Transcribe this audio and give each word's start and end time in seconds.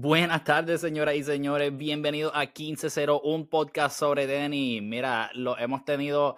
Buenas 0.00 0.44
tardes, 0.44 0.80
señoras 0.80 1.16
y 1.16 1.24
señores. 1.24 1.76
Bienvenidos 1.76 2.30
a 2.32 2.42
1501, 2.42 3.18
un 3.18 3.48
podcast 3.48 3.98
sobre 3.98 4.28
tenis. 4.28 4.80
Mira, 4.80 5.28
lo 5.34 5.58
hemos 5.58 5.84
tenido 5.84 6.36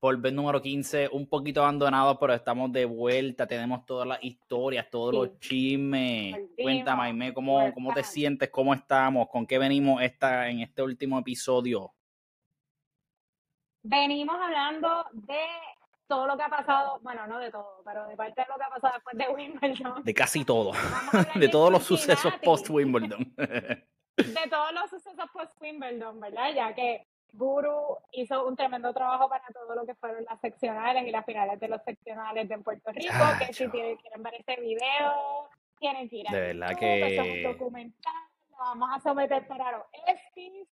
por 0.00 0.18
vez 0.20 0.32
número 0.32 0.60
15, 0.60 1.10
un 1.12 1.28
poquito 1.28 1.62
abandonado, 1.62 2.18
pero 2.18 2.34
estamos 2.34 2.72
de 2.72 2.84
vuelta. 2.84 3.46
Tenemos 3.46 3.86
todas 3.86 4.08
las 4.08 4.24
historias, 4.24 4.90
todos 4.90 5.14
los 5.14 5.38
chismes. 5.38 6.34
Cuéntame, 6.60 7.02
Aime, 7.04 7.32
¿cómo, 7.32 7.72
¿cómo 7.72 7.94
te 7.94 8.02
sientes? 8.02 8.50
¿Cómo 8.50 8.74
estamos? 8.74 9.28
¿Con 9.28 9.46
qué 9.46 9.56
venimos 9.56 10.02
esta, 10.02 10.48
en 10.48 10.62
este 10.62 10.82
último 10.82 11.20
episodio? 11.20 11.94
Venimos 13.84 14.34
hablando 14.36 15.04
de 15.12 15.38
todo 16.06 16.26
lo 16.26 16.36
que 16.36 16.42
ha 16.42 16.48
pasado, 16.48 17.00
bueno, 17.02 17.26
no 17.26 17.38
de 17.38 17.50
todo, 17.50 17.82
pero 17.84 18.06
de 18.06 18.16
parte 18.16 18.40
de 18.40 18.46
lo 18.48 18.56
que 18.56 18.64
ha 18.64 18.68
pasado 18.68 18.94
después 18.94 19.16
de 19.16 19.28
Wimbledon. 19.28 20.04
De 20.04 20.14
casi 20.14 20.44
todo. 20.44 20.72
de 21.34 21.48
todos 21.48 21.70
los 21.70 21.84
sucesos 21.84 22.32
post-Wimbledon. 22.42 23.34
de 23.36 24.48
todos 24.50 24.72
los 24.72 24.90
sucesos 24.90 25.30
post-Wimbledon, 25.32 26.20
¿verdad? 26.20 26.52
Ya 26.54 26.74
que 26.74 27.06
Guru 27.32 27.98
hizo 28.12 28.46
un 28.46 28.56
tremendo 28.56 28.92
trabajo 28.94 29.28
para 29.28 29.44
todo 29.52 29.74
lo 29.74 29.84
que 29.84 29.94
fueron 29.94 30.24
las 30.24 30.40
seccionales 30.40 31.06
y 31.06 31.10
las 31.10 31.24
finales 31.24 31.60
de 31.60 31.68
los 31.68 31.82
seccionales 31.82 32.48
de 32.48 32.58
Puerto 32.58 32.92
Rico, 32.92 33.14
que 33.38 33.52
si 33.52 33.68
quieren 33.68 34.22
ver 34.22 34.34
este 34.34 34.60
video, 34.60 35.48
tienen 35.78 36.08
que 36.08 36.16
ir 36.16 36.28
a 36.28 36.32
De 36.32 36.40
verdad 36.40 36.76
que... 36.78 37.16
Es 37.16 37.46
un 37.46 37.52
documental, 37.52 38.14
lo 38.50 38.56
vamos 38.56 38.88
a 38.94 39.00
someter 39.00 39.46
para 39.46 39.72
los 39.72 39.82
ESPYs, 40.06 40.68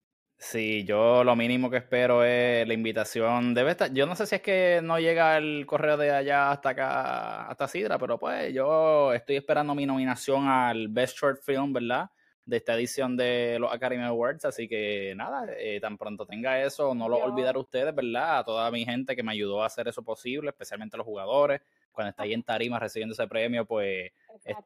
Sí, 0.46 0.84
yo 0.84 1.24
lo 1.24 1.34
mínimo 1.34 1.70
que 1.70 1.78
espero 1.78 2.22
es 2.22 2.68
la 2.68 2.74
invitación. 2.74 3.54
Debe 3.54 3.70
estar, 3.70 3.92
yo 3.94 4.04
no 4.06 4.14
sé 4.14 4.26
si 4.26 4.34
es 4.34 4.42
que 4.42 4.80
no 4.82 4.98
llega 5.00 5.38
el 5.38 5.64
correo 5.66 5.96
de 5.96 6.10
allá 6.10 6.50
hasta 6.52 6.68
acá, 6.70 7.46
hasta 7.48 7.66
Sidra, 7.66 7.98
pero 7.98 8.18
pues 8.18 8.52
yo 8.52 9.14
estoy 9.14 9.36
esperando 9.36 9.74
mi 9.74 9.86
nominación 9.86 10.46
al 10.46 10.88
Best 10.88 11.16
Short 11.16 11.42
Film, 11.42 11.72
¿verdad? 11.72 12.10
De 12.44 12.58
esta 12.58 12.74
edición 12.74 13.16
de 13.16 13.56
los 13.58 13.72
Academy 13.72 14.04
Awards, 14.04 14.44
así 14.44 14.68
que 14.68 15.14
nada, 15.16 15.46
eh, 15.58 15.80
tan 15.80 15.96
pronto 15.96 16.26
tenga 16.26 16.62
eso, 16.62 16.94
no 16.94 17.08
lo 17.08 17.16
olvidaré 17.16 17.58
ustedes, 17.58 17.94
¿verdad? 17.94 18.40
A 18.40 18.44
toda 18.44 18.70
mi 18.70 18.84
gente 18.84 19.16
que 19.16 19.22
me 19.22 19.32
ayudó 19.32 19.62
a 19.62 19.66
hacer 19.66 19.88
eso 19.88 20.02
posible, 20.02 20.50
especialmente 20.50 20.94
a 20.96 20.98
los 20.98 21.06
jugadores. 21.06 21.62
Cuando 21.90 22.10
está 22.10 22.24
ahí 22.24 22.34
en 22.34 22.42
tarima 22.42 22.78
recibiendo 22.78 23.14
ese 23.14 23.26
premio, 23.26 23.64
pues 23.64 24.12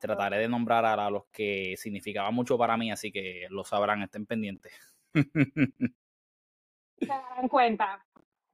trataré 0.01 0.39
de 0.39 0.48
nombrar 0.48 0.85
a 0.85 1.09
los 1.09 1.27
que 1.27 1.77
significaban 1.79 2.35
mucho 2.35 2.59
para 2.59 2.77
mí, 2.77 2.91
así 2.91 3.13
que 3.13 3.47
lo 3.48 3.65
sabrán, 3.65 4.03
estén 4.03 4.27
pendientes. 4.27 4.73
Se 6.98 7.06
darán 7.06 7.48
cuenta. 7.48 8.05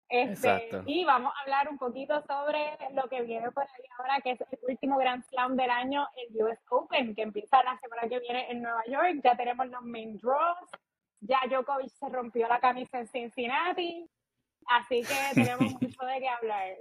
Este, 0.08 0.70
y 0.86 1.04
vamos 1.04 1.32
a 1.34 1.40
hablar 1.42 1.68
un 1.68 1.78
poquito 1.78 2.22
sobre 2.22 2.78
lo 2.92 3.08
que 3.08 3.22
viene 3.22 3.50
por 3.50 3.64
ahí 3.64 3.84
ahora, 3.98 4.20
que 4.20 4.32
es 4.32 4.40
el 4.40 4.58
último 4.68 4.98
Grand 4.98 5.24
Slam 5.24 5.56
del 5.56 5.70
año, 5.70 6.06
el 6.16 6.42
US 6.42 6.60
Open, 6.70 7.14
que 7.14 7.22
empieza 7.22 7.62
la 7.64 7.78
semana 7.80 8.02
que 8.08 8.20
viene 8.20 8.50
en 8.50 8.62
Nueva 8.62 8.84
York. 8.86 9.20
Ya 9.24 9.36
tenemos 9.36 9.66
los 9.68 9.82
main 9.82 10.18
draws. 10.18 10.70
Ya 11.20 11.40
Djokovic 11.48 11.88
se 11.88 12.08
rompió 12.10 12.46
la 12.46 12.60
camisa 12.60 13.00
en 13.00 13.08
Cincinnati. 13.08 14.08
Así 14.66 15.02
que 15.02 15.14
tenemos 15.34 15.72
mucho 15.80 16.04
de 16.04 16.20
qué 16.20 16.28
hablar. 16.28 16.76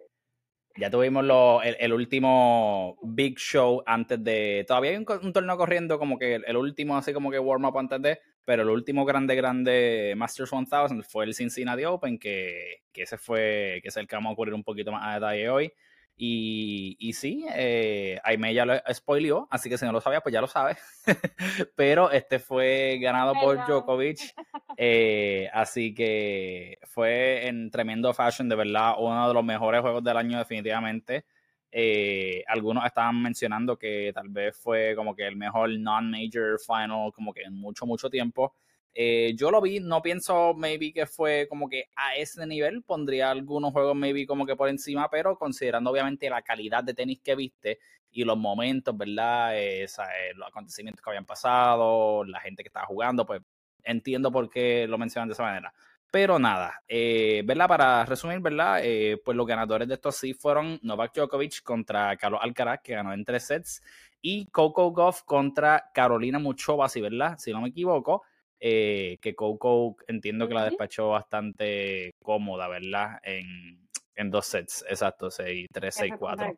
Ya 0.76 0.90
tuvimos 0.90 1.24
el, 1.64 1.94
último 1.94 2.98
big 3.04 3.38
show 3.38 3.84
antes 3.86 4.24
de. 4.24 4.66
Todavía 4.68 4.92
hay 4.92 4.98
un, 4.98 5.06
torneo 5.06 5.56
corriendo, 5.56 6.00
como 6.00 6.18
que 6.18 6.36
el, 6.36 6.58
último, 6.58 6.98
así 6.98 7.14
como 7.14 7.30
que 7.30 7.38
warm 7.38 7.66
up 7.66 7.78
antes 7.78 8.02
de. 8.02 8.20
Pero 8.44 8.64
el 8.64 8.70
último 8.70 9.06
grande, 9.06 9.36
grande 9.36 10.16
Masters 10.18 10.52
1000 10.52 11.04
fue 11.04 11.26
el 11.26 11.36
Cincinnati 11.36 11.86
Open, 11.86 12.18
que, 12.18 12.82
que 12.92 13.04
ese 13.04 13.18
fue, 13.18 13.80
que 13.84 13.90
es 13.90 13.98
el 13.98 14.08
que 14.08 14.16
vamos 14.16 14.32
a 14.32 14.34
ocurrir 14.34 14.56
un 14.56 14.64
poquito 14.64 14.92
más 14.92 15.04
a 15.06 15.14
detalle 15.14 15.50
hoy. 15.50 15.74
Y, 16.16 16.96
y 17.00 17.14
sí, 17.14 17.46
eh, 17.50 18.20
Aime 18.24 18.54
ya 18.54 18.66
lo 18.66 18.76
spoileó, 18.94 19.48
así 19.50 19.68
que 19.70 19.78
si 19.78 19.86
no 19.86 19.92
lo 19.92 20.00
sabía, 20.02 20.22
pues 20.22 20.32
ya 20.32 20.42
lo 20.42 20.48
sabe. 20.48 20.78
Pero 21.76 22.12
este 22.12 22.40
fue 22.40 23.00
ganado 23.02 23.34
por 23.34 23.66
Djokovic. 23.66 24.20
Eh, 24.76 25.52
así 25.54 25.94
que 25.94 26.80
fue 26.82 27.46
en 27.48 27.70
tremendo 27.70 28.12
fashion, 28.12 28.50
de 28.50 28.56
verdad, 28.56 28.96
uno 28.98 29.28
de 29.28 29.34
los 29.36 29.44
mejores 29.44 29.82
juegos 29.82 30.04
del 30.04 30.18
año, 30.18 30.40
definitivamente. 30.40 31.26
Eh, 31.72 32.44
algunos 32.48 32.84
estaban 32.84 33.22
mencionando 33.22 33.78
que 33.78 34.12
tal 34.16 34.30
vez 34.30 34.58
fue 34.58 34.96
como 34.96 35.16
que 35.16 35.28
el 35.28 35.36
mejor 35.36 35.70
non-major 35.78 36.60
final, 36.60 37.12
como 37.14 37.32
que 37.34 37.42
en 37.44 37.54
mucho, 37.54 37.86
mucho 37.86 38.10
tiempo. 38.10 38.56
Eh, 38.96 39.34
yo 39.36 39.50
lo 39.50 39.60
vi, 39.60 39.80
no 39.80 40.02
pienso 40.02 40.54
maybe 40.54 40.94
que 40.94 41.08
fue 41.08 41.48
como 41.50 41.68
que 41.68 41.90
a 41.96 42.16
ese 42.16 42.46
nivel, 42.46 42.84
pondría 42.84 43.32
algunos 43.32 43.72
juegos 43.72 43.96
maybe 43.96 44.28
como 44.28 44.46
que 44.46 44.56
por 44.56 44.70
encima, 44.70 45.10
pero 45.10 45.38
considerando 45.38 45.90
obviamente 45.90 46.30
la 46.30 46.44
calidad 46.44 46.84
de 46.84 46.94
tenis 46.94 47.20
que 47.24 47.36
viste 47.36 47.80
y 48.12 48.24
los 48.24 48.38
momentos, 48.38 48.96
¿verdad? 48.96 49.58
Eh, 49.58 49.88
los 50.36 50.48
acontecimientos 50.48 51.04
que 51.04 51.10
habían 51.10 51.26
pasado, 51.26 52.24
la 52.26 52.40
gente 52.40 52.62
que 52.62 52.68
estaba 52.70 52.86
jugando, 52.86 53.26
pues 53.26 53.42
entiendo 53.84 54.32
por 54.32 54.50
qué 54.50 54.86
lo 54.88 54.98
mencionan 55.00 55.28
de 55.28 55.34
esa 55.34 55.44
manera. 55.44 55.74
Pero 56.12 56.38
nada, 56.38 56.84
eh, 56.88 57.42
¿verdad? 57.44 57.68
Para 57.68 58.06
resumir, 58.06 58.40
¿verdad? 58.40 58.84
pues 59.26 59.36
los 59.36 59.48
ganadores 59.48 59.88
de 59.88 59.96
estos 59.96 60.16
sí 60.16 60.36
fueron 60.36 60.80
Novak 60.84 61.16
Djokovic 61.16 61.64
contra 61.64 62.16
Carlos 62.18 62.40
Alcaraz, 62.44 62.82
que 62.84 62.94
ganó 62.94 63.12
en 63.14 63.26
tres 63.26 63.48
sets, 63.48 63.82
y 64.22 64.46
Coco 64.52 64.92
Goff 64.92 65.24
contra 65.24 65.90
Carolina 65.92 66.38
Muchova, 66.38 66.88
¿sí, 66.88 67.02
verdad? 67.02 67.38
Si 67.40 67.52
no 67.52 67.62
me 67.62 67.70
equivoco. 67.70 68.24
Eh, 68.66 69.18
que 69.20 69.36
Coco 69.36 69.98
entiendo 70.08 70.48
que 70.48 70.54
la 70.54 70.64
despachó 70.64 71.10
bastante 71.10 72.16
cómoda, 72.24 72.70
¿verdad? 72.70 73.20
En, 73.22 73.90
en 74.16 74.32
dos 74.32 74.46
sets, 74.46 74.86
exacto, 74.88 75.30
6, 75.30 75.68
3, 75.70 75.94
6, 75.94 76.14
4. 76.18 76.58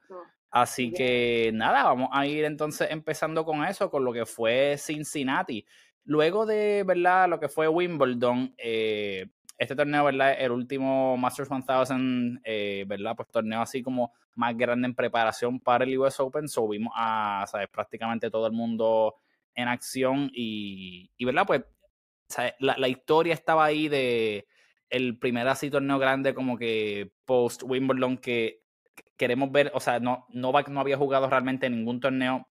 Así 0.52 0.92
que 0.92 1.50
nada, 1.52 1.82
vamos 1.84 2.10
a 2.12 2.28
ir 2.28 2.46
entonces 2.46 2.92
empezando 2.92 3.44
con 3.44 3.66
eso, 3.66 3.90
con 3.90 4.06
lo 4.06 4.14
que 4.14 4.28
fue 4.28 4.76
Cincinnati. 4.78 5.66
Luego 6.04 6.46
de, 6.46 6.84
¿verdad? 6.86 7.28
Lo 7.28 7.40
que 7.40 7.50
fue 7.50 7.68
Wimbledon, 7.68 8.54
eh, 8.60 9.26
este 9.58 9.76
torneo, 9.76 10.04
¿verdad? 10.04 10.36
El 10.38 10.52
último 10.52 11.18
Masters 11.18 11.50
1000, 11.50 12.40
eh, 12.44 12.86
¿verdad? 12.88 13.16
Pues 13.16 13.30
torneo 13.30 13.62
así 13.64 13.82
como 13.82 14.14
más 14.36 14.56
grande 14.56 14.86
en 14.86 14.94
preparación 14.94 15.60
para 15.60 15.86
el 15.86 15.98
US 15.98 16.20
Open. 16.20 16.48
So 16.48 16.68
vimos 16.68 16.94
a, 16.96 17.46
¿sabes? 17.48 17.68
Prácticamente 17.68 18.30
todo 18.30 18.46
el 18.46 18.54
mundo 18.54 19.16
en 19.56 19.70
acción 19.70 20.30
y, 20.32 21.10
y 21.18 21.26
¿verdad? 21.26 21.48
Pues 21.48 21.64
la, 22.60 22.76
la, 22.78 22.88
historia 22.88 23.34
estaba 23.34 23.66
ahí 23.66 23.88
de 23.88 24.48
el 24.90 25.18
primer 25.20 25.48
así 25.48 25.70
torneo 25.70 26.00
grande 26.00 26.34
como 26.34 26.58
que 26.58 27.12
post 27.26 27.64
Wimbledon 27.64 28.18
que 28.18 28.62
queremos 29.18 29.52
ver, 29.52 29.72
o 29.74 29.80
sea, 29.80 30.00
no, 30.00 30.26
Novak 30.30 30.70
no 30.70 30.80
había 30.80 30.98
jugado 30.98 31.30
realmente 31.30 31.70
ningún 31.70 32.00
torneo 32.00 32.48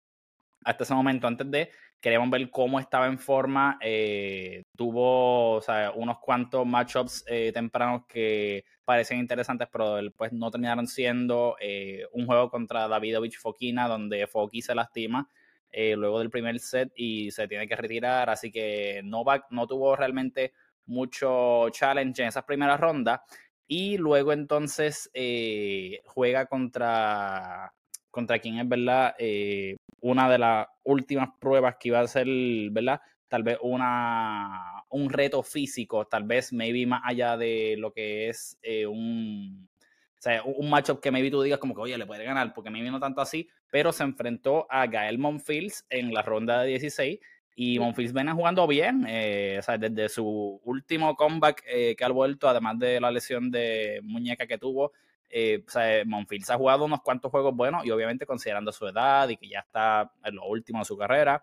hasta 0.63 0.83
ese 0.83 0.93
momento 0.93 1.27
antes 1.27 1.49
de, 1.49 1.71
queríamos 2.01 2.29
ver 2.29 2.49
cómo 2.49 2.79
estaba 2.79 3.07
en 3.07 3.19
forma, 3.19 3.77
eh, 3.81 4.63
tuvo 4.75 5.61
unos 5.95 6.19
cuantos 6.19 6.65
matchups 6.65 7.25
eh, 7.27 7.51
tempranos 7.53 8.03
que 8.07 8.65
parecían 8.83 9.19
interesantes, 9.19 9.67
pero 9.71 9.95
después 9.95 10.33
no 10.33 10.51
terminaron 10.51 10.87
siendo 10.87 11.55
eh, 11.59 12.05
un 12.13 12.25
juego 12.25 12.49
contra 12.49 12.87
Davidovich 12.87 13.37
Fokina, 13.37 13.87
donde 13.87 14.27
Foki 14.27 14.61
se 14.61 14.75
lastima, 14.75 15.29
eh, 15.71 15.95
luego 15.95 16.19
del 16.19 16.29
primer 16.29 16.59
set 16.59 16.91
y 16.95 17.31
se 17.31 17.47
tiene 17.47 17.67
que 17.67 17.75
retirar. 17.75 18.29
Así 18.29 18.51
que 18.51 19.01
Novak 19.03 19.45
no 19.51 19.67
tuvo 19.67 19.95
realmente 19.95 20.53
mucho 20.85 21.69
challenge 21.69 22.21
en 22.21 22.29
esas 22.29 22.43
primeras 22.43 22.79
rondas. 22.79 23.21
Y 23.67 23.97
luego 23.97 24.33
entonces 24.33 25.09
eh, 25.13 26.01
juega 26.05 26.47
contra, 26.47 27.71
contra 28.09 28.39
quien 28.39 28.57
es, 28.57 28.67
¿verdad? 28.67 29.13
Eh, 29.19 29.75
una 30.01 30.29
de 30.29 30.39
las 30.39 30.67
últimas 30.83 31.29
pruebas 31.39 31.75
que 31.79 31.89
iba 31.89 31.99
a 31.99 32.07
ser, 32.07 32.27
¿verdad? 32.71 32.99
Tal 33.27 33.43
vez 33.43 33.59
una, 33.61 34.83
un 34.89 35.09
reto 35.09 35.43
físico, 35.43 36.05
tal 36.07 36.23
vez 36.23 36.51
maybe 36.51 36.87
más 36.87 37.01
allá 37.05 37.37
de 37.37 37.75
lo 37.77 37.93
que 37.93 38.29
es 38.29 38.57
un, 38.87 39.68
o 40.19 40.21
sea, 40.21 40.43
un 40.43 40.69
matchup 40.69 40.99
que 40.99 41.11
maybe 41.11 41.31
tú 41.31 41.41
digas 41.41 41.59
como 41.59 41.73
que, 41.73 41.79
oye, 41.79 41.97
le 41.97 42.05
puede 42.05 42.25
ganar, 42.25 42.53
porque 42.53 42.69
maybe 42.69 42.91
no 42.91 42.99
tanto 42.99 43.21
así, 43.21 43.47
pero 43.71 43.93
se 43.93 44.03
enfrentó 44.03 44.67
a 44.69 44.85
Gael 44.85 45.17
Monfils 45.17 45.85
en 45.89 46.13
la 46.13 46.21
ronda 46.21 46.61
de 46.61 46.67
16 46.71 47.19
y 47.55 47.79
Monfils 47.79 48.11
viene 48.11 48.33
jugando 48.33 48.67
bien, 48.67 49.05
eh, 49.07 49.55
o 49.59 49.61
sea, 49.61 49.77
desde 49.77 50.09
su 50.09 50.59
último 50.65 51.15
comeback 51.15 51.63
eh, 51.65 51.95
que 51.97 52.03
ha 52.03 52.09
vuelto, 52.09 52.49
además 52.49 52.77
de 52.79 52.99
la 52.99 53.11
lesión 53.11 53.49
de 53.49 54.01
muñeca 54.03 54.45
que 54.45 54.57
tuvo, 54.57 54.91
eh, 55.29 55.63
o 55.65 55.71
sea, 55.71 56.03
Monfils 56.05 56.49
ha 56.49 56.57
jugado 56.57 56.83
unos 56.83 57.01
cuantos 57.01 57.31
juegos 57.31 57.55
buenos 57.55 57.85
y 57.85 57.91
obviamente 57.91 58.25
considerando 58.25 58.73
su 58.73 58.87
edad 58.87 59.29
y 59.29 59.37
que 59.37 59.47
ya 59.47 59.59
está 59.59 60.11
en 60.25 60.35
lo 60.35 60.47
último 60.47 60.79
de 60.79 60.85
su 60.85 60.97
carrera, 60.97 61.41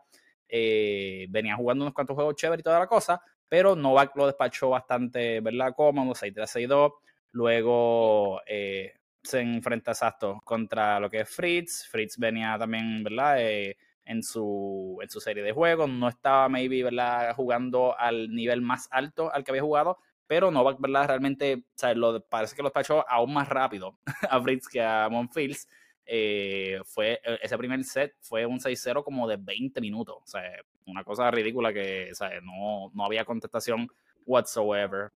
venía 0.50 1.56
jugando 1.56 1.84
unos 1.84 1.94
cuantos 1.94 2.14
juegos 2.14 2.34
chéveres 2.36 2.60
y 2.60 2.64
toda 2.64 2.78
la 2.78 2.86
cosa, 2.86 3.22
pero 3.48 3.74
Novak 3.74 4.14
lo 4.16 4.26
despachó 4.26 4.68
bastante, 4.68 5.40
¿verdad? 5.40 5.72
Cómodo, 5.74 6.14
6-3-6-2. 6.14 6.92
Luego 7.32 8.40
eh, 8.46 8.94
se 9.22 9.40
enfrenta 9.40 9.92
exacto 9.92 10.40
contra 10.44 10.98
lo 11.00 11.10
que 11.10 11.20
es 11.20 11.30
Fritz. 11.30 11.86
Fritz 11.88 12.16
venía 12.18 12.56
también, 12.58 13.02
¿verdad? 13.04 13.36
Eh, 13.40 13.76
en, 14.04 14.22
su, 14.22 14.98
en 15.02 15.10
su 15.10 15.20
serie 15.20 15.42
de 15.42 15.52
juegos. 15.52 15.88
No 15.90 16.08
estaba, 16.08 16.48
maybe, 16.48 16.82
¿verdad? 16.82 17.34
Jugando 17.34 17.98
al 17.98 18.30
nivel 18.30 18.62
más 18.62 18.88
alto 18.90 19.32
al 19.32 19.44
que 19.44 19.50
había 19.50 19.62
jugado. 19.62 19.98
Pero 20.26 20.50
Novak, 20.50 20.80
¿verdad? 20.80 21.06
Realmente, 21.08 21.54
o 21.54 21.78
sea, 21.78 21.94
lo, 21.94 22.20
parece 22.26 22.56
que 22.56 22.62
lo 22.62 22.68
despachó 22.68 23.04
aún 23.08 23.32
más 23.32 23.48
rápido 23.48 23.98
a 24.30 24.40
Fritz 24.40 24.68
que 24.68 24.82
a 24.82 25.08
Monfils. 25.08 25.68
eh, 26.04 26.80
fue, 26.84 27.20
e, 27.24 27.38
ese 27.42 27.58
primer 27.58 27.82
set 27.84 28.14
fue 28.20 28.46
un 28.46 28.60
6-0 28.60 29.02
como 29.04 29.28
de 29.28 29.36
20 29.36 29.80
minutos. 29.80 30.16
O 30.22 30.26
sea, 30.26 30.42
una 30.86 31.04
cosa 31.04 31.30
ridícula 31.30 31.72
que 31.72 32.10
No, 32.42 32.90
no 32.94 33.04
había 33.04 33.24
contestación 33.24 33.88
whatsoever. 34.24 35.12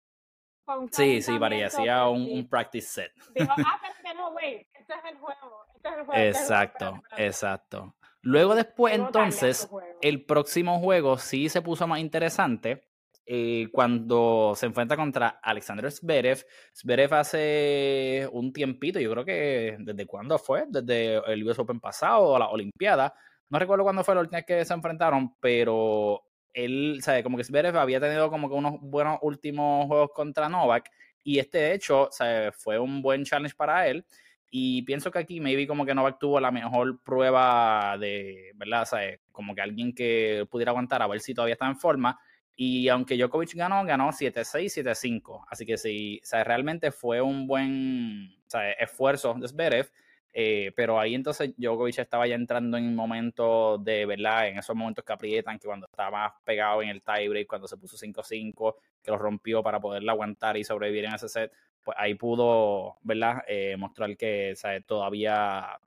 Sí, 0.92 1.22
sí, 1.22 1.40
parecía 1.40 2.08
un, 2.08 2.30
un, 2.30 2.50
practice 2.50 2.88
set. 2.88 3.12
Dijo, 3.36 3.52
ah, 3.58 3.80
pero 4.04 4.20
no, 4.20 4.30
wait, 4.32 4.68
este 4.74 4.94
es 4.94 5.12
el 5.12 5.18
juego. 5.18 5.66
Este 5.76 5.90
es 5.90 5.96
el 5.96 6.06
juego. 6.06 6.22
Exacto, 6.22 7.02
exacto. 7.18 7.96
Luego 8.22 8.56
después, 8.56 8.94
entonces, 8.94 9.70
el 10.02 10.26
próximo 10.26 10.80
juego 10.80 11.18
sí 11.18 11.48
se 11.48 11.62
puso 11.62 11.88
más 11.88 12.00
interesante 12.00 12.90
eh, 13.26 13.70
cuando 13.72 14.54
se 14.56 14.66
enfrenta 14.66 14.98
contra 14.98 15.40
Alexander 15.42 15.90
Zverev. 15.92 16.46
Zverev 16.76 17.14
hace 17.14 18.28
un 18.32 18.52
tiempito, 18.52 19.00
yo 19.00 19.12
creo 19.12 19.24
que 19.24 19.78
desde 19.80 20.06
cuándo 20.06 20.38
fue, 20.38 20.66
desde 20.68 21.18
el 21.32 21.48
US 21.48 21.60
Open 21.60 21.80
pasado 21.80 22.24
o 22.24 22.40
la 22.40 22.50
Olimpiada. 22.50 23.14
No 23.50 23.58
recuerdo 23.58 23.84
cuándo 23.84 24.04
fue 24.04 24.16
la 24.16 24.22
última 24.22 24.40
vez 24.40 24.46
que 24.46 24.66
se 24.66 24.74
enfrentaron, 24.74 25.36
pero 25.40 26.24
él, 26.54 27.00
sabe, 27.02 27.24
como 27.24 27.38
que 27.38 27.44
Zverev 27.44 27.78
había 27.78 28.00
tenido 28.00 28.30
como 28.30 28.50
que 28.50 28.56
unos 28.56 28.76
buenos 28.82 29.20
últimos 29.22 29.88
juegos 29.88 30.12
contra 30.14 30.50
Novak 30.50 30.90
y 31.24 31.40
este 31.40 31.60
de 31.60 31.74
hecho, 31.74 32.10
sabe, 32.12 32.52
fue 32.52 32.80
un 32.80 33.02
buen 33.02 33.24
challenge 33.24 33.56
para 33.56 33.88
él. 33.88 34.06
Y 34.52 34.82
pienso 34.82 35.12
que 35.12 35.20
aquí 35.20 35.40
maybe 35.40 35.68
como 35.68 35.86
que 35.86 35.94
Novak 35.94 36.18
tuvo 36.20 36.40
la 36.40 36.50
mejor 36.50 37.00
prueba 37.04 37.96
de, 38.00 38.52
¿verdad? 38.56 38.86
¿Sabes? 38.86 39.20
Como 39.32 39.54
que 39.54 39.62
alguien 39.62 39.94
que 39.94 40.48
pudiera 40.50 40.72
aguantar 40.72 41.04
a 41.04 41.08
ver 41.08 41.20
si 41.20 41.36
todavía 41.36 41.54
está 41.54 41.68
en 41.68 41.78
forma. 41.78 42.20
Y 42.56 42.90
aunque 42.90 43.16
Djokovic 43.16 43.54
ganó, 43.54 43.86
ganó 43.86 44.12
7-6, 44.12 44.70
7-5. 44.70 45.46
Así 45.50 45.66
que 45.66 45.78
sí, 45.78 46.20
o 46.34 46.44
realmente 46.44 46.92
fue 46.92 47.22
un 47.22 47.46
buen 47.46 48.36
esfuerzo 48.80 49.36
de 49.36 49.48
Zverev. 49.48 49.92
Eh, 50.42 50.72
pero 50.74 50.98
ahí 50.98 51.16
entonces 51.16 51.54
Djokovic 51.58 52.00
estaba 52.00 52.26
ya 52.26 52.36
entrando 52.36 52.78
en 52.78 52.96
momentos 52.96 53.84
de, 53.84 54.06
¿verdad? 54.06 54.48
En 54.48 54.58
esos 54.58 54.74
momentos 54.74 55.04
que 55.04 55.12
aprietan, 55.12 55.60
que 55.60 55.68
cuando 55.68 55.86
estaba 55.86 56.34
pegado 56.46 56.82
en 56.82 56.88
el 56.88 57.02
tiebreak, 57.04 57.46
cuando 57.46 57.68
se 57.68 57.76
puso 57.76 57.98
5-5, 57.98 58.78
que 59.04 59.12
lo 59.12 59.18
rompió 59.18 59.62
para 59.62 59.82
poderla 59.82 60.14
aguantar 60.14 60.56
y 60.56 60.64
sobrevivir 60.64 61.04
en 61.04 61.16
ese 61.16 61.28
set, 61.28 61.52
pues 61.84 61.98
ahí 62.00 62.14
pudo, 62.16 62.96
¿verdad? 63.02 63.44
Eh, 63.50 63.76
mostrar 63.78 64.16
que 64.16 64.54
todavía 64.86 65.78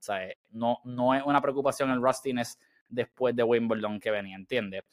No, 0.51 0.81
no 0.85 1.15
es 1.15 1.23
una 1.25 1.41
preocupación 1.41 1.91
el 1.91 2.03
rustiness 2.03 2.59
después 2.91 3.35
de 3.35 3.45
Wimbledon 3.45 3.99
que 4.01 4.11
venía, 4.11 4.37
¿entiendes? 4.37 4.85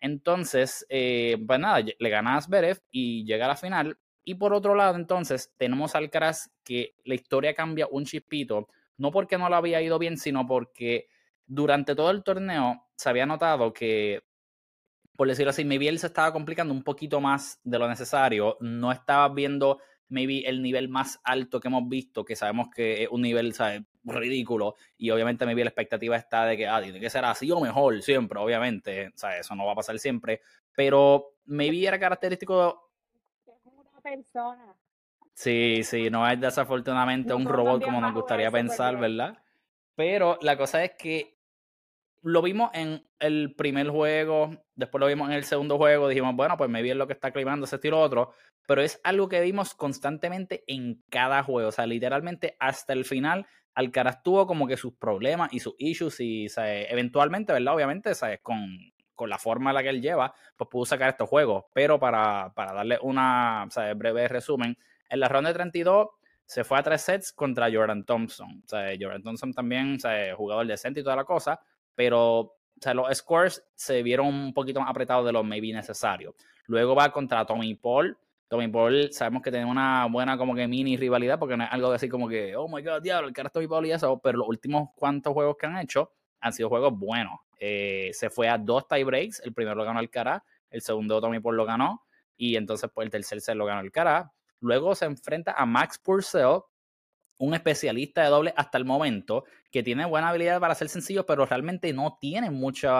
Entonces, 0.00 0.84
eh, 0.88 1.36
pues 1.46 1.60
nada, 1.60 1.84
le 1.96 2.08
gana 2.10 2.36
a 2.36 2.40
Zverev 2.40 2.80
y 2.90 3.24
llega 3.24 3.44
a 3.44 3.48
la 3.50 3.56
final. 3.56 3.96
Y 4.24 4.34
por 4.34 4.52
otro 4.54 4.74
lado, 4.74 4.96
entonces, 4.96 5.52
tenemos 5.56 5.94
al 5.94 6.04
Alcaraz 6.04 6.50
que 6.64 6.96
la 7.04 7.14
historia 7.14 7.54
cambia 7.54 7.86
un 7.88 8.04
chispito, 8.06 8.66
no 8.96 9.10
porque 9.10 9.38
no 9.38 9.48
lo 9.48 9.56
había 9.56 9.82
ido 9.82 9.98
bien, 9.98 10.16
sino 10.16 10.46
porque 10.46 11.08
durante 11.46 11.94
todo 11.94 12.10
el 12.10 12.22
torneo 12.22 12.86
se 12.96 13.08
había 13.08 13.26
notado 13.26 13.72
que, 13.72 14.22
por 15.16 15.28
decirlo 15.28 15.50
así, 15.50 15.64
maybe 15.64 15.88
él 15.88 15.98
se 15.98 16.06
estaba 16.06 16.32
complicando 16.32 16.72
un 16.72 16.82
poquito 16.82 17.20
más 17.20 17.60
de 17.64 17.78
lo 17.78 17.88
necesario, 17.88 18.56
no 18.60 18.92
estaba 18.92 19.28
viendo 19.28 19.78
maybe 20.08 20.40
el 20.46 20.62
nivel 20.62 20.88
más 20.88 21.20
alto 21.24 21.60
que 21.60 21.68
hemos 21.68 21.88
visto, 21.88 22.24
que 22.24 22.36
sabemos 22.36 22.68
que 22.74 23.04
es 23.04 23.08
un 23.10 23.22
nivel, 23.22 23.52
¿sabes? 23.54 23.82
ridículo 24.04 24.74
y 24.98 25.10
obviamente 25.10 25.46
maybe 25.46 25.64
la 25.64 25.70
expectativa 25.70 26.16
está 26.16 26.44
de 26.44 26.56
que 26.56 26.68
ah, 26.68 26.82
tiene 26.82 27.00
que 27.00 27.08
ser 27.10 27.24
así 27.24 27.50
o 27.50 27.60
mejor 27.60 28.02
siempre, 28.02 28.38
obviamente, 28.38 29.08
o 29.08 29.16
sea, 29.16 29.38
eso 29.38 29.54
no 29.54 29.64
va 29.64 29.72
a 29.72 29.76
pasar 29.76 29.98
siempre, 29.98 30.42
pero 30.74 31.36
maybe 31.46 31.86
era 31.86 31.98
característico 31.98 32.90
una 33.46 34.00
persona. 34.02 34.76
Sí, 35.34 35.82
sí, 35.82 36.10
no 36.10 36.28
es 36.28 36.40
desafortunadamente 36.40 37.34
un 37.34 37.44
robot 37.44 37.82
como 37.82 38.00
nos 38.00 38.14
gustaría 38.14 38.50
pensar, 38.50 38.96
¿verdad? 38.98 39.36
Pero 39.96 40.38
la 40.40 40.56
cosa 40.56 40.84
es 40.84 40.92
que 40.98 41.36
lo 42.22 42.40
vimos 42.40 42.70
en 42.72 43.04
el 43.18 43.54
primer 43.54 43.90
juego, 43.90 44.64
después 44.74 45.00
lo 45.00 45.08
vimos 45.08 45.28
en 45.28 45.34
el 45.34 45.44
segundo 45.44 45.76
juego, 45.76 46.08
dijimos, 46.08 46.34
bueno, 46.36 46.56
pues 46.56 46.70
maybe 46.70 46.90
es 46.90 46.96
lo 46.96 47.06
que 47.06 47.12
está 47.12 47.32
climando 47.32 47.66
ese 47.66 47.76
estilo 47.76 48.00
otro, 48.00 48.32
pero 48.66 48.80
es 48.80 49.00
algo 49.04 49.28
que 49.28 49.40
vimos 49.40 49.74
constantemente 49.74 50.64
en 50.66 51.02
cada 51.10 51.42
juego, 51.42 51.68
o 51.68 51.72
sea, 51.72 51.86
literalmente 51.86 52.56
hasta 52.60 52.92
el 52.92 53.04
final 53.04 53.46
Alcaraz 53.74 54.22
tuvo 54.22 54.46
como 54.46 54.66
que 54.66 54.76
sus 54.76 54.94
problemas 54.94 55.52
y 55.52 55.60
sus 55.60 55.74
issues 55.78 56.20
y 56.20 56.46
eventualmente, 56.56 57.52
¿verdad? 57.52 57.74
Obviamente, 57.74 58.14
¿sabes? 58.14 58.40
Con, 58.40 58.78
con 59.14 59.28
la 59.28 59.38
forma 59.38 59.70
en 59.70 59.74
la 59.74 59.82
que 59.82 59.88
él 59.88 60.00
lleva, 60.00 60.32
pues 60.56 60.68
pudo 60.70 60.86
sacar 60.86 61.10
estos 61.10 61.28
juegos. 61.28 61.64
Pero 61.72 61.98
para, 61.98 62.52
para 62.54 62.72
darle 62.72 62.98
una 63.02 63.66
breve 63.96 64.28
resumen, 64.28 64.78
en 65.08 65.20
la 65.20 65.28
ronda 65.28 65.48
de 65.48 65.54
32 65.54 66.08
se 66.46 66.64
fue 66.64 66.78
a 66.78 66.82
tres 66.82 67.02
sets 67.02 67.32
contra 67.32 67.72
Jordan 67.72 68.04
Thompson. 68.04 68.62
Jordan 68.68 69.22
Thompson 69.22 69.52
también, 69.52 69.98
jugador 70.36 70.66
decente 70.66 71.00
y 71.00 71.02
toda 71.02 71.16
la 71.16 71.24
cosa, 71.24 71.60
pero 71.94 72.56
los 72.92 73.16
scores 73.16 73.64
se 73.74 74.02
vieron 74.02 74.26
un 74.26 74.52
poquito 74.52 74.80
más 74.80 74.90
apretados 74.90 75.24
de 75.24 75.32
lo 75.32 75.42
maybe 75.42 75.72
necesario. 75.72 76.34
Luego 76.66 76.94
va 76.94 77.10
contra 77.10 77.44
Tommy 77.46 77.74
Paul, 77.74 78.16
Tommy 78.48 78.68
Paul 78.68 79.12
sabemos 79.12 79.42
que 79.42 79.50
tiene 79.50 79.66
una 79.66 80.06
buena 80.06 80.36
como 80.36 80.54
mini 80.54 80.96
rivalidad 80.96 81.38
porque 81.38 81.56
no 81.56 81.64
es 81.64 81.72
algo 81.72 81.90
así 81.90 82.08
como 82.08 82.28
que, 82.28 82.54
oh 82.56 82.68
my 82.68 82.82
god, 82.82 83.02
diablo, 83.02 83.28
el 83.28 83.34
cara 83.34 83.48
es 83.48 83.52
Tommy 83.52 83.66
Paul 83.66 83.86
y 83.86 83.92
eso, 83.92 84.18
pero 84.22 84.38
los 84.38 84.48
últimos 84.48 84.90
cuantos 84.94 85.32
juegos 85.32 85.56
que 85.58 85.66
han 85.66 85.78
hecho 85.78 86.12
han 86.40 86.52
sido 86.52 86.68
juegos 86.68 86.96
buenos. 86.96 87.40
Eh, 87.58 88.10
se 88.12 88.30
fue 88.30 88.48
a 88.48 88.58
dos 88.58 88.86
tie 88.86 89.02
breaks, 89.02 89.40
el 89.40 89.54
primero 89.54 89.74
lo 89.76 89.84
ganó 89.84 90.00
el 90.00 90.10
cara, 90.10 90.44
el 90.70 90.82
segundo 90.82 91.20
Tommy 91.20 91.40
Paul 91.40 91.56
lo 91.56 91.64
ganó 91.64 92.04
y 92.36 92.56
entonces 92.56 92.90
pues 92.94 93.06
el 93.06 93.10
tercer 93.10 93.40
set 93.40 93.56
lo 93.56 93.64
ganó 93.64 93.80
el 93.80 93.90
cara. 93.90 94.30
Luego 94.64 94.94
se 94.94 95.04
enfrenta 95.04 95.52
a 95.52 95.66
Max 95.66 95.98
Purcell, 95.98 96.60
un 97.38 97.52
especialista 97.52 98.22
de 98.22 98.30
doble 98.30 98.54
hasta 98.56 98.78
el 98.78 98.86
momento, 98.86 99.44
que 99.70 99.82
tiene 99.82 100.06
buena 100.06 100.30
habilidad 100.30 100.58
para 100.58 100.74
ser 100.74 100.88
sencillo, 100.88 101.26
pero 101.26 101.44
realmente 101.44 101.92
no 101.92 102.16
tiene 102.18 102.50
muchos 102.50 102.90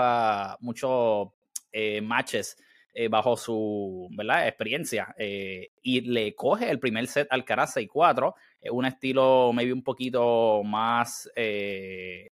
eh, 1.73 2.03
matches 2.03 2.59
eh, 2.93 3.09
bajo 3.09 3.37
su 3.37 4.09
¿verdad? 4.11 4.47
experiencia 4.47 5.15
eh, 5.17 5.71
y 5.83 6.03
le 6.03 6.35
coge 6.35 6.71
el 6.71 6.79
primer 6.79 7.07
set 7.07 7.29
al 7.31 7.41
Alcaraz 7.41 7.77
6-4, 7.77 8.35
un 8.71 8.85
estilo 8.85 9.51
maybe 9.55 9.73
un 9.73 9.83
poquito 9.83 10.63
más 10.65 11.31
eh, 11.35 12.31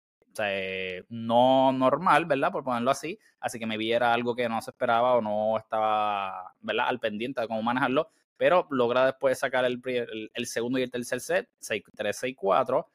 no 1.08 1.72
normal, 1.72 2.26
¿verdad? 2.26 2.52
Por 2.52 2.64
ponerlo 2.64 2.90
así, 2.90 3.18
así 3.40 3.58
que 3.58 3.66
me 3.66 3.76
viera 3.76 4.12
algo 4.12 4.34
que 4.34 4.48
no 4.48 4.60
se 4.60 4.70
esperaba 4.70 5.14
o 5.14 5.20
no 5.20 5.58
estaba 5.58 6.54
¿verdad? 6.60 6.88
al 6.88 7.00
pendiente 7.00 7.40
de 7.40 7.48
cómo 7.48 7.62
manejarlo, 7.62 8.10
pero 8.42 8.66
logra 8.70 9.06
después 9.06 9.38
sacar 9.38 9.64
el, 9.64 9.80
el 10.34 10.46
segundo 10.48 10.76
y 10.76 10.82
el 10.82 10.90
tercer 10.90 11.20
set, 11.20 11.48
6-3-6-4. 11.60 12.86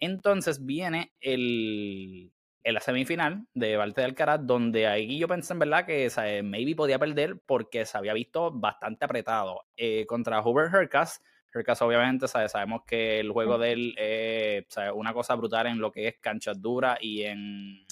Entonces 0.00 0.64
viene 0.64 1.12
el, 1.20 2.32
en 2.62 2.74
la 2.74 2.80
semifinal 2.80 3.46
de 3.52 3.76
Valte 3.76 4.00
de 4.00 4.06
Alcaraz, 4.06 4.40
donde 4.46 4.86
ahí 4.86 5.18
yo 5.18 5.28
pensé 5.28 5.52
en 5.52 5.58
verdad 5.58 5.84
que 5.84 6.10
maybe 6.42 6.74
podía 6.74 6.98
perder 6.98 7.38
porque 7.44 7.84
se 7.84 7.98
había 7.98 8.14
visto 8.14 8.50
bastante 8.50 9.04
apretado 9.04 9.66
eh, 9.76 10.06
contra 10.06 10.40
Hubert 10.40 10.72
Hercas. 10.72 11.20
Hercas, 11.52 11.82
obviamente, 11.82 12.26
sabemos 12.26 12.80
que 12.86 13.20
el 13.20 13.30
juego 13.30 13.58
de 13.58 13.72
él 13.72 13.94
es 13.98 14.64
una 14.94 15.12
cosa 15.12 15.34
brutal 15.34 15.66
en 15.66 15.80
lo 15.80 15.92
que 15.92 16.08
es 16.08 16.14
canchas 16.18 16.62
duras 16.62 16.96
y 17.02 17.24
en, 17.24 17.86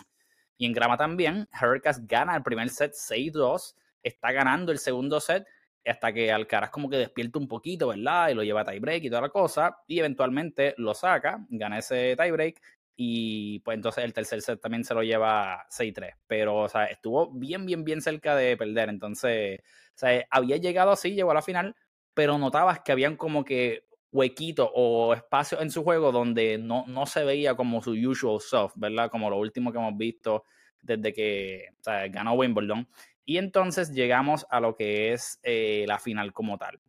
y 0.56 0.64
en 0.64 0.72
grama 0.72 0.96
también. 0.96 1.46
Hercas 1.60 2.06
gana 2.06 2.34
el 2.34 2.42
primer 2.42 2.70
set 2.70 2.94
6-2, 2.94 3.74
está 4.02 4.32
ganando 4.32 4.72
el 4.72 4.78
segundo 4.78 5.20
set 5.20 5.44
hasta 5.84 6.12
que 6.12 6.30
Alcaraz 6.32 6.70
como 6.70 6.88
que 6.88 6.96
despierta 6.96 7.38
un 7.38 7.48
poquito, 7.48 7.88
¿verdad? 7.88 8.30
Y 8.30 8.34
lo 8.34 8.42
lleva 8.42 8.62
a 8.62 8.64
tiebreak 8.64 9.04
y 9.04 9.08
toda 9.10 9.22
la 9.22 9.28
cosa, 9.28 9.78
y 9.86 9.98
eventualmente 9.98 10.74
lo 10.78 10.94
saca, 10.94 11.44
gana 11.50 11.78
ese 11.78 12.16
tiebreak 12.16 12.60
y 12.96 13.58
pues 13.60 13.76
entonces 13.76 14.04
el 14.04 14.12
tercer 14.12 14.42
set 14.42 14.60
también 14.60 14.84
se 14.84 14.94
lo 14.94 15.02
lleva 15.02 15.66
6-3. 15.70 16.14
Pero, 16.26 16.56
o 16.58 16.68
sea, 16.68 16.84
estuvo 16.84 17.32
bien, 17.32 17.66
bien, 17.66 17.84
bien 17.84 18.00
cerca 18.00 18.36
de 18.36 18.56
perder. 18.56 18.90
Entonces, 18.90 19.60
o 19.60 19.98
sea, 19.98 20.24
había 20.30 20.56
llegado 20.58 20.92
así, 20.92 21.12
llegó 21.14 21.30
a 21.30 21.34
la 21.34 21.42
final, 21.42 21.74
pero 22.14 22.38
notabas 22.38 22.80
que 22.80 22.92
habían 22.92 23.16
como 23.16 23.44
que 23.44 23.86
huequitos 24.12 24.70
o 24.74 25.14
espacios 25.14 25.62
en 25.62 25.70
su 25.70 25.82
juego 25.82 26.12
donde 26.12 26.58
no, 26.58 26.84
no 26.86 27.06
se 27.06 27.24
veía 27.24 27.54
como 27.56 27.82
su 27.82 27.92
usual 27.92 28.40
self, 28.40 28.72
¿verdad? 28.76 29.10
Como 29.10 29.30
lo 29.30 29.38
último 29.38 29.72
que 29.72 29.78
hemos 29.78 29.96
visto 29.96 30.44
desde 30.82 31.12
que 31.12 31.68
ganó 32.10 32.34
Wimbledon. 32.34 32.86
Y 33.24 33.38
entonces 33.38 33.92
llegamos 33.92 34.46
a 34.50 34.60
lo 34.60 34.74
que 34.74 35.12
es 35.12 35.38
eh, 35.42 35.84
la 35.86 35.98
final 35.98 36.32
como 36.32 36.58
tal. 36.58 36.80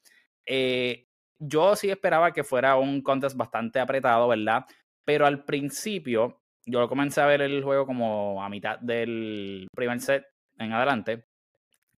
Eh, 0.46 1.08
yo 1.40 1.76
sí 1.76 1.90
esperaba 1.90 2.34
que 2.34 2.44
fuera 2.44 2.76
un 2.76 3.02
contest 3.02 3.36
bastante 3.36 3.80
apretado, 3.80 4.28
¿verdad? 4.28 4.66
Pero 5.06 5.26
al 5.26 5.44
principio, 5.46 6.42
yo 6.66 6.88
comencé 6.88 7.22
a 7.22 7.26
ver 7.26 7.42
el 7.42 7.64
juego 7.64 7.86
como 7.86 8.44
a 8.44 8.50
mitad 8.50 8.80
del 8.80 9.68
primer 9.76 10.00
set 10.00 10.26
en 10.58 10.72
adelante. 10.74 11.26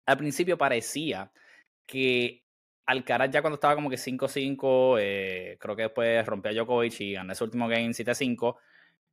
Al 0.06 0.18
principio 0.18 0.58
parecía 0.58 1.30
que 1.86 2.44
Alcaraz 2.86 3.30
ya 3.30 3.40
cuando 3.40 3.54
estaba 3.54 3.74
como 3.74 3.88
que 3.88 3.96
5-5, 3.96 4.98
eh, 5.00 5.56
creo 5.58 5.76
que 5.76 5.82
después 5.82 6.26
rompió 6.26 6.50
a 6.50 6.54
Djokovic 6.54 7.00
y 7.00 7.12
ganó 7.14 7.32
ese 7.32 7.44
último 7.44 7.66
game 7.66 7.90
7-5. 7.90 8.56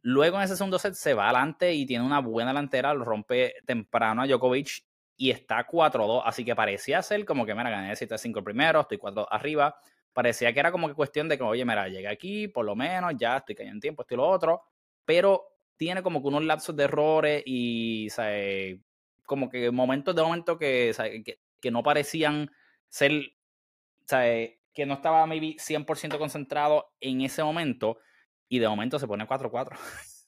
Luego 0.01 0.37
en 0.37 0.43
ese 0.43 0.57
segundo 0.57 0.79
set 0.79 0.93
se 0.93 1.13
va 1.13 1.25
adelante 1.29 1.73
y 1.73 1.85
tiene 1.85 2.05
una 2.05 2.19
buena 2.19 2.49
delantera, 2.51 2.93
lo 2.93 3.05
rompe 3.05 3.53
temprano 3.65 4.23
a 4.23 4.27
Djokovic 4.27 4.83
y 5.21 5.29
está 5.29 5.67
4-2, 5.67 6.23
así 6.25 6.43
que 6.43 6.55
parecía 6.55 6.99
ser 7.03 7.25
como 7.25 7.45
que, 7.45 7.53
mira, 7.53 7.69
gané 7.69 7.93
7-5 7.93 8.43
primero, 8.43 8.81
estoy 8.81 8.97
4 8.97 9.27
arriba, 9.31 9.75
parecía 10.13 10.51
que 10.51 10.59
era 10.59 10.71
como 10.71 10.87
que 10.87 10.95
cuestión 10.95 11.29
de 11.29 11.37
que, 11.37 11.43
oye, 11.43 11.63
mira, 11.63 11.87
llegué 11.87 12.07
aquí, 12.07 12.47
por 12.47 12.65
lo 12.65 12.75
menos, 12.75 13.13
ya 13.19 13.37
estoy 13.37 13.53
cayendo 13.53 13.75
en 13.75 13.81
tiempo, 13.81 14.01
esto 14.01 14.15
y 14.15 14.17
lo 14.17 14.27
otro. 14.27 14.63
pero 15.05 15.43
tiene 15.77 16.01
como 16.01 16.23
que 16.23 16.27
unos 16.27 16.43
lapsos 16.43 16.75
de 16.75 16.85
errores 16.85 17.43
y 17.45 18.07
como 19.23 19.47
que 19.47 19.69
momentos 19.69 20.15
de 20.15 20.23
momento 20.23 20.57
que, 20.57 20.91
que, 21.23 21.39
que, 21.61 21.71
no 21.71 21.83
parecían 21.83 22.49
ser, 22.89 23.11
que 24.07 24.85
no 24.87 24.95
estaba 24.95 25.27
maybe 25.27 25.55
100% 25.57 26.17
concentrado 26.17 26.93
en 26.99 27.21
ese 27.21 27.43
momento 27.43 27.99
y 28.49 28.57
de 28.57 28.67
momento 28.67 28.97
se 28.97 29.05
pone 29.05 29.27
4-4. 29.27 29.77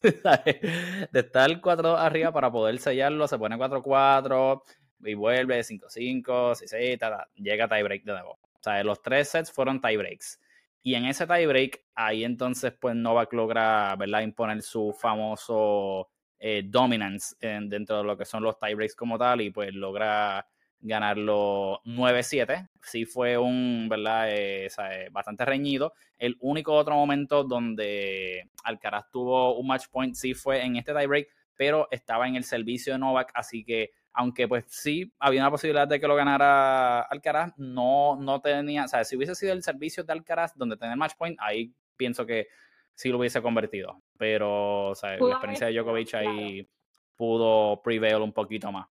de 1.11 1.19
estar 1.19 1.61
4 1.61 1.97
arriba 1.97 2.31
para 2.31 2.51
poder 2.51 2.77
sellarlo, 2.77 3.27
se 3.27 3.39
pone 3.39 3.57
4-4 3.57 4.61
y 4.99 5.13
vuelve 5.13 5.63
5-5, 5.63 6.55
6-6, 6.55 7.27
llega 7.35 7.67
tiebreak 7.67 8.03
de 8.03 8.11
nuevo. 8.13 8.31
O 8.31 8.63
sea, 8.63 8.83
los 8.83 9.01
tres 9.01 9.29
sets 9.29 9.51
fueron 9.51 9.81
tiebreaks. 9.81 10.39
Y 10.81 10.95
en 10.95 11.05
ese 11.05 11.25
tiebreak, 11.25 11.81
ahí 11.95 12.23
entonces, 12.25 12.73
pues 12.79 12.95
Novak 12.95 13.31
logra, 13.33 13.95
¿verdad?, 13.95 14.21
imponer 14.21 14.61
su 14.61 14.93
famoso 14.93 16.09
eh, 16.39 16.63
dominance 16.65 17.35
dentro 17.39 17.97
de 17.97 18.03
lo 18.03 18.17
que 18.17 18.25
son 18.25 18.43
los 18.43 18.59
tiebreaks 18.59 18.95
como 18.95 19.17
tal, 19.17 19.41
y 19.41 19.49
pues 19.49 19.73
logra 19.73 20.45
ganarlo 20.81 21.81
9-7. 21.85 22.69
Sí 22.81 23.05
fue 23.05 23.37
un, 23.37 23.87
¿verdad?, 23.89 24.29
eh, 24.29 24.67
eh, 24.67 25.07
bastante 25.11 25.45
reñido. 25.45 25.93
El 26.17 26.37
único 26.41 26.73
otro 26.73 26.95
momento 26.95 27.45
donde 27.45 28.49
Alcaraz 28.65 29.09
tuvo 29.09 29.57
un 29.57 29.67
match 29.67 29.87
point 29.89 30.15
sí 30.15 30.33
fue 30.33 30.63
en 30.63 30.75
este 30.75 30.93
tiebreak, 30.93 31.29
pero 31.55 31.87
estaba 31.91 32.27
en 32.27 32.35
el 32.35 32.43
servicio 32.43 32.93
de 32.93 32.99
Novak, 32.99 33.31
así 33.35 33.63
que 33.63 33.91
aunque 34.13 34.47
pues 34.47 34.65
sí 34.67 35.11
había 35.19 35.41
una 35.41 35.51
posibilidad 35.51 35.87
de 35.87 35.99
que 35.99 36.07
lo 36.07 36.15
ganara 36.15 37.01
Alcaraz, 37.01 37.53
no, 37.57 38.15
no 38.15 38.41
tenía, 38.41 38.85
o 38.85 38.87
sea, 38.87 39.03
si 39.03 39.17
hubiese 39.17 39.35
sido 39.35 39.53
el 39.53 39.63
servicio 39.63 40.03
de 40.03 40.13
Alcaraz 40.13 40.55
donde 40.55 40.77
tenía 40.77 40.93
el 40.93 40.99
match 40.99 41.13
point, 41.17 41.37
ahí 41.41 41.73
pienso 41.97 42.25
que 42.25 42.47
sí 42.93 43.09
lo 43.09 43.17
hubiese 43.17 43.41
convertido. 43.41 44.01
Pero, 44.17 44.89
o 44.89 44.95
sea, 44.95 45.17
la 45.17 45.31
experiencia 45.31 45.67
de 45.67 45.73
Djokovic 45.73 46.13
ahí 46.13 46.69
pudo 47.15 47.81
prevail 47.81 48.21
un 48.21 48.33
poquito 48.33 48.71
más. 48.71 48.87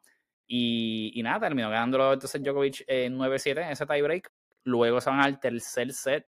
Y, 0.46 1.12
y 1.14 1.22
nada, 1.22 1.40
terminó 1.40 1.70
ganándolo 1.70 2.12
entonces 2.12 2.42
Djokovic 2.42 2.84
en 2.86 3.18
9-7 3.18 3.62
en 3.62 3.70
ese 3.70 3.86
tiebreak. 3.86 4.32
Luego 4.64 5.00
se 5.00 5.10
van 5.10 5.20
al 5.20 5.38
tercer 5.38 5.92
set, 5.92 6.26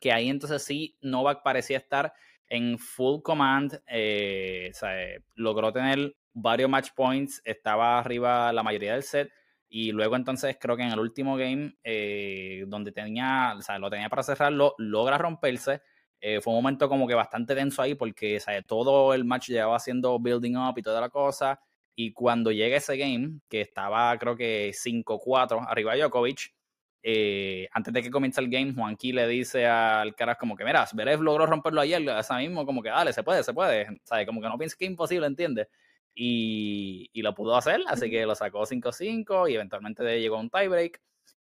que 0.00 0.12
ahí 0.12 0.28
entonces 0.28 0.62
sí 0.62 0.96
Novak 1.00 1.42
parecía 1.42 1.78
estar 1.78 2.12
en 2.48 2.78
full 2.78 3.22
command. 3.22 3.80
Eh, 3.86 4.68
o 4.70 4.74
sea, 4.74 4.94
logró 5.34 5.72
tener 5.72 6.14
varios 6.32 6.70
match 6.70 6.90
points, 6.94 7.40
estaba 7.44 7.98
arriba 7.98 8.52
la 8.52 8.62
mayoría 8.62 8.94
del 8.94 9.02
set. 9.02 9.30
Y 9.68 9.92
luego 9.92 10.16
entonces 10.16 10.56
creo 10.60 10.76
que 10.76 10.82
en 10.82 10.90
el 10.92 10.98
último 10.98 11.36
game, 11.36 11.76
eh, 11.84 12.64
donde 12.66 12.92
tenía, 12.92 13.54
o 13.56 13.62
sea, 13.62 13.78
lo 13.78 13.88
tenía 13.88 14.08
para 14.08 14.22
cerrarlo, 14.22 14.74
logra 14.78 15.16
romperse. 15.16 15.82
Eh, 16.20 16.40
fue 16.40 16.52
un 16.52 16.58
momento 16.62 16.88
como 16.88 17.06
que 17.06 17.14
bastante 17.14 17.54
tenso 17.54 17.80
ahí 17.80 17.94
porque 17.94 18.38
todo 18.66 19.14
el 19.14 19.24
match 19.24 19.48
llevaba 19.48 19.76
haciendo 19.76 20.18
building 20.18 20.56
up 20.56 20.74
y 20.76 20.82
toda 20.82 21.00
la 21.00 21.08
cosa. 21.08 21.60
Y 21.94 22.12
cuando 22.12 22.50
llega 22.50 22.76
ese 22.78 22.96
game, 22.96 23.40
que 23.48 23.60
estaba 23.60 24.16
creo 24.18 24.36
que 24.36 24.72
5-4 24.72 25.66
arriba 25.68 25.94
de 25.94 26.00
Djokovic, 26.00 26.52
eh, 27.02 27.68
antes 27.72 27.94
de 27.94 28.02
que 28.02 28.10
comience 28.10 28.40
el 28.40 28.50
game, 28.50 28.74
Juanqui 28.74 29.12
le 29.12 29.26
dice 29.26 29.66
al 29.66 30.14
Caras 30.14 30.36
como 30.38 30.56
que, 30.56 30.64
mira, 30.64 30.86
Verev 30.92 31.22
logró 31.22 31.46
romperlo 31.46 31.80
ayer, 31.80 32.02
esa 32.18 32.36
mismo, 32.38 32.66
como 32.66 32.82
que 32.82 32.90
dale, 32.90 33.12
se 33.12 33.22
puede, 33.22 33.42
se 33.42 33.54
puede. 33.54 33.86
¿Sabes? 34.04 34.26
Como 34.26 34.40
que 34.40 34.48
no 34.48 34.58
pienses 34.58 34.76
que 34.76 34.84
es 34.84 34.90
imposible, 34.90 35.26
¿entiendes? 35.26 35.68
Y, 36.22 37.22
lo 37.22 37.34
pudo 37.34 37.56
hacer, 37.56 37.80
así 37.86 38.10
que 38.10 38.26
lo 38.26 38.34
sacó 38.34 38.66
5-5 38.66 39.50
y 39.50 39.54
eventualmente 39.54 40.20
llegó 40.20 40.36
a 40.36 40.40
un 40.40 40.50
tiebreak. 40.50 41.00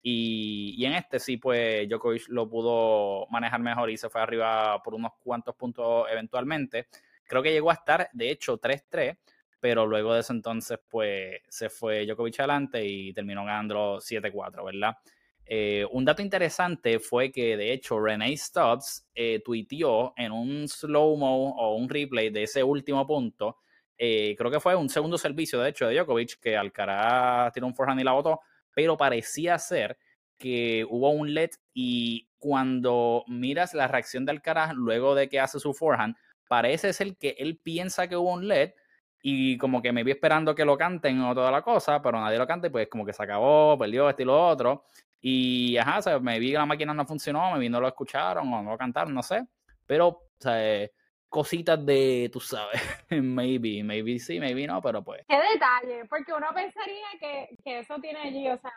Y, 0.01 0.77
y, 0.79 0.85
en 0.87 0.93
este 0.93 1.19
sí, 1.19 1.37
pues 1.39 1.89
Djokovic 1.89 2.29
lo 2.29 2.49
pudo 2.49 3.27
manejar 3.31 3.61
mejor 3.61 3.91
y 3.91 3.97
se 3.97 4.09
fue 4.09 4.21
arriba 4.21 4.81
por 4.83 4.95
unos 4.95 5.13
cuantos 5.19 5.57
puntos 5.57 6.07
eventualmente. 6.11 6.87
Creo 7.25 7.43
que 7.43 7.53
llegó 7.53 7.71
a 7.71 7.75
estar, 7.75 8.09
de 8.13 8.31
hecho, 8.31 8.59
3-3, 8.59 9.19
pero 9.59 9.87
luego 9.87 10.15
de 10.15 10.21
eso 10.21 10.33
entonces, 10.33 10.79
pues 10.89 11.41
se 11.49 11.69
fue 11.69 12.07
Djokovic 12.07 12.39
adelante 12.39 12.87
y 12.87 13.13
terminó 13.13 13.45
ganando 13.45 14.01
7-4, 14.01 14.65
¿verdad? 14.65 14.97
Eh, 15.45 15.85
un 15.91 16.05
dato 16.05 16.23
interesante 16.23 17.01
fue 17.01 17.33
que, 17.33 17.57
de 17.57 17.73
hecho, 17.73 17.99
Renee 17.99 18.37
Stubbs 18.37 19.09
eh, 19.15 19.43
tuiteó 19.45 20.15
en 20.17 20.31
un 20.31 20.69
slow-mo 20.69 21.57
o 21.57 21.75
un 21.75 21.89
replay 21.89 22.31
de 22.31 22.45
ese 22.45 22.63
último 22.63 23.05
punto 23.05 23.59
eh, 24.03 24.35
creo 24.39 24.51
que 24.51 24.61
fue 24.61 24.75
un 24.75 24.89
segundo 24.89 25.19
servicio, 25.19 25.61
de 25.61 25.69
hecho, 25.69 25.87
de 25.87 25.95
Djokovic, 25.95 26.41
que 26.41 26.57
Alcaraz 26.57 27.53
tiró 27.53 27.67
un 27.67 27.75
forehand 27.75 28.01
y 28.01 28.05
la 28.05 28.13
botó, 28.13 28.41
pero 28.75 28.97
parecía 28.97 29.59
ser 29.59 29.99
que 30.39 30.87
hubo 30.89 31.11
un 31.11 31.35
LED 31.35 31.51
y 31.75 32.27
cuando 32.39 33.25
miras 33.29 33.75
la 33.75 33.89
reacción 33.89 34.25
de 34.25 34.33
Alcaraz 34.33 34.73
luego 34.73 35.15
de 35.15 35.29
que 35.29 35.39
hace 35.39 35.61
su 35.61 35.75
forehand, 35.75 36.17
parece 36.49 36.95
ser 36.95 37.15
que 37.19 37.37
él 37.39 37.61
piensa 37.63 38.09
que 38.09 38.17
hubo 38.17 38.33
un 38.33 38.49
LED 38.49 38.73
y 39.21 39.59
como 39.59 39.83
que 39.83 39.93
me 39.93 40.03
vi 40.03 40.13
esperando 40.13 40.55
que 40.55 40.65
lo 40.65 40.79
canten 40.79 41.21
o 41.21 41.35
toda 41.35 41.51
la 41.51 41.61
cosa, 41.61 42.01
pero 42.01 42.19
nadie 42.19 42.39
lo 42.39 42.47
canta 42.47 42.69
y 42.69 42.71
pues 42.71 42.89
como 42.89 43.05
que 43.05 43.13
se 43.13 43.23
acabó, 43.23 43.77
perdió 43.79 44.09
este 44.09 44.23
y 44.23 44.27
lo 44.27 44.49
otro. 44.49 44.87
Y 45.21 45.77
ajá, 45.77 45.99
o 45.99 46.03
sea, 46.03 46.19
me 46.21 46.39
vi 46.39 46.53
que 46.53 46.57
la 46.57 46.65
máquina 46.65 46.95
no 46.95 47.05
funcionó, 47.05 47.53
me 47.53 47.59
vi 47.59 47.69
no 47.69 47.81
lo 47.83 47.89
escucharon 47.89 48.51
o 48.51 48.63
no 48.63 48.71
lo 48.71 48.79
cantaron, 48.79 49.13
no 49.13 49.23
sé. 49.23 49.47
Pero, 49.85 50.09
o 50.09 50.23
sea, 50.39 50.89
cositas 51.31 51.85
de, 51.87 52.29
tú 52.31 52.41
sabes, 52.41 52.83
maybe, 53.11 53.83
maybe 53.83 54.19
sí, 54.19 54.39
maybe 54.39 54.67
no, 54.67 54.83
pero 54.83 55.03
pues. 55.03 55.25
Qué 55.27 55.37
detalle, 55.37 56.05
porque 56.07 56.33
uno 56.35 56.49
pensaría 56.55 57.07
que, 57.19 57.57
que 57.65 57.79
eso 57.79 57.95
tiene 58.01 58.19
allí, 58.19 58.49
o 58.49 58.59
sea, 58.59 58.73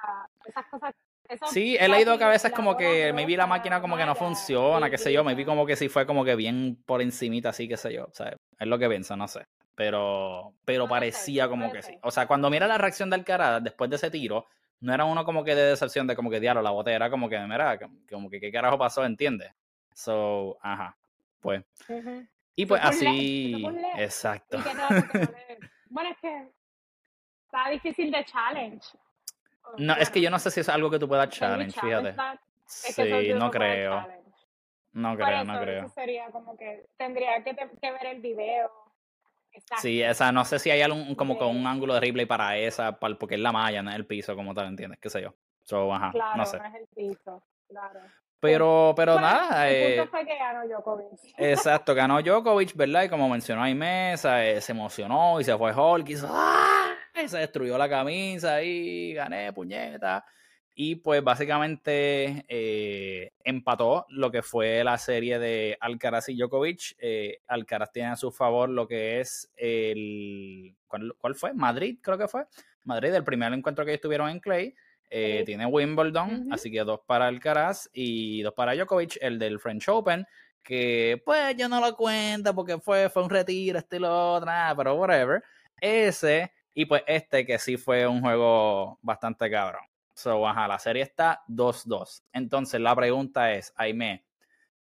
esas 0.45 0.65
cosas. 0.67 0.93
sí, 1.49 1.75
he 1.77 1.89
leído 1.89 2.17
que 2.17 2.23
a 2.23 2.29
veces 2.29 2.51
como 2.51 2.77
que 2.77 3.11
maybe 3.11 3.35
la 3.35 3.47
máquina 3.47 3.81
como 3.81 3.97
que 3.97 4.05
no 4.05 4.15
funciona, 4.15 4.89
qué 4.89 4.97
sé 4.97 5.11
yo, 5.11 5.23
vi 5.23 5.43
como 5.43 5.65
que 5.65 5.75
sí 5.75 5.89
fue 5.89 6.05
como 6.05 6.23
que 6.23 6.35
bien 6.35 6.81
por 6.85 7.01
encimita, 7.01 7.49
así, 7.49 7.67
qué 7.67 7.75
sé 7.75 7.91
yo, 7.91 8.05
o 8.05 8.13
sea, 8.13 8.35
es 8.59 8.67
lo 8.67 8.77
que 8.77 8.87
pienso, 8.87 9.17
no 9.17 9.27
sé, 9.27 9.43
pero, 9.75 10.53
pero 10.63 10.87
parecía 10.87 11.49
como 11.49 11.71
que 11.71 11.81
sí. 11.81 11.97
O 12.03 12.11
sea, 12.11 12.27
cuando 12.27 12.49
mira 12.51 12.67
la 12.67 12.77
reacción 12.77 13.09
del 13.09 13.25
cara 13.25 13.59
después 13.59 13.89
de 13.89 13.95
ese 13.95 14.11
tiro, 14.11 14.45
no 14.79 14.93
era 14.93 15.05
uno 15.05 15.25
como 15.25 15.43
que 15.43 15.55
de 15.55 15.63
decepción 15.63 16.05
de 16.05 16.15
como 16.15 16.29
que 16.29 16.39
diablo 16.39 16.61
la 16.61 16.69
botella, 16.69 16.97
era 16.97 17.09
como 17.09 17.29
que, 17.29 17.39
mira, 17.39 17.79
como 18.11 18.29
que 18.29 18.39
qué 18.39 18.51
carajo 18.51 18.77
pasó, 18.77 19.03
¿entiendes? 19.03 19.51
So, 19.95 20.57
ajá, 20.61 20.95
pues. 21.39 21.63
Y 22.55 22.65
pues 22.65 22.81
así, 22.83 23.65
exacto. 23.97 24.57
bueno, 25.89 26.09
es 26.11 26.17
que 26.19 26.47
está 27.45 27.69
difícil 27.69 28.11
de 28.11 28.23
challenge. 28.25 28.87
No, 29.77 29.95
es 29.95 30.09
que 30.09 30.21
yo 30.21 30.29
no 30.29 30.37
sé 30.37 30.51
si 30.51 30.59
es 30.59 30.69
algo 30.69 30.89
que 30.89 30.99
tú 30.99 31.07
puedas 31.07 31.29
challenge, 31.29 31.79
fíjate. 31.79 32.15
sí, 32.65 33.33
no 33.33 33.49
creo. 33.49 34.07
No 34.93 35.17
creo, 35.17 35.43
no 35.43 35.59
creo. 35.59 35.89
sería 35.89 36.29
como 36.29 36.55
que 36.55 36.85
tendría 36.97 37.43
que, 37.43 37.53
ver 37.53 38.05
el 38.05 38.21
video. 38.21 38.69
Sí, 39.77 40.01
esa, 40.01 40.31
no 40.31 40.45
sé 40.45 40.59
si 40.59 40.69
hay 40.69 40.81
algún, 40.81 41.15
como 41.15 41.37
con 41.37 41.55
un 41.55 41.65
ángulo 41.65 41.95
de 41.95 41.99
replay 41.99 42.27
para 42.27 42.57
esa, 42.57 42.99
porque 42.99 43.35
es 43.35 43.41
la 43.41 43.51
malla, 43.51 43.81
no 43.81 43.89
es 43.89 43.95
el 43.95 44.05
piso 44.05 44.35
como 44.35 44.53
tal, 44.53 44.67
¿entiendes? 44.67 44.99
¿Qué 44.99 45.09
sé 45.09 45.21
yo? 45.21 45.33
So, 45.63 45.93
ajá, 45.93 46.11
claro, 46.11 46.37
no 46.37 46.45
sé. 46.45 46.57
no 46.57 46.65
es 46.65 46.75
el 46.75 46.87
piso, 46.87 47.43
claro. 47.67 47.99
Pero, 48.43 48.93
pero 48.93 49.21
nada. 49.21 49.69
El 49.69 49.95
punto 49.95 50.03
eh, 50.03 50.07
fue 50.11 50.25
que 50.25 50.37
ganó 50.37 50.67
Djokovic. 50.67 51.33
Exacto, 51.37 51.95
ganó 51.95 52.21
Djokovic, 52.21 52.75
¿verdad? 52.75 53.03
Y 53.03 53.09
como 53.09 53.29
mencionó 53.29 53.63
Aimesa, 53.63 54.45
eh, 54.45 54.59
se 54.59 54.73
emocionó 54.73 55.39
y 55.39 55.45
se 55.45 55.57
fue 55.57 55.73
Hulk 55.73 56.09
y, 56.09 56.15
¡ah! 56.27 56.93
y 57.23 57.29
se 57.29 57.37
destruyó 57.37 57.77
la 57.77 57.87
camisa 57.87 58.61
y 58.61 59.13
gané, 59.13 59.53
puñeta. 59.53 60.25
Y 60.75 60.95
pues 60.95 61.23
básicamente 61.23 62.43
eh, 62.49 63.31
empató 63.45 64.05
lo 64.09 64.29
que 64.29 64.41
fue 64.41 64.83
la 64.83 64.97
serie 64.97 65.39
de 65.39 65.77
Alcaraz 65.79 66.27
y 66.27 66.35
Djokovic. 66.35 66.97
Alcaraz 67.47 67.93
tiene 67.93 68.09
a 68.09 68.17
su 68.17 68.29
favor 68.29 68.67
lo 68.67 68.85
que 68.89 69.21
es 69.21 69.49
el. 69.55 70.75
¿cuál, 70.87 71.15
¿Cuál 71.17 71.35
fue? 71.35 71.53
Madrid, 71.53 71.99
creo 72.01 72.17
que 72.17 72.27
fue. 72.27 72.45
Madrid, 72.83 73.13
el 73.13 73.23
primer 73.23 73.53
encuentro 73.53 73.85
que 73.85 73.93
estuvieron 73.93 74.29
en 74.29 74.41
Clay. 74.41 74.75
Eh, 75.15 75.43
tiene 75.45 75.67
Wimbledon, 75.67 76.51
así 76.51 76.71
que 76.71 76.79
dos 76.83 77.01
para 77.05 77.27
Alcaraz 77.27 77.87
y 77.93 78.41
dos 78.41 78.55
para 78.55 78.73
Djokovic, 78.73 79.19
el 79.21 79.37
del 79.37 79.59
French 79.59 79.87
Open, 79.87 80.25
que 80.63 81.21
pues 81.23 81.55
yo 81.55 81.69
no 81.69 81.79
lo 81.79 81.95
cuento 81.95 82.55
porque 82.55 82.79
fue, 82.79 83.11
fue 83.11 83.21
un 83.21 83.29
retiro, 83.29 83.77
este 83.77 83.97
y 83.97 83.99
lo 83.99 84.33
otro, 84.33 84.49
pero 84.75 84.95
whatever. 84.95 85.43
Ese 85.79 86.51
y 86.73 86.85
pues 86.85 87.03
este 87.05 87.45
que 87.45 87.59
sí 87.59 87.77
fue 87.77 88.07
un 88.07 88.21
juego 88.21 88.97
bastante 89.03 89.51
cabrón. 89.51 89.83
So, 90.15 90.47
ajá, 90.47 90.67
la 90.67 90.79
serie 90.79 91.03
está 91.03 91.43
2-2. 91.47 92.23
Entonces 92.33 92.81
la 92.81 92.95
pregunta 92.95 93.53
es, 93.53 93.71
Aime, 93.75 94.25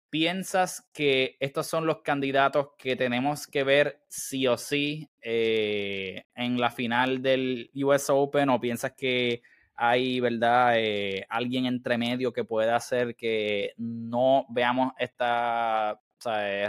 ¿piensas 0.10 0.90
que 0.92 1.38
estos 1.40 1.68
son 1.68 1.86
los 1.86 2.02
candidatos 2.02 2.70
que 2.80 2.96
tenemos 2.96 3.46
que 3.46 3.64
ver 3.64 4.02
sí 4.08 4.48
o 4.48 4.58
sí 4.58 5.08
eh, 5.22 6.26
en 6.34 6.60
la 6.60 6.72
final 6.72 7.22
del 7.22 7.70
US 7.76 8.10
Open 8.10 8.50
o 8.50 8.60
piensas 8.60 8.94
que 8.94 9.44
hay, 9.76 10.20
¿verdad? 10.20 10.74
Eh, 10.78 11.26
alguien 11.30 11.66
entre 11.66 11.98
medio 11.98 12.34
que 12.34 12.44
pueda 12.44 12.76
hacer 12.76 13.16
que 13.16 13.74
no 13.78 14.46
veamos 14.50 14.94
esta 14.98 16.00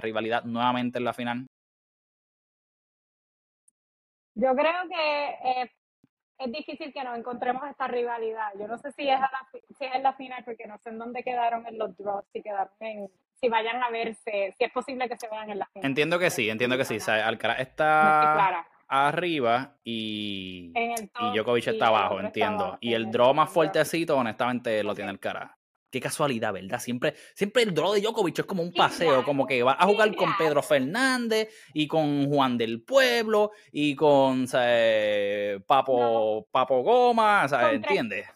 rivalidad 0.00 0.44
nuevamente 0.44 0.98
en 0.98 1.04
la 1.04 1.12
final? 1.12 1.46
Yo 4.34 4.54
creo 4.54 4.88
que 4.88 5.28
eh, 5.44 5.72
es 6.38 6.52
difícil 6.52 6.92
que 6.92 7.02
nos 7.02 7.16
encontremos 7.16 7.62
esta 7.68 7.88
rivalidad. 7.88 8.52
Yo 8.58 8.68
no 8.68 8.76
sé 8.78 8.92
si 8.92 9.08
es, 9.08 9.18
la, 9.18 9.30
si 9.78 9.84
es 9.84 9.94
en 9.94 10.02
la 10.02 10.12
final, 10.12 10.44
porque 10.44 10.66
no 10.66 10.76
sé 10.78 10.90
en 10.90 10.98
dónde 10.98 11.22
quedaron 11.22 11.66
en 11.66 11.78
los 11.78 11.96
draws, 11.96 12.24
si 12.32 12.42
quedaron 12.42 12.74
en, 12.80 13.08
si 13.40 13.48
vayan 13.48 13.82
a 13.82 13.90
verse, 13.90 14.54
si 14.58 14.64
es 14.64 14.72
posible 14.72 15.08
que 15.08 15.16
se 15.16 15.28
vean 15.28 15.50
en 15.50 15.58
la 15.60 15.66
final. 15.66 15.88
Entiendo 15.88 16.18
que 16.18 16.28
sí, 16.28 16.50
entiendo 16.50 16.76
que 16.76 16.84
sí. 16.84 16.98
Alcaraz 17.10 17.60
está 17.60 18.66
arriba 18.88 19.76
y, 19.84 20.72
y 20.74 21.36
Djokovic 21.36 21.66
está 21.68 21.88
abajo, 21.88 22.20
entiendo. 22.20 22.78
y 22.80 22.94
el 22.94 23.10
draw 23.10 23.34
más 23.34 23.50
fuertecito, 23.50 24.16
honestamente, 24.16 24.82
lo 24.82 24.94
tiene 24.94 25.10
el 25.10 25.18
cara. 25.18 25.56
Qué 25.90 26.00
casualidad, 26.00 26.52
¿verdad? 26.52 26.78
Siempre, 26.80 27.14
siempre 27.34 27.62
el 27.62 27.72
draw 27.72 27.92
de 27.92 28.00
Djokovic 28.00 28.40
es 28.40 28.44
como 28.44 28.62
un 28.62 28.72
paseo, 28.72 29.24
como 29.24 29.46
que 29.46 29.62
va 29.62 29.76
a 29.78 29.86
jugar 29.86 30.14
con 30.14 30.36
Pedro 30.36 30.62
Fernández 30.62 31.48
y 31.72 31.86
con 31.86 32.28
Juan 32.28 32.58
del 32.58 32.82
Pueblo 32.82 33.52
y 33.72 33.94
con 33.94 34.46
Papo, 35.66 36.48
Papo 36.50 36.82
Goma, 36.82 37.48
¿sabes? 37.48 37.76
¿entiendes? 37.76 38.26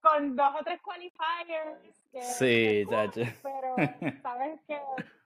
Con 0.00 0.34
dos 0.34 0.52
o 0.60 0.64
tres 0.64 0.80
qualifiers. 0.82 2.38
sí, 2.38 2.84
chacho. 2.88 3.22
Pero 3.42 3.76
sabes 4.22 4.60
que 4.66 4.78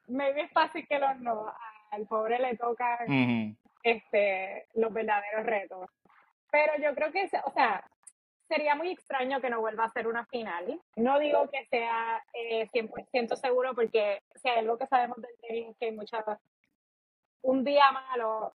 maybe 0.08 0.42
es 0.42 0.52
fácil 0.52 0.86
que 0.88 0.98
los 0.98 1.18
no. 1.20 1.52
Al 1.90 2.07
pobre 2.07 2.38
le 2.38 2.57
tocan 2.57 3.57
este, 3.83 4.66
los 4.75 4.92
verdaderos 4.92 5.47
retos. 5.47 5.90
Pero 6.50 6.73
yo 6.83 6.95
creo 6.95 7.12
que, 7.12 7.28
o 7.45 7.52
sea, 7.52 7.85
sería 8.49 8.75
muy 8.75 8.90
extraño 8.90 9.40
que 9.40 9.50
no 9.50 9.61
vuelva 9.61 9.85
a 9.85 9.92
ser 9.92 10.07
una 10.07 10.25
final. 10.26 10.80
No 10.97 11.18
digo 11.18 11.49
que 11.50 11.66
sea 11.66 12.23
eh, 12.33 12.68
100% 12.73 13.37
seguro 13.37 13.75
porque 13.75 14.23
si 14.37 14.49
hay 14.49 14.59
algo 14.59 14.78
que 14.78 14.87
sabemos 14.87 15.18
del 15.18 15.37
tenis 15.40 15.68
es 15.71 15.76
que 15.78 15.87
hay 15.87 15.92
muchas... 15.92 16.25
Un 17.40 17.62
día 17.62 17.92
malo, 17.92 18.54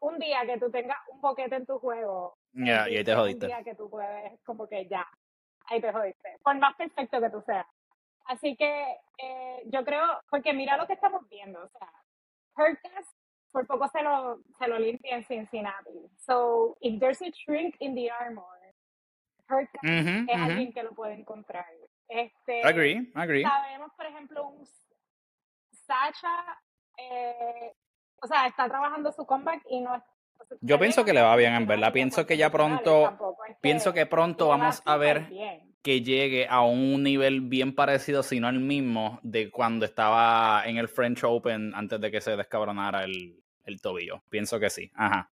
un 0.00 0.18
día 0.18 0.44
que 0.44 0.58
tú 0.58 0.70
tengas 0.70 0.98
un 1.08 1.20
boquete 1.20 1.56
en 1.56 1.66
tu 1.66 1.78
juego. 1.78 2.36
Ya, 2.52 2.88
y 2.88 2.96
ahí 2.96 3.04
te 3.04 3.14
jodiste. 3.14 3.46
Un 3.46 3.52
día 3.52 3.62
que 3.62 3.74
tú 3.74 3.88
puedes, 3.88 4.40
como 4.42 4.66
que 4.66 4.86
ya, 4.86 5.06
ahí 5.66 5.80
te 5.80 5.92
jodiste. 5.92 6.38
Por 6.42 6.56
más 6.58 6.74
perfecto 6.76 7.20
que 7.20 7.30
tú 7.30 7.40
seas. 7.42 7.66
Así 8.26 8.56
que 8.56 8.96
eh, 9.18 9.62
yo 9.66 9.84
creo, 9.84 10.04
porque 10.30 10.52
mira 10.52 10.76
lo 10.76 10.86
que 10.86 10.94
estamos 10.94 11.26
viendo, 11.28 11.62
o 11.62 11.68
sea, 11.68 11.90
Hurkacz 12.58 13.14
por 13.52 13.66
poco 13.66 13.88
se 13.88 14.02
lo, 14.02 14.40
se 14.58 14.68
lo 14.68 14.78
limpia 14.78 15.16
en 15.16 15.24
Cincinnati. 15.24 16.10
So, 16.26 16.76
if 16.80 16.98
there's 17.00 17.22
a 17.22 17.30
shrink 17.30 17.76
in 17.80 17.94
the 17.94 18.10
armor, 18.10 18.44
es 19.48 19.68
alguien 20.34 20.72
que 20.72 20.82
lo 20.82 20.92
puede 20.92 21.14
encontrar. 21.14 21.66
Este, 22.08 22.62
agree, 22.62 23.10
agree. 23.14 23.42
Sabemos, 23.42 23.92
por 23.96 24.06
ejemplo, 24.06 24.46
un 24.48 24.66
Sacha, 25.86 26.58
eh, 26.98 27.72
o 28.20 28.26
sea, 28.26 28.46
está 28.46 28.68
trabajando 28.68 29.10
su 29.12 29.24
comeback 29.24 29.62
y 29.70 29.80
no 29.80 30.02
yo 30.60 30.78
pienso 30.78 31.04
que 31.04 31.12
le 31.12 31.22
va 31.22 31.36
bien, 31.36 31.54
en 31.54 31.66
verdad. 31.66 31.92
Pienso 31.92 32.26
que 32.26 32.36
ya 32.36 32.50
pronto, 32.50 33.36
pienso 33.60 33.92
que 33.92 34.06
pronto 34.06 34.48
vamos 34.48 34.82
a 34.84 34.96
ver 34.96 35.28
que 35.88 36.02
llegue 36.02 36.46
a 36.46 36.60
un 36.60 37.02
nivel 37.02 37.40
bien 37.40 37.74
parecido, 37.74 38.22
si 38.22 38.40
no 38.40 38.50
el 38.50 38.60
mismo, 38.60 39.20
de 39.22 39.50
cuando 39.50 39.86
estaba 39.86 40.64
en 40.66 40.76
el 40.76 40.86
French 40.86 41.24
Open 41.24 41.72
antes 41.74 41.98
de 41.98 42.10
que 42.10 42.20
se 42.20 42.36
descabronara 42.36 43.04
el, 43.04 43.42
el 43.64 43.80
tobillo. 43.80 44.20
Pienso 44.28 44.60
que 44.60 44.68
sí. 44.68 44.92
Ajá. 44.94 45.30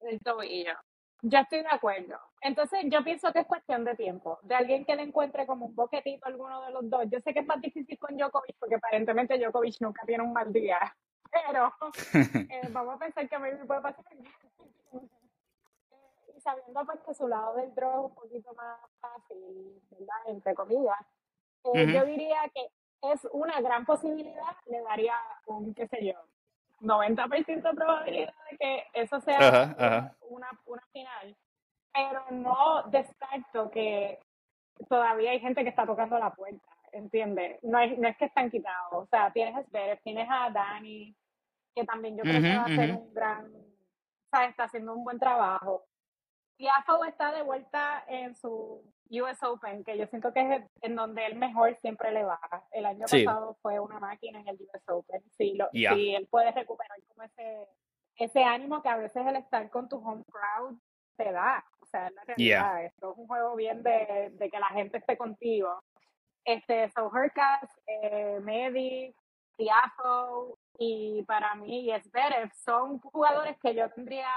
El 0.00 0.18
tobillo. 0.20 0.72
Ya 1.20 1.40
estoy 1.40 1.60
de 1.60 1.68
acuerdo. 1.68 2.18
Entonces, 2.40 2.80
yo 2.84 3.04
pienso 3.04 3.30
que 3.30 3.40
es 3.40 3.46
cuestión 3.46 3.84
de 3.84 3.94
tiempo, 3.94 4.38
de 4.44 4.54
alguien 4.54 4.86
que 4.86 4.96
le 4.96 5.02
encuentre 5.02 5.44
como 5.44 5.66
un 5.66 5.74
boquetito 5.74 6.24
a 6.24 6.30
alguno 6.30 6.64
de 6.64 6.72
los 6.72 6.88
dos. 6.88 7.02
Yo 7.10 7.20
sé 7.20 7.34
que 7.34 7.40
es 7.40 7.46
más 7.46 7.60
difícil 7.60 7.98
con 7.98 8.16
Djokovic, 8.16 8.56
porque 8.58 8.76
aparentemente 8.76 9.38
Djokovic 9.38 9.82
nunca 9.82 10.06
tiene 10.06 10.22
un 10.22 10.32
mal 10.32 10.50
día, 10.50 10.78
pero 11.30 11.70
eh, 12.50 12.68
vamos 12.70 12.94
a 12.94 12.98
pensar 13.00 13.28
que 13.28 13.34
a 13.34 13.38
mí 13.38 13.50
me 13.50 13.66
puede 13.66 13.82
pasar. 13.82 14.02
Sabiendo 16.44 16.84
pues 16.84 17.00
que 17.00 17.14
su 17.14 17.26
lado 17.26 17.56
del 17.56 17.74
draw 17.74 18.04
es 18.04 18.10
un 18.10 18.14
poquito 18.14 18.54
más 18.54 18.78
fácil, 19.00 19.82
¿verdad? 19.90 20.16
Entre 20.26 20.54
comillas, 20.54 21.00
eh, 21.72 21.92
yo 21.92 22.04
diría 22.04 22.42
que 22.54 22.68
es 23.12 23.26
una 23.32 23.60
gran 23.60 23.84
posibilidad, 23.84 24.56
le 24.66 24.82
daría 24.82 25.14
un, 25.46 25.74
qué 25.74 25.88
sé 25.88 26.04
yo, 26.04 26.14
90% 26.80 27.46
de 27.46 27.74
probabilidad 27.74 28.34
de 28.50 28.56
que 28.58 28.84
eso 28.92 29.20
sea 29.20 30.14
Una, 30.28 30.48
una 30.66 30.82
final, 30.92 31.36
pero 31.92 32.24
no 32.30 32.82
descarto 32.90 33.70
que 33.70 34.20
todavía 34.88 35.30
hay 35.30 35.40
gente 35.40 35.62
que 35.62 35.70
está 35.70 35.86
tocando 35.86 36.18
la 36.18 36.30
puerta, 36.30 36.68
¿entiendes? 36.92 37.58
No, 37.62 37.78
es, 37.78 37.98
no 37.98 38.08
es 38.08 38.16
que 38.18 38.26
están 38.26 38.50
quitados, 38.50 38.92
o 38.92 39.06
sea, 39.06 39.32
tienes 39.32 39.56
a 39.56 39.62
Zverev, 39.64 40.00
tienes 40.02 40.28
a 40.30 40.50
Dani, 40.50 41.14
que 41.74 41.84
también 41.84 42.16
yo 42.16 42.22
creo 42.22 42.42
que 42.42 42.56
va 42.56 42.62
a 42.62 42.66
hacer 42.66 42.92
un 42.92 43.14
gran, 43.14 43.46
o 43.46 44.36
sea, 44.36 44.46
está 44.46 44.64
haciendo 44.64 44.94
un 44.94 45.04
buen 45.04 45.18
trabajo. 45.18 45.84
Y 46.56 46.68
AFO 46.68 47.04
está 47.04 47.32
de 47.32 47.42
vuelta 47.42 48.04
en 48.06 48.34
su 48.36 48.82
US 49.10 49.42
Open, 49.42 49.84
que 49.84 49.98
yo 49.98 50.06
siento 50.06 50.32
que 50.32 50.40
es 50.40 50.62
en 50.82 50.94
donde 50.94 51.26
él 51.26 51.36
mejor 51.36 51.76
siempre 51.80 52.12
le 52.12 52.24
va. 52.24 52.38
El 52.70 52.86
año 52.86 53.06
pasado 53.10 53.56
fue 53.60 53.80
una 53.80 53.98
máquina 53.98 54.40
en 54.40 54.48
el 54.48 54.56
US 54.60 54.88
Open. 54.88 55.22
Sí, 55.36 55.54
lo, 55.54 55.68
él 55.72 56.28
puede 56.30 56.52
recuperar 56.52 56.98
como 57.08 57.22
ese, 57.24 57.68
ese 58.16 58.44
ánimo 58.44 58.82
que 58.82 58.88
a 58.88 58.96
veces 58.96 59.26
el 59.26 59.36
estar 59.36 59.68
con 59.70 59.88
tu 59.88 59.96
home 59.96 60.24
crowd 60.30 60.76
te 61.16 61.32
da. 61.32 61.64
O 61.80 61.86
sea, 61.86 62.08
en 62.08 62.14
la 62.14 62.24
realidad, 62.24 62.84
esto 62.84 63.12
es 63.12 63.18
un 63.18 63.26
juego 63.26 63.56
bien 63.56 63.82
de, 63.82 64.32
de, 64.32 64.50
que 64.50 64.58
la 64.58 64.68
gente 64.68 64.98
esté 64.98 65.16
contigo. 65.16 65.82
Este, 66.44 66.88
So 66.90 67.10
Hercas, 67.14 67.68
eh, 67.86 68.38
Medi, 68.42 69.14
Tiafo 69.56 70.58
y 70.78 71.22
para 71.24 71.54
mí 71.54 71.90
y 71.90 72.00
Zverev 72.00 72.52
son 72.52 72.98
jugadores 72.98 73.56
que 73.60 73.74
yo 73.74 73.88
tendría 73.90 74.28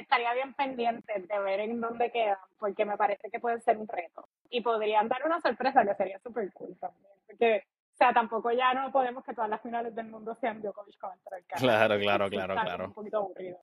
estaría 0.00 0.32
bien 0.34 0.54
pendiente 0.54 1.12
de 1.16 1.38
ver 1.38 1.60
en 1.60 1.80
dónde 1.80 2.10
quedan, 2.10 2.38
porque 2.58 2.84
me 2.84 2.96
parece 2.96 3.30
que 3.30 3.40
puede 3.40 3.60
ser 3.60 3.78
un 3.78 3.88
reto. 3.88 4.28
Y 4.50 4.60
podrían 4.60 5.08
dar 5.08 5.24
una 5.24 5.40
sorpresa 5.40 5.84
que 5.84 5.94
sería 5.94 6.18
súper 6.20 6.52
cool 6.52 6.76
también. 6.78 7.12
Porque, 7.26 7.64
o 7.94 7.96
sea, 7.96 8.12
tampoco 8.12 8.50
ya 8.52 8.74
no 8.74 8.90
podemos 8.90 9.24
que 9.24 9.34
todas 9.34 9.50
las 9.50 9.62
finales 9.62 9.94
del 9.94 10.06
mundo 10.06 10.36
sean 10.40 10.60
Djokovic 10.60 10.98
contra 10.98 11.38
el 11.38 11.44
Claro, 11.44 11.98
claro, 12.00 12.28
claro, 12.28 12.54
claro. 12.54 12.84
Un 12.86 12.92
poquito 12.92 13.18
aburrido. 13.18 13.58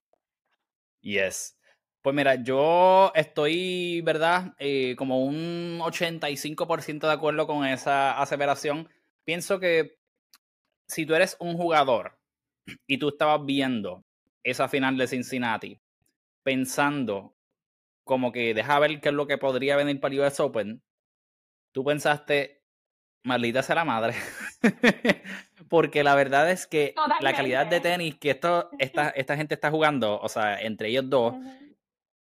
Yes. 1.02 1.60
Pues 2.02 2.16
mira, 2.16 2.36
yo 2.36 3.12
estoy, 3.16 4.02
¿verdad? 4.02 4.54
Eh, 4.60 4.96
como 4.98 5.24
un 5.24 5.80
85% 5.82 7.08
de 7.08 7.12
acuerdo 7.12 7.48
con 7.48 7.66
esa 7.66 8.20
aseveración. 8.22 8.88
Pienso 9.26 9.60
que 9.60 9.98
si 10.88 11.06
tú 11.06 11.16
eres 11.16 11.36
un 11.40 11.58
jugador 11.58 12.18
y 12.86 12.98
tú 12.98 13.10
estabas 13.10 13.46
viendo 13.46 14.06
esa 14.44 14.70
final 14.70 14.96
de 14.98 15.08
Cincinnati 15.08 15.82
pensando 16.48 17.36
como 18.06 18.32
que 18.32 18.54
deja 18.54 18.80
ver 18.80 19.02
qué 19.02 19.10
es 19.10 19.16
lo 19.16 19.28
que 19.28 19.38
podría 19.38 19.76
venir 19.76 20.00
para 20.00 20.16
el 20.16 20.22
US 20.22 20.40
Open, 20.40 20.82
tú 21.74 21.84
pensaste, 21.84 22.64
maldita 23.22 23.62
sea 23.62 23.76
la 23.76 23.84
madre. 23.84 24.14
Porque 25.70 26.06
la 26.06 26.16
verdad 26.16 26.50
es 26.50 26.66
que 26.66 26.96
la 27.20 27.34
calidad 27.34 27.68
de 27.68 27.82
tenis 27.82 28.18
que 28.18 28.30
esto, 28.30 28.70
esta, 28.80 29.10
esta 29.18 29.36
gente 29.36 29.56
está 29.56 29.70
jugando, 29.70 30.22
o 30.22 30.30
sea, 30.30 30.62
entre 30.62 30.88
ellos 30.88 31.10
dos, 31.10 31.36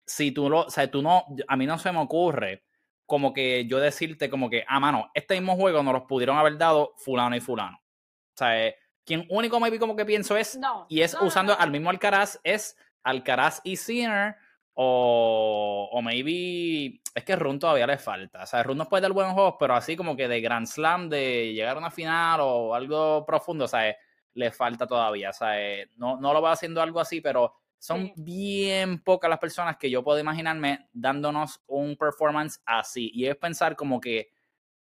si 0.06 0.34
tú 0.34 0.50
lo, 0.50 0.66
o 0.66 0.70
sea, 0.70 0.92
tú 0.92 1.02
no, 1.02 1.24
a 1.48 1.56
mí 1.56 1.66
no 1.66 1.80
se 1.80 1.90
me 1.94 2.00
ocurre 2.00 2.66
como 3.06 3.32
que 3.32 3.68
yo 3.68 3.80
decirte 3.80 4.30
como 4.30 4.50
que, 4.50 4.66
ah, 4.68 4.82
mano, 4.82 5.10
este 5.14 5.36
mismo 5.36 5.56
juego 5.56 5.82
nos 5.82 5.94
los 5.94 6.04
pudieron 6.04 6.38
haber 6.38 6.58
dado 6.58 6.94
fulano 6.98 7.38
y 7.38 7.40
fulano. 7.40 7.78
O 7.78 8.38
sea, 8.38 8.68
eh, 8.68 8.76
quien 9.06 9.26
único 9.30 9.62
maybe 9.62 9.80
como 9.80 9.96
que 9.96 10.06
pienso 10.06 10.36
es, 10.36 10.60
y 10.90 11.04
es 11.04 11.16
usando 11.22 11.58
al 11.58 11.72
mismo 11.72 11.90
Alcaraz, 11.90 12.38
es 12.44 12.76
Alcaraz 13.04 13.62
y 13.64 13.76
Sinner. 13.76 14.36
O, 14.74 15.90
o 15.92 16.02
maybe. 16.02 17.02
Es 17.14 17.24
que 17.26 17.36
Run 17.36 17.60
todavía 17.60 17.88
le 17.88 17.98
falta. 17.98 18.44
O 18.44 18.46
sea, 18.46 18.64
Run 18.64 18.78
nos 18.78 18.88
puede 18.88 19.02
dar 19.02 19.12
buenos 19.12 19.34
juegos, 19.34 19.56
pero 19.60 19.76
así 19.76 19.98
como 19.98 20.16
que 20.16 20.28
de 20.28 20.40
Grand 20.42 20.68
Slam, 20.68 21.10
de 21.10 21.54
llegar 21.54 21.76
a 21.76 21.80
una 21.80 21.92
final 21.92 22.40
o 22.42 22.74
algo 22.74 23.26
profundo, 23.26 23.66
o 23.66 23.68
sea, 23.68 23.94
le 24.34 24.52
falta 24.52 24.88
todavía. 24.88 25.32
O 25.32 25.34
sea, 25.34 25.56
no, 25.98 26.18
no 26.20 26.34
lo 26.34 26.42
va 26.42 26.54
haciendo 26.54 26.82
algo 26.82 27.00
así, 27.00 27.22
pero 27.22 27.54
son 27.80 28.12
bien 28.18 29.02
pocas 29.02 29.30
las 29.30 29.40
personas 29.40 29.78
que 29.78 29.90
yo 29.90 30.04
puedo 30.04 30.20
imaginarme 30.20 30.90
dándonos 30.92 31.64
un 31.68 31.96
performance 31.96 32.62
así. 32.66 33.10
Y 33.14 33.26
es 33.26 33.38
pensar 33.38 33.76
como 33.76 34.02
que, 34.02 34.32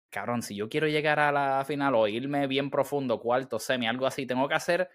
cabrón, 0.10 0.41
si 0.41 0.56
yo 0.56 0.67
quiero 0.67 0.88
llegar 0.88 1.19
a 1.19 1.32
la 1.32 1.63
final 1.65 1.95
o 1.95 2.08
irme 2.08 2.47
bien 2.47 2.69
profundo, 2.69 3.19
cuarto, 3.19 3.60
semi, 3.60 3.88
algo 3.88 4.06
así, 4.06 4.26
tengo 4.26 4.47
que 4.47 4.56
hacer 4.56 4.89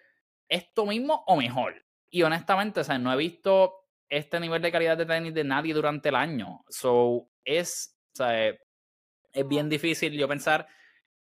esto 0.48 0.84
mismo 0.84 1.24
o 1.26 1.36
mejor. 1.36 1.85
Y 2.10 2.22
honestamente, 2.22 2.80
o 2.80 2.84
sea, 2.84 2.98
no 2.98 3.12
he 3.12 3.16
visto 3.16 3.86
este 4.08 4.38
nivel 4.40 4.62
de 4.62 4.72
calidad 4.72 4.96
de 4.96 5.06
tenis 5.06 5.34
de 5.34 5.44
nadie 5.44 5.74
durante 5.74 6.08
el 6.08 6.16
año. 6.16 6.64
So, 6.68 7.28
es, 7.44 7.98
o 8.14 8.16
sea, 8.16 8.48
es 8.48 9.48
bien 9.48 9.68
difícil 9.68 10.12
yo 10.12 10.28
pensar 10.28 10.66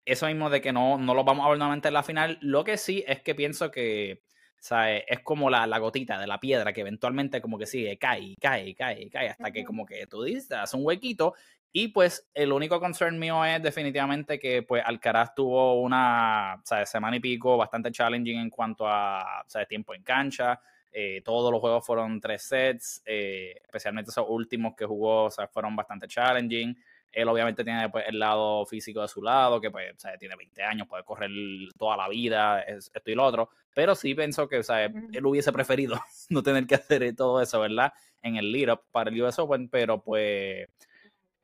eso 0.05 0.27
mismo 0.27 0.49
de 0.49 0.61
que 0.61 0.73
no, 0.73 0.97
no 0.97 1.13
lo 1.13 1.23
vamos 1.23 1.45
a 1.45 1.49
ver 1.49 1.57
nuevamente 1.57 1.87
en 1.87 1.93
la 1.93 2.03
final. 2.03 2.37
Lo 2.41 2.63
que 2.63 2.77
sí 2.77 3.03
es 3.07 3.21
que 3.21 3.35
pienso 3.35 3.71
que, 3.71 4.21
o 4.59 4.63
sea, 4.63 4.95
es 4.97 5.21
como 5.21 5.49
la, 5.49 5.65
la, 5.65 5.77
gotita 5.79 6.19
de 6.19 6.27
la 6.27 6.39
piedra 6.39 6.73
que 6.73 6.81
eventualmente 6.81 7.41
como 7.41 7.57
que 7.57 7.65
sigue, 7.65 7.97
cae, 7.97 8.35
cae, 8.39 8.75
cae, 8.75 9.09
cae, 9.09 9.29
hasta 9.29 9.51
que 9.51 9.63
como 9.63 9.85
que 9.85 10.05
tú 10.07 10.23
dices, 10.23 10.51
hace 10.51 10.75
un 10.77 10.85
huequito. 10.85 11.33
Y 11.71 11.87
pues 11.87 12.29
el 12.35 12.51
único 12.51 12.79
concern 12.79 13.17
mío 13.17 13.43
es 13.45 13.61
definitivamente 13.63 14.37
que 14.37 14.61
pues 14.61 14.83
Alcaraz 14.85 15.33
tuvo 15.33 15.81
una, 15.81 16.55
o 16.61 16.65
sea, 16.65 16.85
semana 16.85 17.17
y 17.17 17.19
pico 17.19 17.57
bastante 17.57 17.91
challenging 17.91 18.39
en 18.39 18.49
cuanto 18.51 18.87
a, 18.87 19.41
o 19.45 19.49
sea, 19.49 19.65
tiempo 19.65 19.95
en 19.95 20.03
cancha. 20.03 20.61
Eh, 20.95 21.21
todos 21.25 21.51
los 21.51 21.59
juegos 21.59 21.83
fueron 21.83 22.21
tres 22.21 22.43
sets, 22.43 23.01
eh, 23.05 23.55
especialmente 23.63 24.11
esos 24.11 24.25
últimos 24.29 24.75
que 24.75 24.85
jugó, 24.85 25.25
o 25.25 25.31
sea, 25.31 25.47
fueron 25.47 25.75
bastante 25.75 26.07
challenging. 26.07 26.77
Él 27.11 27.27
obviamente 27.27 27.63
tiene 27.63 27.89
pues, 27.89 28.05
el 28.07 28.19
lado 28.19 28.63
físico 28.67 29.01
de 29.01 29.07
su 29.07 29.21
lado, 29.21 29.59
que 29.59 29.71
pues, 29.71 29.95
tiene 30.19 30.35
20 30.35 30.61
años, 30.63 30.87
puede 30.87 31.03
correr 31.03 31.31
toda 31.77 31.97
la 31.97 32.07
vida, 32.09 32.61
esto 32.61 33.11
y 33.11 33.15
lo 33.15 33.25
otro. 33.25 33.49
Pero 33.73 33.95
sí 33.95 34.13
pienso 34.13 34.47
que 34.47 34.61
él 35.11 35.25
hubiese 35.25 35.51
preferido 35.51 35.99
no 36.29 36.43
tener 36.43 36.67
que 36.67 36.75
hacer 36.75 37.15
todo 37.15 37.41
eso, 37.41 37.59
¿verdad? 37.59 37.91
En 38.21 38.35
el 38.35 38.51
lead 38.51 38.71
up 38.71 38.81
para 38.91 39.09
el 39.09 39.19
US 39.21 39.39
Open, 39.39 39.69
pero 39.69 40.01
pues 40.01 40.67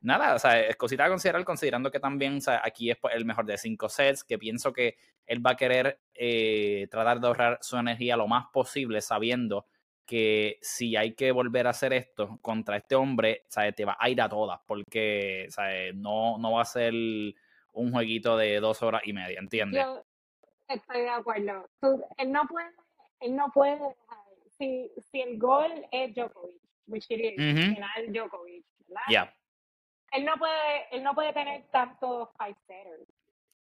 nada, 0.01 0.35
o 0.35 0.39
sea, 0.39 0.59
es 0.59 0.75
cosita 0.75 1.05
a 1.05 1.09
considerar, 1.09 1.43
considerando 1.43 1.91
que 1.91 1.99
también 1.99 2.37
o 2.37 2.41
sea, 2.41 2.61
aquí 2.63 2.89
es 2.91 2.97
pues, 2.97 3.15
el 3.15 3.25
mejor 3.25 3.45
de 3.45 3.57
cinco 3.57 3.89
sets, 3.89 4.23
que 4.23 4.37
pienso 4.37 4.73
que 4.73 4.97
él 5.25 5.45
va 5.45 5.51
a 5.51 5.57
querer 5.57 5.99
eh, 6.13 6.87
tratar 6.89 7.19
de 7.19 7.27
ahorrar 7.27 7.59
su 7.61 7.77
energía 7.77 8.17
lo 8.17 8.27
más 8.27 8.47
posible, 8.51 9.01
sabiendo 9.01 9.65
que 10.05 10.57
si 10.61 10.95
hay 10.95 11.13
que 11.13 11.31
volver 11.31 11.67
a 11.67 11.69
hacer 11.69 11.93
esto 11.93 12.39
contra 12.41 12.77
este 12.77 12.95
hombre, 12.95 13.43
¿sabes? 13.47 13.75
te 13.75 13.85
va 13.85 13.95
a 13.99 14.09
ir 14.09 14.19
a 14.21 14.29
todas, 14.29 14.59
porque 14.65 15.45
¿sabes? 15.49 15.93
No, 15.95 16.37
no 16.39 16.53
va 16.53 16.63
a 16.63 16.65
ser 16.65 16.93
un 16.93 17.91
jueguito 17.91 18.35
de 18.35 18.59
dos 18.59 18.81
horas 18.81 19.03
y 19.05 19.13
media, 19.13 19.39
¿entiendes? 19.39 19.85
Yo 19.85 20.03
estoy 20.67 21.01
de 21.01 21.09
acuerdo. 21.09 21.69
él 22.17 22.31
no 22.31 22.47
puede, 22.47 22.71
él 23.19 23.35
no 23.35 23.51
puede 23.53 23.95
si, 24.57 24.91
si 25.11 25.21
el 25.21 25.37
gol 25.37 25.71
es 25.91 26.13
Djokovic, 26.13 26.61
which 26.87 27.05
it 27.09 27.19
is, 27.19 27.35
final 27.35 28.11
Djokovic, 28.11 28.65
¿verdad? 28.87 29.29
Él 30.11 30.25
no 30.25 30.35
puede, 30.37 30.95
él 30.95 31.03
no 31.03 31.13
puede 31.13 31.33
tener 31.33 31.63
tantos 31.71 32.29
five 32.37 32.55
setters. 32.67 33.07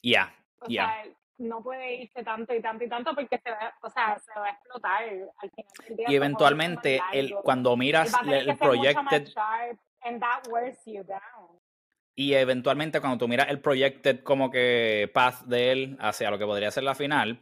Ya, 0.03 0.33
yeah, 0.69 1.05
no 1.39 1.63
puede 1.63 2.03
irse 2.03 2.23
tanto 2.23 2.55
y 2.55 2.63
tanto 2.63 2.85
y 2.85 2.89
tanto 2.89 3.15
porque 3.15 3.39
se 3.39 3.51
va, 3.51 3.75
o 3.83 3.91
sea, 3.91 4.19
se 4.19 4.39
va 4.39 4.47
a 4.47 4.51
explotar 4.51 5.03
al 5.03 5.51
final 5.51 5.73
del 5.87 5.97
día. 5.97 6.07
Y 6.09 6.15
eventualmente, 6.15 7.01
el, 7.13 7.35
cuando 7.43 7.77
miras 7.77 8.13
el, 8.27 8.57
projected... 8.57 9.29
Y 12.15 12.33
eventualmente 12.33 13.01
cuando 13.01 13.19
tú 13.19 13.29
miras 13.29 13.49
el 13.51 13.61
projected 13.61 14.23
como 14.23 14.51
que 14.51 15.11
path 15.13 15.43
de 15.43 15.73
él 15.73 15.97
hacia 16.01 16.31
lo 16.31 16.39
que 16.39 16.47
podría 16.47 16.71
ser 16.71 16.85
la 16.85 16.95
final, 16.95 17.41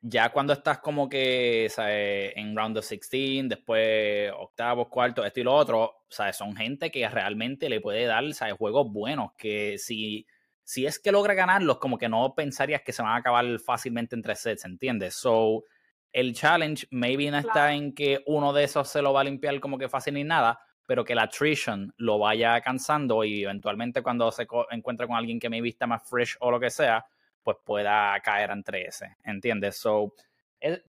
ya 0.00 0.30
cuando 0.30 0.52
estás 0.52 0.78
como 0.78 1.08
que 1.08 1.68
¿sabes? 1.70 2.32
en 2.36 2.56
round 2.56 2.78
of 2.78 2.88
16, 2.88 3.48
después 3.48 4.32
octavos, 4.36 4.88
cuartos, 4.88 5.26
esto 5.26 5.40
y 5.40 5.44
lo 5.44 5.54
otro, 5.54 6.04
¿sabes? 6.08 6.36
son 6.36 6.54
gente 6.56 6.90
que 6.90 7.08
realmente 7.08 7.68
le 7.68 7.80
puede 7.80 8.06
dar 8.06 8.32
¿sabes? 8.34 8.54
juegos 8.54 8.92
buenos, 8.92 9.32
que 9.36 9.78
si 9.78 10.26
si 10.64 10.86
es 10.86 10.98
que 10.98 11.12
logra 11.12 11.34
ganarlos, 11.34 11.78
como 11.78 11.98
que 11.98 12.08
no 12.08 12.34
pensarías 12.34 12.82
que 12.82 12.92
se 12.92 13.02
van 13.02 13.12
a 13.12 13.16
acabar 13.16 13.44
fácilmente 13.58 14.14
en 14.14 14.22
tres 14.22 14.40
sets, 14.40 14.64
¿entiendes? 14.64 15.14
So, 15.14 15.64
el 16.12 16.34
challenge 16.34 16.86
maybe 16.90 17.30
no 17.30 17.38
está 17.38 17.72
en 17.72 17.94
que 17.94 18.22
uno 18.26 18.52
de 18.52 18.64
esos 18.64 18.88
se 18.88 19.02
lo 19.02 19.12
va 19.12 19.22
a 19.22 19.24
limpiar 19.24 19.58
como 19.60 19.78
que 19.78 19.88
fácil 19.88 20.14
ni 20.14 20.24
nada, 20.24 20.60
pero 20.86 21.04
que 21.04 21.14
la 21.14 21.22
attrition 21.22 21.92
lo 21.96 22.18
vaya 22.18 22.60
cansando 22.60 23.24
y 23.24 23.44
eventualmente 23.44 24.02
cuando 24.02 24.30
se 24.30 24.46
encuentre 24.70 25.06
con 25.06 25.16
alguien 25.16 25.40
que 25.40 25.48
me 25.48 25.60
vista 25.60 25.86
más 25.86 26.08
fresh 26.08 26.36
o 26.40 26.50
lo 26.50 26.60
que 26.60 26.70
sea, 26.70 27.04
pues 27.42 27.56
pueda 27.64 28.18
caer 28.20 28.50
entre 28.50 28.86
ese, 28.86 29.16
¿entiendes? 29.24 29.76
So, 29.76 30.14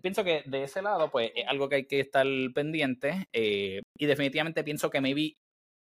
pienso 0.01 0.23
que 0.23 0.43
de 0.45 0.63
ese 0.63 0.81
lado, 0.81 1.09
pues 1.09 1.31
es 1.35 1.47
algo 1.47 1.69
que 1.69 1.75
hay 1.75 1.85
que 1.85 1.99
estar 1.99 2.25
pendiente 2.53 3.27
eh, 3.33 3.81
y 3.97 4.05
definitivamente 4.05 4.63
pienso 4.63 4.89
que 4.89 5.01
maybe 5.01 5.37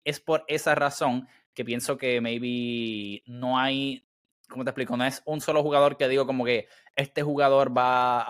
es 0.05 0.20
por 0.20 0.44
esa 0.48 0.74
razón 0.74 1.29
que 1.55 1.64
pienso 1.64 1.96
que 1.96 2.20
maybe 2.20 3.22
no 3.26 3.59
hay, 3.59 4.05
¿cómo 4.48 4.64
te 4.64 4.70
explico? 4.70 4.96
No 4.96 5.05
es 5.05 5.22
un 5.24 5.40
solo 5.40 5.62
jugador 5.62 5.96
que 5.96 6.09
digo 6.09 6.26
como 6.26 6.44
que 6.44 6.68
este 6.94 7.22
jugador 7.22 7.76
va 7.76 8.24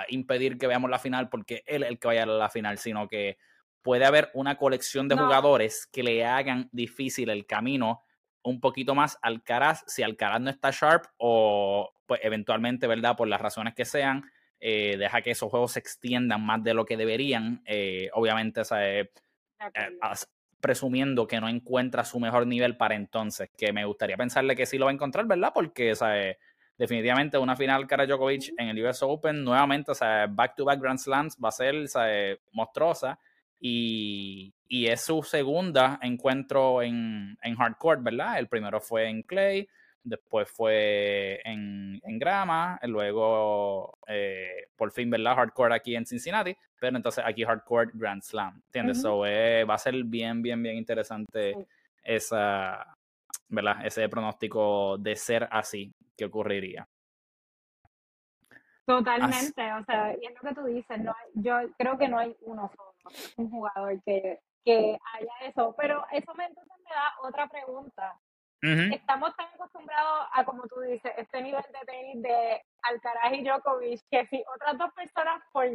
a 0.00 0.04
impedir 0.08 0.58
que 0.58 0.66
veamos 0.66 0.90
la 0.90 0.98
final 0.98 1.28
porque 1.28 1.62
él 1.66 1.84
es 1.84 1.90
el 1.90 1.98
que 1.98 2.08
vaya 2.08 2.24
a 2.24 2.26
la 2.26 2.50
final, 2.50 2.78
sino 2.78 3.08
que 3.08 3.38
puede 3.82 4.06
haber 4.06 4.30
una 4.34 4.56
colección 4.56 5.08
de 5.08 5.16
jugadores 5.16 5.86
que 5.86 6.02
le 6.02 6.24
hagan 6.24 6.68
difícil 6.72 7.28
el 7.28 7.46
camino 7.46 8.02
un 8.44 8.60
poquito 8.60 8.94
más 8.94 9.18
al 9.22 9.34
Alcaraz, 9.34 9.84
si 9.86 10.02
Alcaraz 10.02 10.40
no 10.40 10.50
está 10.50 10.70
sharp 10.70 11.06
o 11.16 11.90
pues 12.06 12.20
eventualmente, 12.22 12.86
¿verdad? 12.86 13.16
Por 13.16 13.28
las 13.28 13.40
razones 13.40 13.74
que 13.74 13.84
sean, 13.84 14.30
eh, 14.60 14.96
deja 14.98 15.22
que 15.22 15.32
esos 15.32 15.50
juegos 15.50 15.72
se 15.72 15.80
extiendan 15.80 16.44
más 16.44 16.62
de 16.62 16.74
lo 16.74 16.84
que 16.84 16.96
deberían. 16.96 17.62
Eh, 17.64 18.10
obviamente, 18.12 18.60
o 18.60 18.64
eh, 18.76 19.10
presumiendo 20.60 21.26
que 21.26 21.40
no 21.40 21.48
encuentra 21.48 22.04
su 22.04 22.20
mejor 22.20 22.46
nivel 22.46 22.76
para 22.76 22.94
entonces, 22.94 23.50
que 23.56 23.72
me 23.72 23.84
gustaría 23.84 24.16
pensarle 24.16 24.54
que 24.54 24.66
sí 24.66 24.78
lo 24.78 24.86
va 24.86 24.90
a 24.90 24.94
encontrar, 24.94 25.26
¿verdad? 25.26 25.52
Porque, 25.52 25.94
¿sabes? 25.94 26.36
definitivamente 26.76 27.38
una 27.38 27.54
final 27.54 27.86
cara 27.86 28.04
Djokovic 28.04 28.52
en 28.58 28.68
el 28.68 28.84
US 28.84 29.00
Open, 29.04 29.44
nuevamente, 29.44 29.92
o 29.92 29.94
sea, 29.94 30.26
back 30.26 30.56
to 30.56 30.64
back 30.64 30.80
Grand 30.80 30.98
Slams 30.98 31.36
va 31.42 31.50
a 31.50 31.52
ser 31.52 31.86
¿sabes? 31.86 32.40
monstruosa 32.50 33.16
y, 33.60 34.54
y, 34.68 34.86
es 34.86 35.00
su 35.02 35.22
segunda 35.22 35.98
encuentro 36.02 36.82
en, 36.82 37.38
en 37.42 37.56
hardcore, 37.56 38.00
¿verdad? 38.02 38.38
El 38.38 38.48
primero 38.48 38.80
fue 38.80 39.08
en 39.08 39.22
clay, 39.22 39.68
después 40.02 40.50
fue 40.50 41.40
en, 41.44 42.00
en 42.04 42.18
grama, 42.18 42.78
luego 42.82 43.98
eh, 44.06 44.68
por 44.76 44.92
fin, 44.92 45.10
¿verdad? 45.10 45.34
Hardcore 45.34 45.74
aquí 45.74 45.96
en 45.96 46.06
Cincinnati, 46.06 46.54
pero 46.78 46.96
entonces 46.96 47.24
aquí 47.26 47.44
Hardcore 47.44 47.90
Grand 47.94 48.22
Slam, 48.22 48.62
¿entiendes? 48.66 49.02
Eh, 49.26 49.64
va 49.68 49.74
a 49.74 49.78
ser 49.78 49.94
bien, 50.04 50.42
bien, 50.42 50.62
bien 50.62 50.76
interesante 50.76 51.54
esa, 52.02 52.96
¿verdad? 53.48 53.86
Ese 53.86 54.08
pronóstico 54.08 54.98
de 54.98 55.16
ser 55.16 55.48
así 55.50 55.92
que 56.16 56.26
ocurriría. 56.26 56.86
Totalmente, 58.86 59.72
o 59.72 59.84
sea, 59.84 60.14
y 60.20 60.26
es 60.26 60.34
lo 60.34 60.48
que 60.48 60.54
tú 60.54 60.64
dices, 60.66 61.00
no 61.00 61.14
yo 61.34 61.56
creo 61.78 61.96
que 61.96 62.08
no 62.08 62.18
hay 62.18 62.36
uno 62.42 62.70
solo, 62.76 62.94
un 63.36 63.50
jugador 63.50 64.02
que, 64.04 64.40
que 64.62 64.98
haya 65.14 65.48
eso, 65.48 65.74
pero 65.78 66.04
eso 66.12 66.34
me, 66.34 66.44
entonces 66.44 66.76
me 66.78 66.94
da 66.94 67.14
otra 67.22 67.48
pregunta. 67.48 68.18
Estamos 68.62 69.36
tan 69.36 69.46
acostumbrados 69.54 70.26
a, 70.32 70.42
como 70.44 70.62
tú 70.66 70.80
dices, 70.80 71.12
este 71.18 71.42
nivel 71.42 71.62
de 71.62 71.86
tenis 71.86 72.22
de 72.22 72.62
Alcaraz 72.80 73.34
y 73.34 73.44
Djokovic, 73.44 74.00
que 74.10 74.26
si 74.28 74.42
otras 74.54 74.78
dos 74.78 74.90
personas 74.94 75.42
por, 75.52 75.66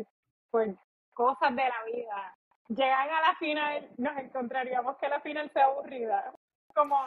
por 0.50 0.76
cosas 1.14 1.56
de 1.56 1.64
la 1.64 1.84
vida 1.86 2.36
llegan 2.68 3.10
a 3.10 3.22
la 3.22 3.36
final, 3.36 3.90
nos 3.98 4.18
encontraríamos 4.18 4.98
que 4.98 5.08
la 5.08 5.22
final 5.22 5.52
sea 5.54 5.66
aburrida. 5.66 6.34
Como, 6.74 6.98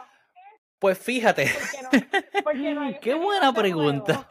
pues 0.79 0.99
fíjate. 0.99 1.47
Qué 3.01 3.13
buena 3.15 3.51
pregunta. 3.53 4.27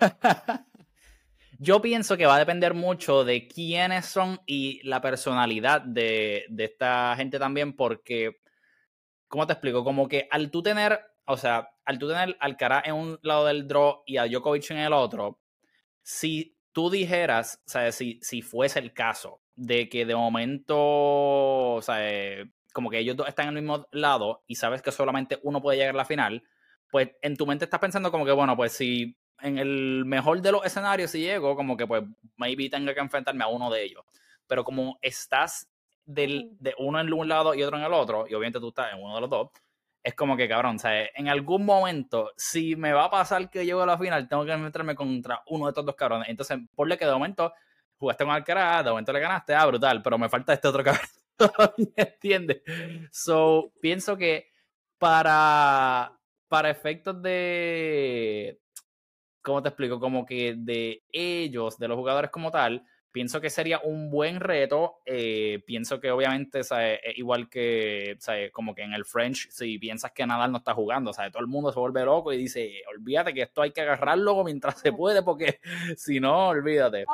Yo 1.62 1.80
pienso 1.80 2.16
que 2.16 2.26
va 2.26 2.36
a 2.36 2.40
depender 2.40 2.74
mucho 2.74 3.24
de 3.24 3.46
quiénes 3.46 4.06
son 4.06 4.40
y 4.46 4.80
la 4.82 5.00
personalidad 5.00 5.80
de, 5.82 6.44
de 6.48 6.64
esta 6.64 7.14
gente 7.16 7.38
también, 7.38 7.74
porque, 7.76 8.40
¿cómo 9.28 9.46
te 9.46 9.52
explico? 9.52 9.84
Como 9.84 10.08
que 10.08 10.26
al 10.30 10.50
tú 10.50 10.62
tener 10.62 11.00
o 11.26 11.36
sea, 11.36 11.70
al 11.84 11.98
tú 11.98 12.08
tener 12.08 12.36
Alcaraz 12.40 12.86
en 12.86 12.94
un 12.94 13.18
lado 13.22 13.46
del 13.46 13.66
draw 13.66 14.02
y 14.06 14.16
a 14.16 14.26
Djokovic 14.26 14.70
en 14.70 14.78
el 14.78 14.92
otro, 14.92 15.40
si 16.02 16.56
tú 16.72 16.90
dijeras, 16.90 17.62
o 17.66 17.70
sea, 17.70 17.92
si, 17.92 18.18
si 18.22 18.42
fuese 18.42 18.78
el 18.78 18.92
caso 18.92 19.42
de 19.54 19.88
que 19.88 20.04
de 20.06 20.16
momento, 20.16 20.76
o 20.76 21.82
sea, 21.82 21.98
como 22.72 22.90
que 22.90 22.98
ellos 22.98 23.16
dos 23.16 23.28
están 23.28 23.48
en 23.48 23.56
el 23.56 23.62
mismo 23.62 23.86
lado 23.92 24.42
y 24.46 24.56
sabes 24.56 24.82
que 24.82 24.92
solamente 24.92 25.38
uno 25.42 25.62
puede 25.62 25.78
llegar 25.78 25.94
a 25.94 25.98
la 25.98 26.04
final, 26.04 26.42
pues 26.90 27.10
en 27.22 27.36
tu 27.36 27.46
mente 27.46 27.64
estás 27.64 27.80
pensando 27.80 28.10
como 28.10 28.24
que, 28.26 28.32
bueno, 28.32 28.56
pues 28.56 28.72
si 28.72 29.16
en 29.42 29.58
el 29.58 30.04
mejor 30.06 30.40
de 30.40 30.52
los 30.52 30.64
escenarios 30.64 31.10
si 31.10 31.20
llego, 31.20 31.56
como 31.56 31.76
que 31.76 31.86
pues 31.86 32.02
maybe 32.36 32.70
tenga 32.70 32.94
que 32.94 33.00
enfrentarme 33.00 33.44
a 33.44 33.48
uno 33.48 33.70
de 33.70 33.84
ellos. 33.84 34.04
Pero 34.46 34.64
como 34.64 34.98
estás 35.02 35.68
del, 36.04 36.50
de 36.58 36.74
uno 36.78 37.00
en 37.00 37.12
un 37.12 37.28
lado 37.28 37.54
y 37.54 37.62
otro 37.62 37.76
en 37.76 37.84
el 37.84 37.92
otro, 37.92 38.26
y 38.28 38.34
obviamente 38.34 38.60
tú 38.60 38.68
estás 38.68 38.92
en 38.92 39.02
uno 39.02 39.14
de 39.14 39.20
los 39.20 39.30
dos, 39.30 39.50
es 40.02 40.14
como 40.14 40.36
que 40.36 40.48
cabrón, 40.48 40.78
¿sabes? 40.78 41.10
En 41.14 41.28
algún 41.28 41.64
momento, 41.64 42.32
si 42.36 42.74
me 42.76 42.92
va 42.92 43.04
a 43.04 43.10
pasar 43.10 43.50
que 43.50 43.64
llego 43.64 43.82
a 43.82 43.86
la 43.86 43.98
final, 43.98 44.28
tengo 44.28 44.44
que 44.44 44.56
meterme 44.56 44.94
contra 44.94 45.42
uno 45.46 45.66
de 45.66 45.70
estos 45.70 45.86
dos 45.86 45.94
cabrones. 45.94 46.28
Entonces, 46.28 46.58
ponle 46.74 46.98
que 46.98 47.06
de 47.06 47.12
momento 47.12 47.52
jugaste 47.96 48.24
con 48.24 48.34
Alcaraz, 48.34 48.84
de 48.84 48.90
momento 48.90 49.12
le 49.12 49.20
ganaste, 49.20 49.54
ah, 49.54 49.66
brutal, 49.66 50.02
pero 50.02 50.18
me 50.18 50.28
falta 50.28 50.52
este 50.52 50.68
otro 50.68 50.82
cabrón. 50.84 51.06
¿Entiendes? 51.96 52.62
So, 53.12 53.72
pienso 53.80 54.16
que 54.16 54.50
para, 54.98 56.18
para 56.48 56.70
efectos 56.70 57.22
de. 57.22 58.60
¿Cómo 59.42 59.62
te 59.62 59.68
explico? 59.70 60.00
Como 60.00 60.24
que 60.24 60.54
de 60.56 61.02
ellos, 61.12 61.78
de 61.78 61.88
los 61.88 61.96
jugadores 61.96 62.30
como 62.30 62.50
tal, 62.50 62.84
pienso 63.12 63.40
que 63.40 63.50
sería 63.50 63.80
un 63.80 64.10
buen 64.10 64.40
reto. 64.40 65.00
Eh, 65.04 65.62
pienso 65.66 66.00
que 66.00 66.10
obviamente 66.10 66.60
es 66.60 66.70
igual 67.16 67.48
que 67.48 68.18
como 68.52 68.74
que 68.74 68.82
en 68.82 68.94
el 68.94 69.04
French, 69.04 69.48
si 69.50 69.78
piensas 69.78 70.12
que 70.12 70.26
Nadal 70.26 70.50
no 70.50 70.58
está 70.58 70.74
jugando, 70.74 71.12
todo 71.12 71.40
el 71.40 71.46
mundo 71.46 71.70
se 71.72 71.78
vuelve 71.78 72.04
loco 72.04 72.32
y 72.32 72.38
dice, 72.38 72.82
olvídate 72.96 73.34
que 73.34 73.42
esto 73.42 73.62
hay 73.62 73.70
que 73.70 73.82
agarrarlo 73.82 74.42
mientras 74.42 74.80
se 74.80 74.92
puede, 74.92 75.22
porque 75.22 75.60
si 75.96 76.18
no, 76.18 76.48
olvídate. 76.48 77.04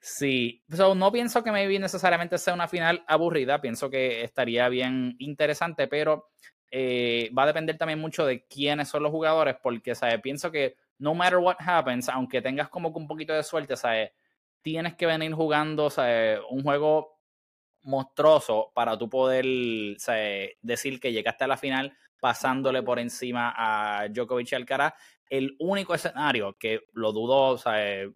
Sí, 0.00 0.62
no 0.68 1.12
pienso 1.12 1.42
que 1.42 1.50
maybe 1.50 1.78
necesariamente 1.78 2.36
sea 2.36 2.52
una 2.52 2.68
final 2.68 3.04
aburrida, 3.06 3.60
pienso 3.60 3.88
que 3.88 4.22
estaría 4.22 4.68
bien 4.68 5.16
interesante, 5.18 5.88
pero 5.88 6.28
eh, 6.70 7.30
va 7.36 7.44
a 7.44 7.46
depender 7.46 7.78
también 7.78 8.00
mucho 8.00 8.26
de 8.26 8.44
quiénes 8.44 8.88
son 8.88 9.02
los 9.02 9.12
jugadores, 9.12 9.56
porque 9.62 9.94
¿sabes? 9.94 10.20
pienso 10.20 10.50
que 10.50 10.76
no 10.98 11.14
matter 11.14 11.38
what 11.38 11.56
happens, 11.58 12.08
aunque 12.08 12.40
tengas 12.40 12.68
como 12.68 12.92
que 12.92 12.98
un 12.98 13.06
poquito 13.06 13.32
de 13.32 13.42
suerte, 13.42 13.76
¿sabes? 13.76 14.10
tienes 14.64 14.94
que 14.94 15.04
venir 15.04 15.34
jugando 15.34 15.92
un 16.48 16.62
juego 16.62 17.20
monstruoso 17.82 18.72
para 18.74 18.96
tú 18.96 19.10
poder 19.10 19.44
decir 20.62 20.98
que 20.98 21.12
llegaste 21.12 21.44
a 21.44 21.48
la 21.48 21.58
final 21.58 21.94
pasándole 22.18 22.82
por 22.82 22.98
encima 22.98 23.52
a 23.54 24.08
Djokovic 24.08 24.52
y 24.52 24.54
Alcaraz. 24.54 24.94
El 25.28 25.54
único 25.58 25.94
escenario 25.94 26.56
que 26.58 26.80
lo 26.94 27.12
dudo, 27.12 27.58
sea, 27.58 28.06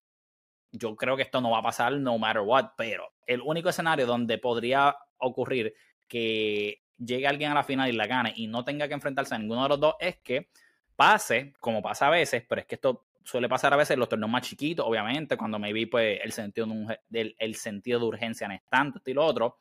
yo 0.73 0.97
creo 0.97 1.17
que 1.17 1.23
esto 1.23 1.43
no 1.43 1.51
va 1.51 1.59
a 1.59 1.63
pasar 1.63 1.93
no 1.93 2.19
matter 2.19 2.43
what, 2.43 2.71
pero 2.79 3.11
el 3.27 3.43
único 3.43 3.69
escenario 3.69 4.07
donde 4.07 4.39
podría 4.39 4.97
ocurrir 5.19 5.75
que 6.07 6.81
llegue 6.97 7.27
alguien 7.27 7.51
a 7.51 7.57
la 7.57 7.63
final 7.63 7.91
y 7.91 7.93
la 7.93 8.07
gane 8.07 8.33
y 8.35 8.47
no 8.47 8.65
tenga 8.65 8.89
que 8.89 8.95
enfrentarse 8.95 9.35
a 9.35 9.39
ninguno 9.39 9.65
de 9.65 9.69
los 9.69 9.81
dos 9.81 9.95
es 10.01 10.17
que 10.21 10.49
pase, 10.99 11.55
como 11.61 11.81
pasa 11.81 12.09
a 12.09 12.11
veces, 12.11 12.43
pero 12.49 12.61
es 12.61 12.67
que 12.67 12.75
esto 12.75 13.07
suele 13.23 13.49
pasar 13.49 13.73
a 13.73 13.77
veces 13.77 13.93
en 13.93 14.01
los 14.01 14.09
torneos 14.09 14.33
más 14.33 14.43
chiquitos, 14.43 14.85
obviamente, 14.85 15.37
cuando 15.37 15.57
me 15.57 15.73
vi 15.73 15.87
pues 15.87 16.19
el 16.25 16.33
sentido 16.33 16.67
de, 17.09 17.37
el 17.39 17.55
sentido 17.55 18.01
de 18.01 18.07
urgencia 18.07 18.49
no 18.49 18.55
es 18.55 18.67
tanto, 18.69 18.99
esto 18.99 19.09
y 19.09 19.15
lo 19.15 19.25
otro, 19.25 19.59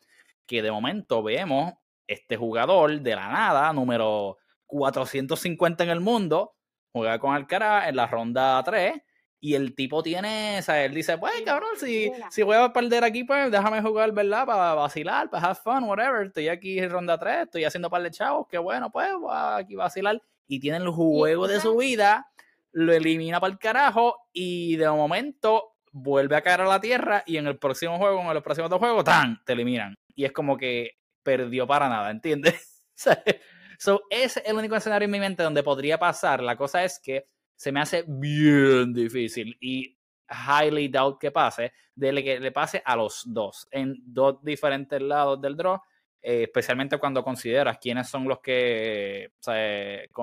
que 0.48 0.64
de 0.64 0.72
momento 0.72 1.22
vemos 1.22 1.76
este 2.08 2.38
jugador 2.38 3.02
de 3.02 3.16
la 3.16 3.28
nada, 3.28 3.72
número 3.72 4.38
450 4.66 5.84
en 5.84 5.92
el 5.92 6.00
mundo, 6.00 6.56
juega 6.92 7.20
con 7.20 7.36
Alcaraz 7.36 7.88
en 7.88 7.98
la 7.98 8.08
ronda 8.08 8.64
3 8.64 9.00
y 9.40 9.54
el 9.54 9.76
tipo 9.76 10.02
tiene, 10.02 10.58
o 10.58 10.62
sea, 10.64 10.84
él 10.84 10.96
dice, 10.96 11.20
pues 11.20 11.40
cabrón, 11.46 11.70
si, 11.78 12.12
si 12.32 12.42
voy 12.42 12.58
a 12.58 12.74
perder 12.74 13.04
aquí, 13.04 13.26
pues 13.26 13.52
déjame 13.52 13.84
jugar, 13.84 14.12
¿verdad? 14.12 14.48
Para 14.48 14.74
vacilar, 14.74 15.30
para 15.30 15.50
have 15.50 15.60
fun, 15.64 15.84
whatever. 15.84 16.26
Estoy 16.26 16.48
aquí 16.48 16.80
en 16.80 16.90
ronda 16.90 17.20
3, 17.20 17.44
estoy 17.44 17.64
haciendo 17.64 17.92
par 17.92 18.02
de 18.02 18.10
chavos, 18.10 18.48
qué 18.50 18.58
bueno, 18.58 18.90
pues 18.92 19.14
voy 19.14 19.36
aquí 19.36 19.76
vacilar. 19.76 20.20
Y 20.48 20.60
tiene 20.60 20.78
el 20.78 20.90
juego 20.90 21.48
de 21.48 21.60
su 21.60 21.76
vida 21.78 22.28
lo 22.78 22.94
elimina 22.94 23.40
para 23.40 23.52
el 23.52 23.58
carajo 23.58 24.28
y 24.32 24.76
de 24.76 24.88
momento 24.88 25.78
vuelve 25.92 26.36
a 26.36 26.44
caer 26.44 26.62
a 26.62 26.68
la 26.68 26.80
tierra 26.80 27.24
y 27.26 27.38
en 27.38 27.48
el 27.48 27.58
próximo 27.58 27.98
juego, 27.98 28.22
en 28.22 28.34
los 28.34 28.44
próximos 28.44 28.70
dos 28.70 28.78
juegos, 28.78 29.04
¡tan! 29.04 29.44
te 29.44 29.54
eliminan. 29.54 29.96
Y 30.14 30.26
es 30.26 30.32
como 30.32 30.58
que 30.58 30.92
perdió 31.24 31.66
para 31.66 31.90
nada, 31.90 32.12
¿entiendes? 32.12 32.86
so, 33.80 34.04
ese 34.12 34.42
es 34.42 34.46
el 34.46 34.56
único 34.56 34.76
escenario 34.76 35.06
en 35.06 35.12
mi 35.12 35.20
mente 35.20 35.42
donde 35.42 35.64
podría 35.64 35.98
pasar. 35.98 36.44
La 36.44 36.56
cosa 36.56 36.84
es 36.84 37.00
que 37.00 37.26
se 37.56 37.72
me 37.72 37.80
hace 37.80 38.04
bien 38.08 38.94
difícil 38.94 39.58
y 39.60 39.98
highly 40.30 40.90
doubt 40.90 41.20
que 41.20 41.32
pase, 41.32 41.74
de 41.96 42.24
que 42.24 42.40
le 42.40 42.52
pase 42.52 42.84
a 42.86 42.96
los 42.96 43.24
dos, 43.26 43.68
en 43.72 43.96
dos 44.06 44.44
diferentes 44.44 45.02
lados 45.02 45.42
del 45.42 45.58
draw, 45.58 45.82
eh, 46.22 46.44
especialmente 46.44 46.98
cuando 46.98 47.24
consideras 47.24 47.78
quiénes 47.78 48.08
son 48.10 48.28
los 48.28 48.40
que, 48.40 49.32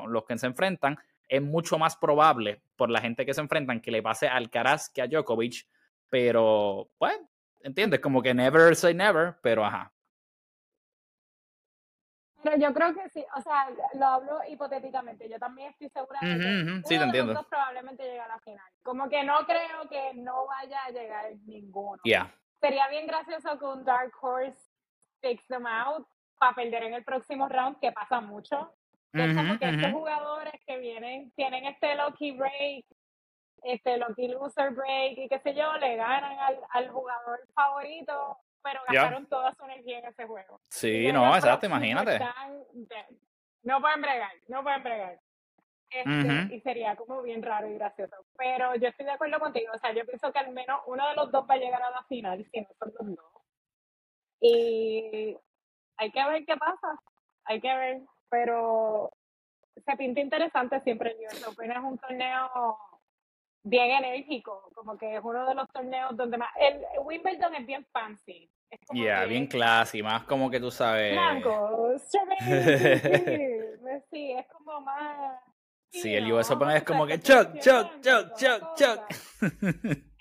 los 0.07 0.25
que 0.25 0.39
se 0.39 0.47
enfrentan 0.47 0.99
es 1.29 1.43
mucho 1.43 1.79
más 1.79 1.97
probable 1.97 2.61
por 2.77 2.91
la 2.91 3.01
gente 3.01 3.25
que 3.25 3.35
se 3.35 3.41
enfrentan 3.41 3.81
que 3.81 3.91
le 3.91 4.03
pase 4.03 4.29
al 4.29 4.45
Alcaraz 4.45 4.91
que 4.91 5.03
a 5.03 5.07
Djokovic, 5.07 5.67
pero, 6.11 6.89
pues, 6.99 7.19
¿entiendes? 7.63 8.01
Como 8.01 8.23
que 8.23 8.35
never 8.35 8.77
say 8.77 8.95
never, 8.95 9.37
pero 9.43 9.65
ajá. 9.65 9.91
Pero 12.43 12.59
yo 12.59 12.75
creo 12.75 12.95
que 12.95 13.09
sí, 13.09 13.25
o 13.35 13.41
sea, 13.41 13.71
lo 13.95 14.07
hablo 14.07 14.41
hipotéticamente, 14.47 15.31
yo 15.31 15.39
también 15.39 15.71
estoy 15.71 15.89
segura 15.89 16.21
de 16.21 16.39
que 16.39 16.83
sí, 16.87 16.99
te 16.99 17.03
entiendo. 17.03 17.43
probablemente 17.49 18.05
llega 18.05 18.27
a 18.27 18.29
la 18.29 18.39
final. 18.41 18.71
Como 18.83 19.09
que 19.09 19.25
no 19.25 19.47
creo 19.47 19.89
que 19.89 20.13
no 20.15 20.47
vaya 20.47 20.85
a 20.85 20.91
llegar 20.91 21.33
ninguno. 21.47 22.03
Yeah. 22.05 22.31
Sería 22.61 22.87
bien 22.89 23.07
gracioso 23.07 23.59
que 23.59 23.65
un 23.65 23.83
Dark 23.85 24.13
Horse 24.21 24.74
takes 25.25 25.47
them 25.49 25.67
out 25.67 26.07
para 26.39 26.55
perder 26.55 26.85
en 26.85 26.95
el 26.95 27.05
próximo 27.05 27.49
round, 27.49 27.81
que 27.81 27.91
pasa 27.93 28.21
mucho. 28.21 28.73
Es 29.13 29.35
como 29.35 29.59
que 29.59 29.69
estos 29.69 29.93
jugadores 29.93 30.55
que 30.67 30.79
vienen, 30.79 31.33
tienen 31.37 31.67
este 31.67 31.95
lucky 31.95 32.33
break, 32.33 32.85
este 33.63 33.97
lucky 33.97 34.29
loser 34.29 34.71
break 34.73 35.19
y 35.19 35.29
qué 35.29 35.39
sé 35.39 35.55
yo, 35.55 35.73
le 35.79 35.97
ganan 35.97 36.37
al, 36.39 36.59
al 36.71 36.89
jugador 36.91 37.41
favorito, 37.55 38.39
pero 38.63 38.81
gastaron 38.89 39.27
toda 39.29 39.53
su 39.55 39.65
energía 39.65 40.01
en 40.01 40.07
ese 40.07 40.27
juego. 40.27 40.61
Sí, 40.69 41.13
no, 41.13 41.35
exacto, 41.35 41.67
imagínate. 41.67 42.19
no 43.63 43.81
pueden 43.81 44.03
bregar, 44.03 44.33
no 44.49 44.63
pueden 44.63 44.83
bregar. 44.83 45.21
Este, 45.91 46.57
Y 46.57 46.61
sería 46.61 46.97
como 46.97 47.23
bien 47.23 47.41
raro 47.41 47.69
y 47.69 47.75
gracioso. 47.75 48.17
Pero 48.37 48.75
yo 48.75 48.89
estoy 48.89 49.07
de 49.07 49.13
acuerdo 49.13 49.39
contigo. 49.39 49.71
O 49.73 49.79
sea, 49.79 49.93
yo 49.93 50.05
pienso 50.05 50.33
que 50.33 50.41
al 50.41 50.51
menos 50.51 50.81
uno 50.87 51.09
de 51.09 51.15
los 51.15 51.31
dos 51.31 51.47
va 51.49 51.55
a 51.55 51.59
llegar 51.59 51.81
a 51.81 51.91
la 51.91 52.03
final, 52.05 52.45
si 52.51 52.61
no 52.61 52.67
son 52.81 52.93
los 52.99 53.17
dos. 53.17 53.34
Y 54.47 55.37
hay 55.97 56.11
que 56.13 56.25
ver 56.25 56.45
qué 56.45 56.57
pasa. 56.57 57.01
Hay 57.45 57.61
que 57.61 57.75
ver 57.75 58.03
pero 58.35 59.13
se 59.77 59.97
pinta 59.97 60.21
interesante 60.21 60.81
siempre 60.81 61.13
el 61.13 61.19
US 61.27 61.47
Open. 61.47 61.71
Es 61.71 61.79
un 61.79 61.97
torneo 61.99 62.79
bien 63.63 63.93
enérgico, 63.93 64.73
como 64.75 64.99
que 64.99 65.15
es 65.17 65.21
uno 65.23 65.47
de 65.47 65.55
los 65.55 65.69
torneos 65.69 66.17
donde 66.17 66.37
más... 66.37 66.51
El 66.59 66.85
Wimbledon 67.05 67.55
es 67.55 67.65
bien 67.65 67.87
fancy. 67.93 68.51
Ya, 68.93 69.25
bien 69.25 69.47
classy, 69.47 70.03
más 70.03 70.25
como 70.25 70.51
que 70.51 70.59
tú 70.59 70.73
sabes... 70.73 71.13
Blanco, 71.13 71.95
sí, 74.11 74.33
es 74.33 74.47
como 74.49 74.81
más... 74.81 75.41
Sí, 75.93 76.13
el 76.13 76.33
US 76.33 76.51
Open 76.51 76.71
es 76.71 76.83
como 76.83 77.07
que 77.07 77.21
choc, 77.21 77.57
choc, 77.61 78.01
choc, 78.01 78.35
choc, 78.35 78.75
choc. 78.75 79.01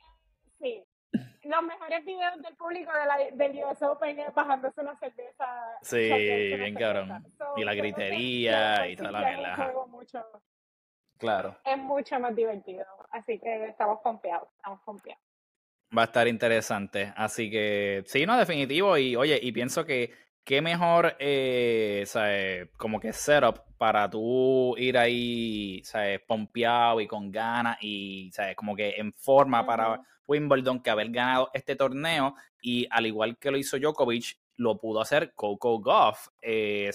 Los 1.43 1.61
mejores 1.63 2.05
videos 2.05 2.41
del 2.41 2.55
público 2.55 2.91
de 2.93 3.05
la, 3.05 3.17
del 3.33 3.63
US 3.65 3.81
Open 3.81 4.17
es 4.19 4.33
bajándose 4.33 4.79
una 4.79 4.97
cerveza. 4.97 5.45
Sí, 5.81 5.97
bien 5.97 6.75
cabrón. 6.75 7.23
y 7.57 7.63
la 7.63 7.73
gritería 7.73 8.87
y 8.87 8.95
toda 8.95 9.11
la 9.11 9.19
mierda. 9.19 9.73
Claro. 11.17 11.57
Es 11.65 11.77
mucho 11.77 12.19
más 12.19 12.35
divertido. 12.35 12.85
Así 13.11 13.39
que 13.39 13.65
estamos 13.65 14.01
confiados, 14.01 14.49
estamos 14.55 14.81
confiados. 14.81 15.21
Va 15.95 16.03
a 16.03 16.05
estar 16.05 16.27
interesante. 16.27 17.13
Así 17.15 17.51
que, 17.51 18.03
sí, 18.07 18.25
no, 18.25 18.37
definitivo. 18.37 18.97
Y 18.97 19.15
oye, 19.15 19.39
y 19.41 19.51
pienso 19.51 19.85
que 19.85 20.11
qué 20.43 20.61
mejor, 20.61 21.15
eh, 21.19 22.03
¿sabes? 22.05 22.69
como 22.77 22.99
que 22.99 23.13
setup 23.13 23.59
para 23.77 24.09
tú 24.09 24.75
ir 24.77 24.97
ahí, 24.97 25.81
¿sabes? 25.83 26.19
pompeado 26.21 27.01
y 27.01 27.07
con 27.07 27.31
ganas 27.31 27.77
y, 27.81 28.31
¿sabes? 28.33 28.55
como 28.55 28.75
que 28.75 28.95
en 28.97 29.13
forma 29.13 29.65
para 29.65 30.01
Wimbledon 30.27 30.81
que 30.81 30.89
haber 30.89 31.09
ganado 31.09 31.49
este 31.53 31.75
torneo 31.75 32.35
y 32.61 32.87
al 32.89 33.05
igual 33.05 33.37
que 33.37 33.51
lo 33.51 33.57
hizo 33.57 33.77
Djokovic, 33.77 34.37
lo 34.57 34.77
pudo 34.77 35.01
hacer 35.01 35.33
Coco 35.33 35.79
Goff, 35.79 36.27
eh, 36.41 36.91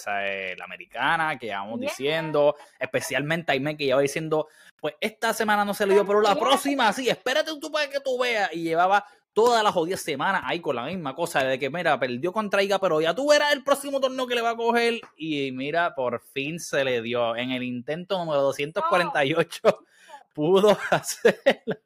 la 0.56 0.64
americana 0.64 1.38
que 1.38 1.50
vamos 1.50 1.80
diciendo, 1.80 2.54
especialmente 2.78 3.52
Aime 3.52 3.76
que 3.76 3.86
lleva 3.86 4.00
diciendo, 4.00 4.48
pues 4.80 4.94
esta 5.00 5.32
semana 5.34 5.64
no 5.64 5.74
se 5.74 5.86
le 5.86 5.94
dio, 5.94 6.06
pero 6.06 6.20
la 6.20 6.36
próxima 6.36 6.92
sí, 6.92 7.08
espérate 7.08 7.50
tú 7.60 7.70
para 7.70 7.90
que 7.90 8.00
tú 8.00 8.18
veas. 8.18 8.50
Y 8.52 8.62
llevaba 8.62 9.04
todas 9.38 9.62
las 9.62 9.72
jodidas 9.72 10.00
semanas 10.00 10.42
ahí 10.44 10.58
con 10.58 10.74
la 10.74 10.82
misma 10.82 11.14
cosa 11.14 11.44
de 11.44 11.60
que, 11.60 11.70
mira, 11.70 11.96
perdió 11.96 12.32
contra 12.32 12.60
Iga, 12.60 12.80
pero 12.80 13.00
ya 13.00 13.14
tú 13.14 13.28
verás 13.28 13.52
el 13.52 13.62
próximo 13.62 14.00
torneo 14.00 14.26
que 14.26 14.34
le 14.34 14.40
va 14.40 14.50
a 14.50 14.56
coger. 14.56 15.00
Y 15.16 15.52
mira, 15.52 15.94
por 15.94 16.20
fin 16.20 16.58
se 16.58 16.82
le 16.82 17.00
dio. 17.02 17.36
En 17.36 17.52
el 17.52 17.62
intento 17.62 18.18
número 18.18 18.42
248 18.42 19.60
pudo 20.34 20.76
hacerlo. 20.90 21.76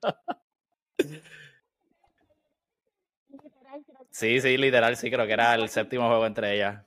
Sí, 4.11 4.41
sí, 4.41 4.57
literal, 4.57 4.97
sí, 4.97 5.11
creo 5.11 5.27
que 5.27 5.35
era 5.35 5.55
el 5.55 5.69
séptimo 5.69 6.09
juego 6.09 6.25
entre 6.25 6.55
ellas. 6.55 6.83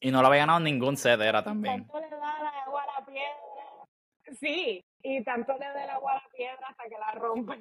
Y 0.00 0.10
no 0.10 0.20
lo 0.20 0.26
había 0.26 0.40
ganado 0.40 0.58
ningún 0.58 0.96
set, 0.96 1.20
era 1.20 1.44
también. 1.44 1.86
Tanto 1.86 2.00
le 2.00 2.10
da 2.10 2.42
la 2.42 2.64
agua 2.64 2.82
a 2.82 3.00
la 3.00 3.06
piedra. 3.06 4.36
Sí, 4.40 4.84
y 5.00 5.22
tanto 5.22 5.52
le 5.52 5.64
da 5.64 5.84
el 5.84 5.90
agua 5.90 6.10
a 6.10 6.14
la 6.16 6.28
piedra 6.36 6.66
hasta 6.68 6.84
que 6.88 6.98
la 6.98 7.12
rompe. 7.12 7.60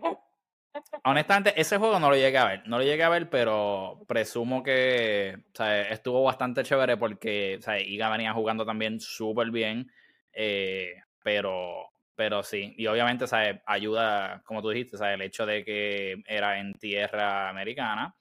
Honestamente, 1.03 1.59
ese 1.59 1.77
juego 1.77 1.99
no 1.99 2.09
lo 2.09 2.15
llegué 2.15 2.37
a 2.37 2.45
ver. 2.45 2.67
No 2.67 2.77
lo 2.77 2.83
llegué 2.83 3.03
a 3.03 3.09
ver, 3.09 3.29
pero 3.29 4.01
presumo 4.07 4.63
que 4.63 5.37
o 5.53 5.55
sea, 5.55 5.89
estuvo 5.89 6.23
bastante 6.23 6.63
chévere 6.63 6.97
porque 6.97 7.57
o 7.59 7.61
sea, 7.61 7.79
Iga 7.79 8.09
venía 8.09 8.33
jugando 8.33 8.65
también 8.65 8.99
súper 8.99 9.51
bien. 9.51 9.91
Eh, 10.33 10.95
pero 11.23 11.89
pero 12.15 12.43
sí, 12.43 12.73
y 12.77 12.87
obviamente, 12.87 13.27
¿sabes? 13.27 13.61
Ayuda, 13.65 14.41
como 14.45 14.61
tú 14.61 14.69
dijiste, 14.69 14.97
¿sabes? 14.97 15.15
El 15.15 15.21
hecho 15.21 15.45
de 15.45 15.65
que 15.65 16.23
era 16.27 16.59
en 16.59 16.73
tierra 16.73 17.49
americana. 17.49 18.15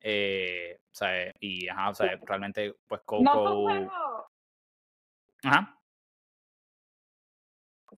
Eh, 0.00 0.78
¿sabes? 0.90 1.34
Y, 1.40 1.68
ajá, 1.68 1.92
¿sabes? 1.94 2.20
Realmente, 2.24 2.74
pues 2.86 3.02
Coco... 3.04 3.22
No 3.22 4.30
Ajá. 5.42 5.79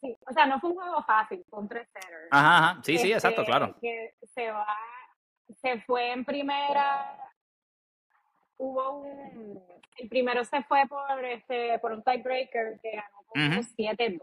Sí, 0.02 0.18
o 0.26 0.32
sea, 0.32 0.46
no 0.46 0.58
fue 0.58 0.70
un 0.70 0.76
juego 0.76 1.00
fácil, 1.04 1.44
fue 1.48 1.60
un 1.60 1.68
3 1.68 1.88
-0. 1.94 2.28
Ajá, 2.32 2.58
ajá, 2.58 2.80
sí, 2.82 2.98
sí, 2.98 3.12
exacto, 3.12 3.42
este, 3.42 3.50
claro. 3.52 3.76
Que 3.80 4.16
se 4.34 4.50
va, 4.50 4.66
se 5.60 5.80
fue 5.82 6.10
en 6.10 6.24
primera, 6.24 7.16
hubo 8.56 8.98
un, 8.98 9.62
el 9.98 10.08
primero 10.08 10.44
se 10.44 10.60
fue 10.64 10.88
por 10.88 11.24
este, 11.24 11.78
por 11.78 11.92
un 11.92 12.02
tiebreaker 12.02 12.80
que 12.82 12.90
ganó 12.90 13.22
como 13.28 13.44
uh 13.44 13.62
7-2. 13.62 14.18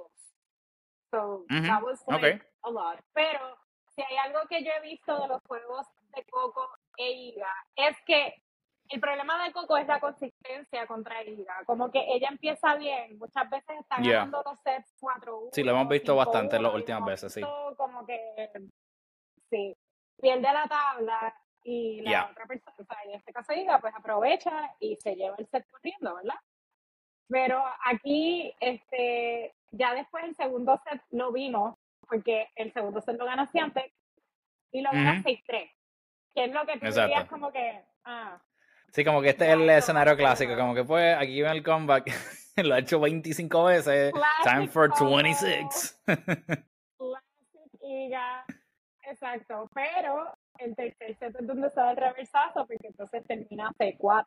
So 1.12 1.46
that 1.48 1.82
was 1.82 2.04
like 2.08 2.46
a 2.63 2.70
lot. 2.70 3.00
Pero 3.13 3.58
si 3.96 4.02
hay 4.02 4.18
algo 4.18 4.42
que 4.50 4.62
yo 4.62 4.72
he 4.72 4.82
visto 4.82 5.18
de 5.18 5.30
los 5.30 5.42
juegos 5.44 5.88
de 6.15 6.26
Coco 6.26 6.70
e 6.98 7.10
Iga, 7.10 7.54
es 7.78 7.96
que 8.06 8.44
el 8.89 8.99
problema 8.99 9.43
de 9.43 9.52
Coco 9.52 9.78
es 9.78 9.88
la 9.88 9.99
consistencia 9.99 10.88
contra 10.88 11.23
Iga. 11.23 11.63
Como 11.65 11.91
que 11.91 12.04
ella 12.12 12.28
empieza 12.30 12.75
bien, 12.75 13.17
muchas 13.19 13.47
veces 13.49 13.80
está 13.80 13.97
ganando 13.99 14.41
los 14.43 14.60
sets 14.62 14.95
4-1. 14.99 15.49
Sí, 15.54 15.63
lo 15.63 15.71
hemos 15.71 15.88
visto 15.88 16.15
bastante 16.15 16.60
las 16.60 16.73
últimas 16.73 17.06
veces, 17.06 17.34
sí. 17.34 17.41
Como 17.78 18.06
que, 18.06 18.49
sí, 19.49 19.75
pierde 20.19 20.41
la 20.41 20.67
tabla 20.67 21.36
y 21.63 22.02
la 22.02 22.30
otra 22.32 22.47
persona, 22.47 22.75
o 22.80 22.84
sea, 22.84 22.97
en 23.06 23.15
este 23.15 23.32
caso 23.32 23.54
Iga, 23.54 23.80
pues 23.80 23.93
aprovecha 23.95 24.73
y 24.80 24.95
se 24.95 25.15
lleva 25.15 25.36
el 25.38 25.47
set 25.47 25.69
corriendo, 25.69 26.15
¿verdad? 26.15 26.39
Pero 27.28 27.63
aquí, 27.86 28.52
este, 28.60 29.54
ya 29.69 29.93
después 29.93 30.23
el 30.23 30.36
segundo 30.36 30.82
set 30.84 30.99
lo 31.12 31.32
vimos, 31.32 31.78
porque 32.08 32.49
el 32.56 32.73
segundo 32.73 33.02
set 33.02 33.19
lo 33.19 33.25
gana 33.25 33.45
Ciantec 33.45 33.93
y 34.71 34.82
lo 34.82 34.89
gana 34.91 35.21
6-3, 35.21 35.43
que 36.34 36.43
es 36.45 36.52
lo 36.52 36.65
que 36.65 36.80
tú 36.80 36.88
dirías 36.88 37.30
como 37.30 37.52
que, 37.52 37.86
ah. 38.06 38.41
Sí, 38.91 39.06
como 39.06 39.21
que 39.21 39.30
este 39.30 39.45
es 39.45 39.54
el 39.54 39.69
escenario 39.69 40.17
clásico, 40.17 40.56
como 40.56 40.73
que 40.73 40.84
pues 40.84 41.15
aquí 41.15 41.34
viene 41.34 41.52
el 41.52 41.63
comeback, 41.63 42.06
lo 42.58 42.75
ha 42.75 42.80
hecho 42.80 42.99
25 42.99 43.63
veces, 43.65 44.13
time 44.43 44.67
for 44.67 44.89
26. 44.89 46.04
Classic 46.97 47.82
Iga, 47.82 48.45
exacto, 49.04 49.69
pero 49.73 50.34
el 50.58 50.75
tercer 50.75 51.15
set 51.17 51.36
es 51.39 51.47
donde 51.47 51.69
se 51.69 51.80
da 51.80 51.91
el 51.91 51.97
reversazo, 51.97 52.65
porque 52.65 52.88
entonces 52.88 53.25
termina 53.25 53.71
C4 53.78 54.25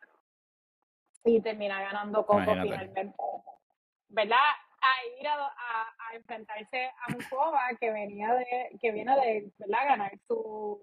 y 1.25 1.41
termina 1.41 1.81
ganando 1.81 2.25
Coco 2.25 2.43
finalmente. 2.43 3.13
¿Verdad? 4.09 4.37
A 4.81 5.19
ir 5.19 5.27
a, 5.27 5.47
a, 5.47 6.15
enfrentarse 6.15 6.85
a 6.85 7.11
Mukova, 7.11 7.69
que 7.79 7.91
venía 7.91 8.33
de, 8.33 8.77
que 8.79 8.91
viene 8.91 9.15
de, 9.15 9.51
¿verdad? 9.57 9.85
Ganar 9.87 10.11
su... 10.27 10.79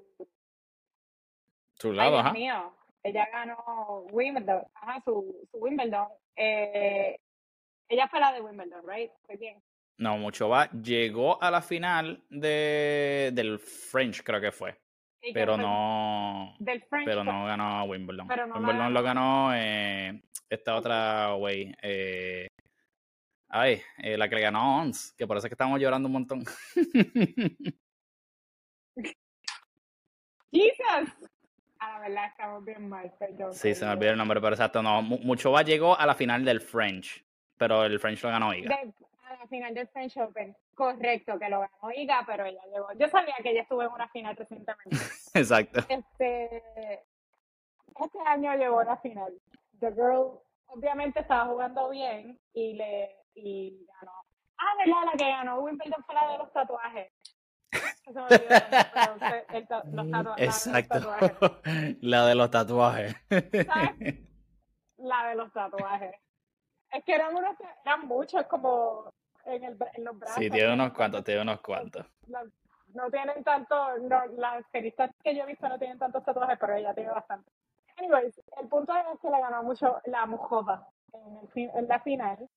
Su 1.74 1.92
lado, 1.92 2.32
mío. 2.32 2.74
Ella 3.02 3.28
ganó 3.32 4.04
Wimbledon, 4.10 4.62
ajá, 4.74 5.00
su, 5.04 5.48
su 5.50 5.58
Wimbledon. 5.58 6.08
Eh, 6.36 7.18
ella 7.88 8.08
fue 8.08 8.20
la 8.20 8.32
de 8.32 8.40
Wimbledon, 8.40 8.82
right? 8.86 9.10
Fue 9.26 9.36
bien. 9.36 9.62
No, 9.98 10.16
Muchova 10.18 10.70
llegó 10.70 11.42
a 11.42 11.50
la 11.50 11.60
final 11.60 12.24
de, 12.30 13.30
del 13.34 13.58
French, 13.58 14.22
creo 14.22 14.40
que 14.40 14.52
fue 14.52 14.78
pero 15.34 15.56
no 15.56 16.56
pero 17.04 17.24
no 17.24 17.44
ganó 17.44 17.84
Wimbledon. 17.84 18.28
Wimbledon 18.28 18.94
lo 18.94 19.02
ganó 19.02 19.54
eh, 19.54 20.22
esta 20.48 20.76
otra 20.76 21.32
güey. 21.34 21.74
Eh, 21.82 22.48
ay, 23.48 23.82
eh, 23.98 24.16
la 24.16 24.28
que 24.28 24.36
le 24.36 24.40
ganó 24.42 24.60
a 24.60 24.82
Ons, 24.82 25.12
que 25.16 25.26
parece 25.26 25.48
que 25.48 25.54
estamos 25.54 25.80
llorando 25.80 26.06
un 26.08 26.12
montón. 26.12 26.44
Jesus. 30.52 31.19
A 31.80 31.92
la 31.92 31.98
verdad 32.00 32.26
estamos 32.26 32.64
bien 32.64 32.88
mal, 32.88 33.10
Sí, 33.52 33.74
se 33.74 33.86
me 33.86 33.92
olvidó 33.92 34.10
el 34.12 34.18
nombre, 34.18 34.40
pero 34.40 34.54
exacto, 34.54 34.82
no. 34.82 35.00
Mucho 35.00 35.50
va 35.50 35.62
llegó 35.62 35.98
a 35.98 36.04
la 36.04 36.14
final 36.14 36.44
del 36.44 36.60
French, 36.60 37.24
pero 37.56 37.84
el 37.84 37.98
French 37.98 38.22
lo 38.22 38.28
ganó 38.28 38.52
Iga. 38.52 38.76
a 39.24 39.36
la 39.36 39.46
final 39.46 39.72
del 39.74 39.88
French 39.88 40.16
Open. 40.18 40.54
Correcto, 40.74 41.38
que 41.38 41.48
lo 41.48 41.60
ganó 41.60 41.92
Iga, 41.94 42.22
pero 42.26 42.44
ella 42.44 42.62
llegó. 42.70 42.92
Yo 42.98 43.08
sabía 43.08 43.34
que 43.42 43.50
ella 43.50 43.62
estuvo 43.62 43.82
en 43.82 43.92
una 43.92 44.08
final 44.08 44.36
recientemente. 44.36 44.90
Exacto. 45.34 45.80
Este, 45.88 47.02
este 47.98 48.18
año 48.26 48.54
llegó 48.56 48.80
a 48.80 48.84
la 48.84 48.96
final. 48.98 49.32
The 49.78 49.92
Girl, 49.92 50.38
obviamente, 50.66 51.20
estaba 51.20 51.46
jugando 51.46 51.88
bien 51.88 52.38
y 52.52 52.74
le 52.74 53.16
y 53.34 53.86
ganó. 54.00 54.12
Ah, 54.58 54.74
¿verdad? 54.78 55.12
La 55.12 55.12
que 55.12 55.30
ganó 55.30 55.60
Wimbledon 55.60 56.04
fue 56.04 56.14
la 56.14 56.32
de 56.32 56.38
los 56.38 56.52
tatuajes. 56.52 57.10
Exacto. 60.36 61.14
La 62.00 62.26
de 62.26 62.34
los 62.34 62.50
tatuajes. 62.50 63.14
La 64.98 65.28
de 65.28 65.34
los 65.34 65.52
tatuajes. 65.52 66.14
Es 66.90 67.04
que 67.04 67.14
eran, 67.14 67.36
unos, 67.36 67.56
eran 67.84 68.06
muchos, 68.06 68.46
como 68.46 69.12
en, 69.44 69.64
el, 69.64 69.76
en 69.94 70.04
los 70.04 70.18
brazos. 70.18 70.38
Sí, 70.38 70.50
tiene 70.50 70.72
unos 70.72 70.92
cuantos, 70.92 71.24
tiene 71.24 71.42
unos 71.42 71.60
cuantos. 71.60 72.06
No, 72.26 73.10
tienen 73.10 73.44
tanto, 73.44 73.98
no, 73.98 74.26
las 74.36 74.68
tenistas 74.72 75.10
que 75.22 75.36
yo 75.36 75.44
he 75.44 75.46
visto 75.46 75.68
no 75.68 75.78
tienen 75.78 75.98
tantos 75.98 76.24
tatuajes, 76.24 76.58
pero 76.58 76.74
ella 76.74 76.92
tiene 76.92 77.10
bastante. 77.10 77.48
Anyways, 77.96 78.42
el 78.60 78.68
punto 78.68 78.92
es 78.96 79.20
que 79.20 79.30
le 79.30 79.40
ganó 79.40 79.62
mucho 79.62 80.00
la 80.06 80.26
Mujova 80.26 80.88
en, 81.12 81.70
en 81.76 81.86
la 81.86 82.00
final, 82.00 82.48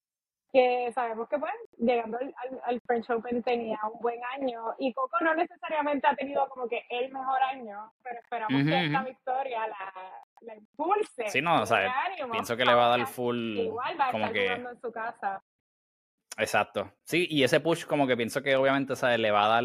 que 0.54 0.92
sabemos 0.94 1.28
que 1.28 1.40
pues 1.40 1.52
llegando 1.80 2.20
al, 2.20 2.34
al, 2.66 2.80
French 2.82 3.10
Open 3.10 3.42
tenía 3.42 3.80
un 3.92 4.00
buen 4.00 4.20
año 4.40 4.76
y 4.78 4.94
Coco 4.94 5.18
no 5.22 5.34
necesariamente 5.34 6.06
ha 6.06 6.16
tenido 6.16 6.48
como 6.48 6.70
que 6.70 6.86
el 6.92 7.12
mejor 7.12 7.42
año, 7.42 7.92
pero 8.04 8.20
esperamos 8.20 8.64
que 8.64 8.86
esta 8.86 9.04
victoria 9.04 9.68
la, 9.68 9.94
la 10.42 10.56
impulse. 10.56 11.28
Sí, 11.30 11.42
no, 11.42 11.64
o 11.64 11.66
sea, 11.66 11.92
pienso 12.32 12.56
que 12.56 12.66
le 12.66 12.74
va 12.76 12.86
a 12.94 12.98
dar 12.98 13.08
full 13.08 13.58
igual 13.58 14.00
va 14.00 14.10
a 14.10 14.12
como 14.12 14.28
estar 14.28 14.34
que 14.34 14.54
en 14.54 14.80
su 14.80 14.92
casa. 14.92 15.44
Exacto. 16.38 16.94
Sí, 17.04 17.28
y 17.32 17.44
ese 17.44 17.60
push 17.60 17.86
como 17.86 18.06
que 18.06 18.16
pienso 18.16 18.44
que 18.44 18.56
obviamente 18.56 18.96
¿sabes? 18.96 19.20
le 19.20 19.32
va 19.32 19.46
a 19.46 19.56
dar 19.56 19.64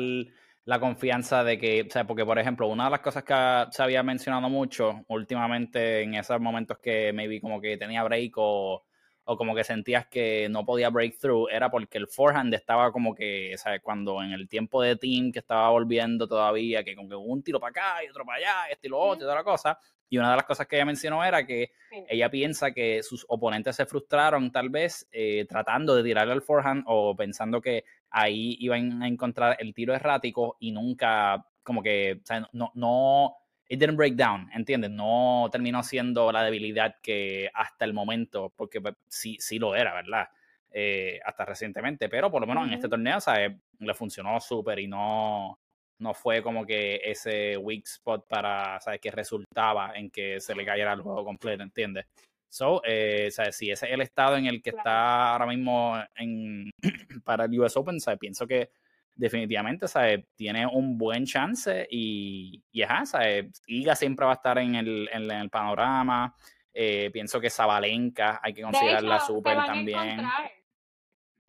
la 0.65 0.81
confianza 0.81 1.45
de 1.45 1.59
que, 1.59 1.85
o 1.87 1.91
sea, 1.91 2.07
porque 2.07 2.25
por 2.25 2.39
ejemplo, 2.39 2.67
una 2.67 2.85
de 2.85 2.91
las 2.93 3.01
cosas 3.01 3.25
que 3.25 3.67
se 3.71 3.83
había 3.83 4.03
mencionado 4.03 4.49
mucho 4.49 5.05
últimamente 5.09 6.03
en 6.03 6.15
esos 6.15 6.41
momentos 6.41 6.79
que 6.79 7.13
maybe 7.13 7.43
como 7.43 7.61
que 7.61 7.77
tenía 7.77 8.03
break 8.05 8.33
o, 8.37 8.88
o 9.31 9.37
como 9.37 9.55
que 9.55 9.63
sentías 9.63 10.07
que 10.07 10.49
no 10.49 10.65
podía 10.65 10.89
break 10.89 11.19
through, 11.19 11.51
era 11.51 11.71
porque 11.71 11.99
el 11.99 12.07
forehand 12.07 12.55
estaba 12.55 12.91
como 12.91 13.15
que, 13.15 13.55
¿sabes? 13.59 13.83
Cuando 13.83 14.23
en 14.23 14.33
el 14.33 14.49
tiempo 14.49 14.81
de 14.81 14.97
team 14.97 15.31
que 15.31 15.41
estaba 15.41 15.69
volviendo 15.69 16.27
todavía, 16.27 16.83
que 16.83 16.97
como 16.97 17.11
que 17.11 17.15
un 17.15 17.43
tiro 17.43 17.61
para 17.61 17.71
acá 17.71 18.05
y 18.05 18.09
otro 18.09 18.25
para 18.25 18.39
allá, 18.39 18.71
y 18.71 18.73
este 18.73 18.87
y 18.87 18.91
lo 18.91 18.99
otro 18.99 19.17
y 19.17 19.27
toda 19.27 19.35
la 19.35 19.45
cosa, 19.45 19.79
y 20.09 20.17
una 20.17 20.31
de 20.31 20.37
las 20.37 20.47
cosas 20.47 20.67
que 20.67 20.77
ella 20.77 20.87
mencionó 20.87 21.23
era 21.23 21.47
que 21.47 21.73
ella 22.09 22.31
piensa 22.31 22.73
que 22.73 23.03
sus 23.03 23.27
oponentes 23.29 23.77
se 23.77 23.85
frustraron 23.85 24.51
tal 24.51 24.71
vez 24.71 25.07
eh, 25.13 25.45
tratando 25.47 25.95
de 25.95 26.03
tirarle 26.03 26.33
al 26.33 26.41
forehand 26.41 26.85
o 26.87 27.15
pensando 27.15 27.61
que 27.61 27.85
ahí 28.09 28.57
iban 28.61 29.03
a 29.03 29.09
encontrar 29.09 29.59
el 29.61 29.75
tiro 29.75 29.95
errático 29.95 30.57
y 30.59 30.73
nunca 30.73 31.45
como 31.63 31.83
que, 31.83 32.19
o 32.23 32.27
sea, 32.27 32.49
no, 32.53 32.73
no, 32.75 33.37
it 33.69 33.79
didn't 33.79 33.97
break 33.97 34.15
down, 34.15 34.51
¿entiendes? 34.55 34.91
No 34.91 35.49
terminó 35.53 35.83
siendo 35.83 36.33
la 36.33 36.43
debilidad 36.43 36.97
que 37.03 37.51
hasta 37.53 37.85
el 37.85 37.93
momento, 37.93 38.53
porque 38.57 38.81
pues, 38.81 38.95
sí, 39.09 39.37
sí 39.39 39.59
lo 39.59 39.77
era, 39.77 39.95
¿verdad? 39.95 40.29
Eh, 40.71 41.21
hasta 41.25 41.45
recientemente, 41.45 42.09
pero 42.09 42.31
por 42.31 42.41
lo 42.41 42.47
menos 42.47 42.67
en 42.67 42.75
este 42.75 42.89
torneo, 42.89 43.21
¿sabes? 43.21 43.53
Le 43.79 43.95
funcionó 43.95 44.41
súper 44.41 44.79
y 44.79 44.87
no, 44.87 45.59
no 45.99 46.15
fue 46.15 46.43
como 46.43 46.65
que 46.65 47.01
ese 47.05 47.57
weak 47.57 47.85
spot 47.87 48.27
para, 48.27 48.81
¿sabes? 48.81 49.01
Que 49.01 49.11
resultaba 49.11 49.93
en 49.95 50.11
que 50.11 50.41
se 50.41 50.55
le 50.55 50.65
cayera 50.65 50.93
el 50.93 51.03
juego 51.03 51.25
completo, 51.25 51.63
¿entiendes? 51.63 52.07
So, 52.51 52.81
eh, 52.85 53.31
¿sabes? 53.31 53.57
Si 53.57 53.71
ese 53.71 53.87
es 53.87 53.93
el 53.93 54.01
estado 54.01 54.37
en 54.37 54.47
el 54.47 54.63
que 54.63 54.71
está 54.71 55.33
ahora 55.33 55.47
mismo 55.47 55.95
en, 56.17 56.71
para 57.25 57.45
el 57.45 57.61
US 57.61 57.77
Open, 57.77 58.01
¿sabes? 58.01 58.19
Pienso 58.19 58.47
que 58.47 58.71
definitivamente, 59.19 59.87
¿sabes? 59.89 60.25
Tiene 60.35 60.67
un 60.67 60.97
buen 60.97 61.27
chance 61.27 61.87
y, 61.91 62.63
y 62.73 62.83
ajá, 62.83 63.05
¿sabes? 63.05 63.63
Iga 63.67 63.95
siempre 63.95 64.25
va 64.25 64.33
a 64.33 64.37
estar 64.37 64.57
en 64.59 64.77
el, 64.77 65.11
en, 65.13 65.31
el 65.31 65.51
panorama. 65.51 66.35
Eh, 66.73 67.11
pienso 67.13 67.41
que 67.41 67.51
Zabalenka 67.51 68.41
hay 68.43 68.55
que 68.55 68.63
considerarla 68.63 69.21
súper 69.21 69.57
también. 69.67 70.23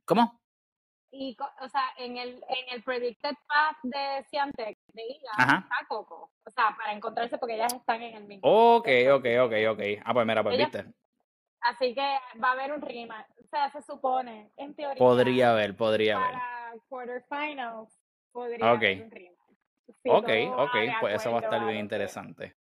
¿Cómo? 0.04 0.40
y, 1.12 1.36
o 1.62 1.70
sea, 1.70 1.82
en 1.98 2.18
el, 2.18 2.30
en 2.30 2.76
el 2.76 2.84
predicted 2.84 3.36
path 3.48 3.78
de 3.84 4.24
Ciantec, 4.30 4.78
de 4.94 5.04
IGA, 5.04 5.32
está 5.44 5.86
Coco. 5.88 6.32
O 6.46 6.50
sea, 6.52 6.76
para 6.78 6.94
encontrarse 6.94 7.38
porque 7.38 7.56
ellas 7.56 7.74
están 7.74 8.02
en 8.02 8.16
el 8.16 8.26
mismo. 8.26 8.48
Ok, 8.48 8.88
ok, 9.12 9.26
ok, 9.42 9.54
ok. 9.72 9.82
Ah, 10.06 10.14
pues 10.14 10.26
mira, 10.26 10.44
pues 10.44 10.58
viste. 10.58 10.86
Así 11.62 11.94
que 11.94 12.20
va 12.42 12.50
a 12.50 12.52
haber 12.54 12.74
un 12.74 12.82
rima. 12.82 13.26
O 13.44 13.48
sea, 13.48 13.70
se 13.72 13.82
supone, 13.82 14.52
en 14.58 14.74
teoría. 14.76 14.98
Podría 14.98 15.52
haber, 15.52 15.76
podría 15.76 16.18
haber. 16.18 16.36
Quarterfinals, 16.88 18.00
podría 18.32 18.70
haber 18.70 19.04
un 19.04 19.12
rima. 19.12 19.36
ok, 20.06 20.30
ok, 20.58 20.76
pues 21.00 21.16
eso 21.16 21.32
va 21.32 21.40
a 21.40 21.42
estar 21.42 21.66
bien 21.66 21.80
interesante. 21.80 22.56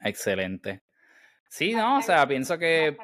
Excelente. 0.00 0.82
Sí, 1.48 1.74
no, 1.74 1.98
o 1.98 2.02
sea, 2.02 2.26
pienso 2.26 2.58
que 2.58 2.96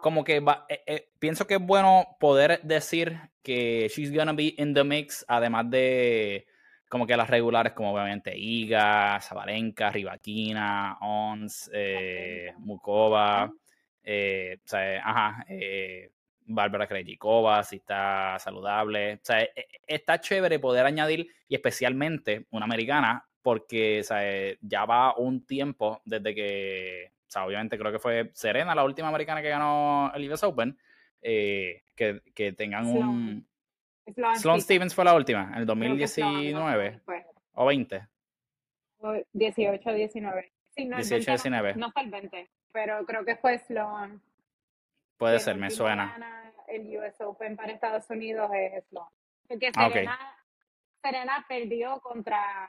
como 0.00 0.22
que 0.22 0.40
va, 0.40 0.64
eh, 0.68 0.82
eh, 0.86 1.08
pienso 1.18 1.46
que 1.46 1.54
es 1.54 1.60
bueno 1.60 2.16
poder 2.20 2.60
decir 2.62 3.18
que 3.42 3.88
she's 3.88 4.14
gonna 4.14 4.32
be 4.32 4.54
in 4.56 4.74
the 4.74 4.84
mix, 4.84 5.24
además 5.28 5.68
de 5.70 6.46
como 6.88 7.06
que 7.06 7.16
las 7.16 7.28
regulares, 7.28 7.72
como 7.72 7.92
obviamente 7.92 8.36
Iga, 8.36 9.20
Zabalenka, 9.20 9.90
Rivaquina, 9.90 10.98
Ons, 11.00 11.68
eh, 11.74 12.52
Mukova, 12.58 13.52
eh, 14.02 14.58
o 14.64 14.68
sea, 14.68 15.02
ajá, 15.04 15.44
eh, 15.48 16.12
Bárbara 16.46 16.86
Krejcikova, 16.86 17.62
si 17.62 17.76
está 17.76 18.38
saludable. 18.38 19.14
O 19.14 19.18
sea, 19.22 19.46
está 19.86 20.20
chévere 20.20 20.58
poder 20.58 20.86
añadir, 20.86 21.28
y 21.48 21.54
especialmente 21.54 22.46
una 22.50 22.64
americana, 22.64 23.26
porque 23.42 24.00
o 24.00 24.04
sea, 24.04 24.20
ya 24.60 24.84
va 24.84 25.16
un 25.16 25.46
tiempo 25.46 26.00
desde 26.04 26.34
que 26.34 27.12
o 27.26 27.30
sea, 27.30 27.44
obviamente 27.44 27.76
creo 27.76 27.90
que 27.90 27.98
fue 27.98 28.30
Serena 28.34 28.74
la 28.74 28.84
última 28.84 29.08
americana 29.08 29.42
que 29.42 29.48
ganó 29.48 30.12
el 30.14 30.30
US 30.30 30.44
Open, 30.44 30.78
eh, 31.20 31.82
que, 31.94 32.22
que, 32.34 32.52
tengan 32.52 32.86
un... 32.86 33.46
Sloan, 34.36 34.60
Stevens 34.60 34.94
fue 34.94 35.04
la 35.04 35.14
última, 35.14 35.50
en 35.52 35.58
el 35.58 35.66
2019 35.66 37.00
o 37.54 37.66
20. 37.66 38.06
18, 39.32 39.92
19. 39.92 40.52
Sí, 40.70 40.84
no, 40.84 40.96
18, 40.96 41.30
19. 41.32 41.74
No, 41.74 41.90
fue 41.90 42.02
el 42.02 42.10
20, 42.10 42.48
pero 42.72 43.04
creo 43.04 43.24
que 43.24 43.36
fue 43.36 43.58
Sloan. 43.58 44.20
Puede 45.16 45.38
ser, 45.40 45.56
me 45.56 45.70
suena. 45.70 46.52
El 46.68 46.96
US 46.98 47.20
Open 47.20 47.56
para 47.56 47.72
Estados 47.72 48.08
Unidos 48.10 48.50
es 48.54 48.84
Sloan. 48.88 49.08
Porque 49.48 49.70
Serena, 49.72 50.18
Serena 51.02 51.46
perdió 51.48 52.00
contra 52.00 52.68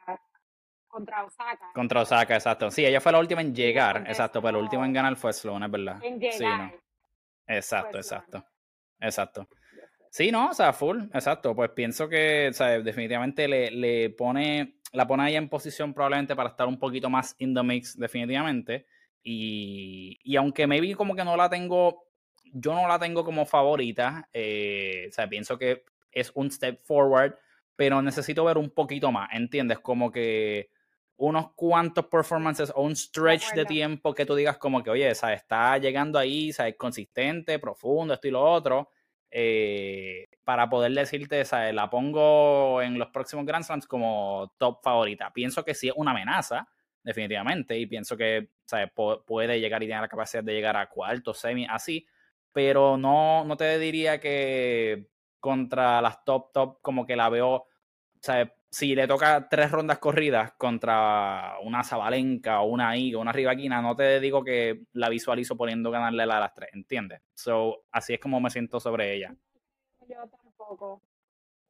contra 0.88 1.26
Osaka. 1.26 1.72
Contra 1.74 2.02
Osaka, 2.02 2.36
exacto. 2.36 2.72
Sí, 2.72 2.86
ella 2.86 3.02
fue 3.02 3.12
la 3.12 3.20
última 3.20 3.41
en 3.41 3.54
llegar, 3.54 4.06
exacto, 4.08 4.41
pero 4.41 4.58
la 4.58 4.64
última 4.64 4.86
en 4.86 4.93
ganar 4.93 5.16
fue 5.16 5.34
Sloan, 5.34 5.64
es 5.64 5.72
verdad. 5.72 6.04
En 6.04 6.20
llegar. 6.20 6.72
Sí, 6.72 6.78
Exacto, 7.48 7.98
exacto. 7.98 8.45
Exacto. 9.00 9.48
Sí, 10.10 10.32
no, 10.32 10.50
o 10.50 10.54
sea, 10.54 10.74
full, 10.74 11.04
exacto. 11.14 11.56
Pues 11.56 11.72
pienso 11.72 12.10
que, 12.10 12.50
o 12.50 12.54
sea, 12.54 12.80
definitivamente 12.80 13.48
le, 13.48 13.72
le 13.72 14.10
pone, 14.10 14.80
la 14.91 15.08
pone 15.08 15.24
ahí 15.24 15.36
en 15.36 15.50
posición 15.50 15.93
probablemente 15.93 16.36
para 16.36 16.50
estar 16.50 16.68
un 16.68 16.80
poquito 16.80 17.10
más 17.10 17.36
in 17.39 17.54
the 17.54 17.64
mix, 17.64 17.98
definitivamente. 17.98 18.88
Y, 19.22 20.20
y 20.24 20.36
aunque 20.36 20.68
maybe 20.68 20.95
como 20.95 21.16
que 21.16 21.24
no 21.24 21.36
la 21.38 21.50
tengo, 21.50 22.07
yo 22.54 22.74
no 22.74 22.88
la 22.88 23.00
tengo 23.00 23.24
como 23.24 23.45
favorita, 23.45 24.30
eh, 24.34 25.08
o 25.10 25.12
sea, 25.12 25.28
pienso 25.28 25.58
que 25.58 25.84
es 26.12 26.32
un 26.36 26.52
step 26.52 26.84
forward, 26.84 27.36
pero 27.76 28.02
necesito 28.02 28.43
ver 28.43 28.58
un 28.58 28.70
poquito 28.72 29.12
más, 29.12 29.30
¿entiendes? 29.34 29.80
Como 29.80 30.12
que 30.12 30.70
unos 31.18 31.54
cuantos 31.54 32.06
performances 32.06 32.72
o 32.76 32.84
un 32.84 32.95
stretch 32.95 33.54
de 33.54 33.66
tiempo 33.66 34.14
que 34.14 34.26
tú 34.26 34.36
digas 34.36 34.58
como 34.58 34.84
que, 34.84 34.91
oye, 34.91 35.14
¿sabes? 35.16 35.41
está 35.41 35.78
llegando 35.78 36.20
ahí, 36.20 36.54
¿sabes? 36.54 36.76
consistente, 36.78 37.60
profundo, 37.60 38.14
esto 38.14 38.28
y 38.28 38.32
lo 38.32 38.43
otro, 38.43 38.91
eh, 39.32 40.26
para 40.43 40.70
poder 40.70 40.91
decirte, 40.93 41.43
¿sabes? 41.43 41.74
la 41.74 41.89
pongo 41.89 42.82
en 42.82 43.00
los 43.00 43.10
próximos 43.10 43.45
Grand 43.45 43.64
Slams 43.64 43.88
como 43.88 44.54
top 44.58 44.82
favorita. 44.84 45.34
Pienso 45.34 45.66
que 45.66 45.74
sí 45.74 45.88
es 45.88 45.93
una 45.95 46.12
amenaza, 46.12 46.68
definitivamente, 47.04 47.78
y 47.78 47.88
pienso 47.88 48.16
que 48.16 48.50
¿sabes? 48.66 48.91
puede 49.26 49.60
llegar 49.60 49.82
y 49.82 49.88
tiene 49.88 50.02
la 50.02 50.08
capacidad 50.08 50.43
de 50.43 50.54
llegar 50.54 50.78
a 50.78 50.88
cuarto, 50.88 51.34
semi, 51.34 51.66
así, 51.68 52.06
pero 52.52 52.98
no, 52.98 53.43
no 53.45 53.58
te 53.58 53.78
diría 53.80 54.20
que 54.20 55.10
contra 55.39 56.02
las 56.02 56.24
top, 56.26 56.52
top, 56.52 56.82
como 56.82 57.06
que 57.06 57.16
la 57.16 57.30
veo, 57.30 57.68
¿sabes? 58.22 58.50
si 58.70 58.95
le 58.95 59.08
toca 59.08 59.48
tres 59.50 59.72
rondas 59.72 59.98
corridas 60.00 60.54
contra 60.54 61.56
una 61.64 61.84
Zabalenka 61.84 62.62
o 62.62 62.68
una 62.68 62.98
I 62.98 63.16
o 63.16 63.22
una 63.22 63.32
Rivaquina, 63.32 63.82
no 63.82 63.95
te 63.95 64.20
digo 64.20 64.43
que 64.43 64.84
la 64.93 65.10
visualizo 65.10 65.56
poniendo 65.56 65.89
ganarle 65.89 66.26
la 66.26 66.38
a 66.38 66.41
las 66.41 66.54
tres, 66.54 66.70
¿entiendes? 66.74 67.22
So, 67.34 67.86
así 67.91 68.14
es 68.14 68.20
como 68.20 68.39
me 68.39 68.50
siento 68.50 68.80
sobre 68.80 69.14
ella. 69.14 69.34
Yo 70.08 70.28
tampoco. 70.28 71.02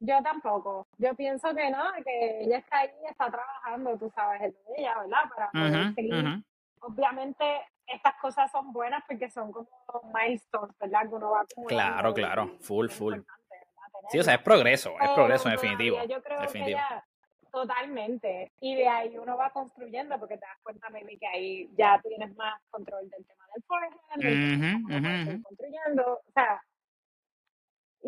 Yo 0.00 0.22
tampoco. 0.22 0.86
Yo 0.98 1.14
pienso 1.14 1.54
que 1.54 1.70
no, 1.70 1.84
que 2.04 2.42
ella 2.42 2.58
está 2.58 2.80
ahí, 2.80 2.90
está 3.08 3.30
trabajando, 3.30 3.96
tú 3.96 4.10
sabes, 4.14 4.40
de 4.40 4.58
ella, 4.76 4.98
¿verdad? 5.00 5.22
Para 5.34 5.50
poder 5.50 5.94
seguir. 5.94 6.44
Obviamente, 6.80 7.44
estas 7.92 8.14
cosas 8.20 8.50
son 8.50 8.72
buenas 8.72 9.02
porque 9.06 9.30
son 9.30 9.52
como 9.52 9.68
milestones, 10.12 10.76
¿verdad? 10.78 11.02
Que 11.02 11.14
uno 11.14 11.30
va 11.30 11.46
Claro, 11.66 12.14
claro, 12.14 12.56
full, 12.60 12.88
full. 12.88 13.20
Sí, 14.10 14.18
o 14.18 14.22
sea, 14.22 14.34
es 14.34 14.42
progreso, 14.42 14.94
es 15.00 15.10
progreso 15.10 15.48
definitivo. 15.48 15.98
Yo 16.04 16.22
creo 16.22 16.40
que 16.40 16.76
totalmente. 17.50 18.52
Y 18.60 18.76
de 18.76 18.88
ahí 18.88 19.18
uno 19.18 19.36
va 19.36 19.50
construyendo 19.50 20.18
porque 20.18 20.36
te 20.36 20.46
das 20.46 20.58
cuenta, 20.62 20.88
maybe, 20.90 21.18
que 21.18 21.26
ahí 21.26 21.70
ya 21.76 22.00
tienes 22.02 22.34
más 22.36 22.60
control 22.70 23.08
del 23.10 23.26
tema 23.26 23.44
del 23.54 23.62
forehand, 23.64 25.42
construyendo. 25.42 26.20
O 26.26 26.32
sea, 26.32 26.62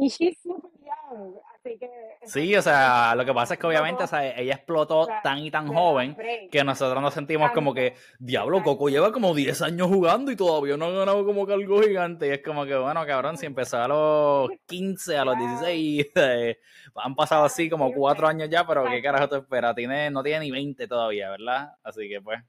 y 0.00 0.08
she's 0.08 0.40
super 0.42 0.70
young, 0.80 1.34
así 1.54 1.78
que... 1.78 1.90
Sí, 2.24 2.56
o 2.56 2.62
sea, 2.62 3.14
lo 3.14 3.24
que 3.24 3.34
pasa 3.34 3.54
es 3.54 3.60
que 3.60 3.66
obviamente 3.66 4.04
o 4.04 4.06
sea, 4.06 4.34
ella 4.36 4.54
explotó 4.54 5.06
tan 5.22 5.38
y 5.38 5.50
tan 5.50 5.68
joven 5.68 6.16
que 6.50 6.64
nosotros 6.64 7.02
nos 7.02 7.12
sentimos 7.12 7.50
como 7.52 7.74
que, 7.74 7.94
diablo, 8.18 8.62
Coco 8.62 8.88
lleva 8.88 9.12
como 9.12 9.34
10 9.34 9.60
años 9.62 9.88
jugando 9.88 10.30
y 10.30 10.36
todavía 10.36 10.76
no 10.76 10.86
ha 10.86 10.90
ganado 10.90 11.24
como 11.24 11.46
que 11.46 11.52
algo 11.52 11.82
gigante. 11.82 12.28
Y 12.28 12.30
es 12.30 12.42
como 12.42 12.64
que, 12.64 12.76
bueno, 12.76 13.04
cabrón, 13.06 13.36
si 13.36 13.46
empezó 13.46 13.76
a 13.76 13.88
los 13.88 14.50
15, 14.66 15.18
a 15.18 15.24
los 15.24 15.36
16, 15.36 16.06
eh, 16.14 16.58
han 16.94 17.14
pasado 17.14 17.44
así 17.44 17.68
como 17.68 17.92
4 17.92 18.26
años 18.26 18.48
ya, 18.48 18.66
pero 18.66 18.84
¿qué 18.86 19.02
carajo 19.02 19.28
te 19.28 19.36
espera? 19.36 19.74
Tiene, 19.74 20.10
no 20.10 20.22
tiene 20.22 20.40
ni 20.40 20.50
20 20.50 20.88
todavía, 20.88 21.30
¿verdad? 21.30 21.74
Así 21.82 22.08
que 22.08 22.20
pues... 22.22 22.40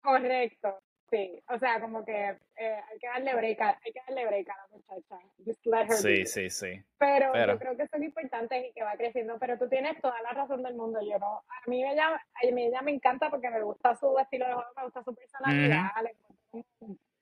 Correcto. 0.00 0.78
Sí, 1.12 1.38
o 1.46 1.58
sea, 1.58 1.78
como 1.78 2.02
que 2.06 2.38
eh, 2.56 2.80
hay 2.90 2.98
que 2.98 3.06
darle 3.06 3.34
break, 3.34 3.60
a, 3.60 3.78
hay 3.84 3.92
que 3.92 4.00
darle 4.08 4.24
break 4.24 4.48
a 4.48 4.56
la 4.56 4.66
muchacha. 4.68 5.18
Just 5.44 5.66
let 5.66 5.82
her 5.82 5.92
sí, 5.92 6.24
sí, 6.24 6.48
sí. 6.48 6.82
Pero, 6.96 7.34
yo 7.34 7.58
creo 7.58 7.76
que 7.76 7.86
son 7.88 8.02
importantes 8.02 8.64
y 8.70 8.72
que 8.72 8.82
va 8.82 8.96
creciendo. 8.96 9.38
Pero 9.38 9.58
tú 9.58 9.68
tienes 9.68 10.00
toda 10.00 10.22
la 10.22 10.30
razón 10.30 10.62
del 10.62 10.74
mundo. 10.74 11.00
Yo 11.02 11.18
no, 11.18 11.42
a 11.46 11.68
mí 11.68 11.84
ella, 11.84 12.14
a 12.14 12.50
mí 12.50 12.64
ella 12.64 12.80
me 12.80 12.92
encanta 12.92 13.28
porque 13.28 13.50
me 13.50 13.60
gusta 13.60 13.94
su 13.94 14.18
estilo 14.18 14.46
de 14.46 14.54
juego, 14.54 14.70
me 14.74 14.84
gusta 14.84 15.02
su 15.02 15.14
personalidad, 15.14 15.90
le 16.02 16.16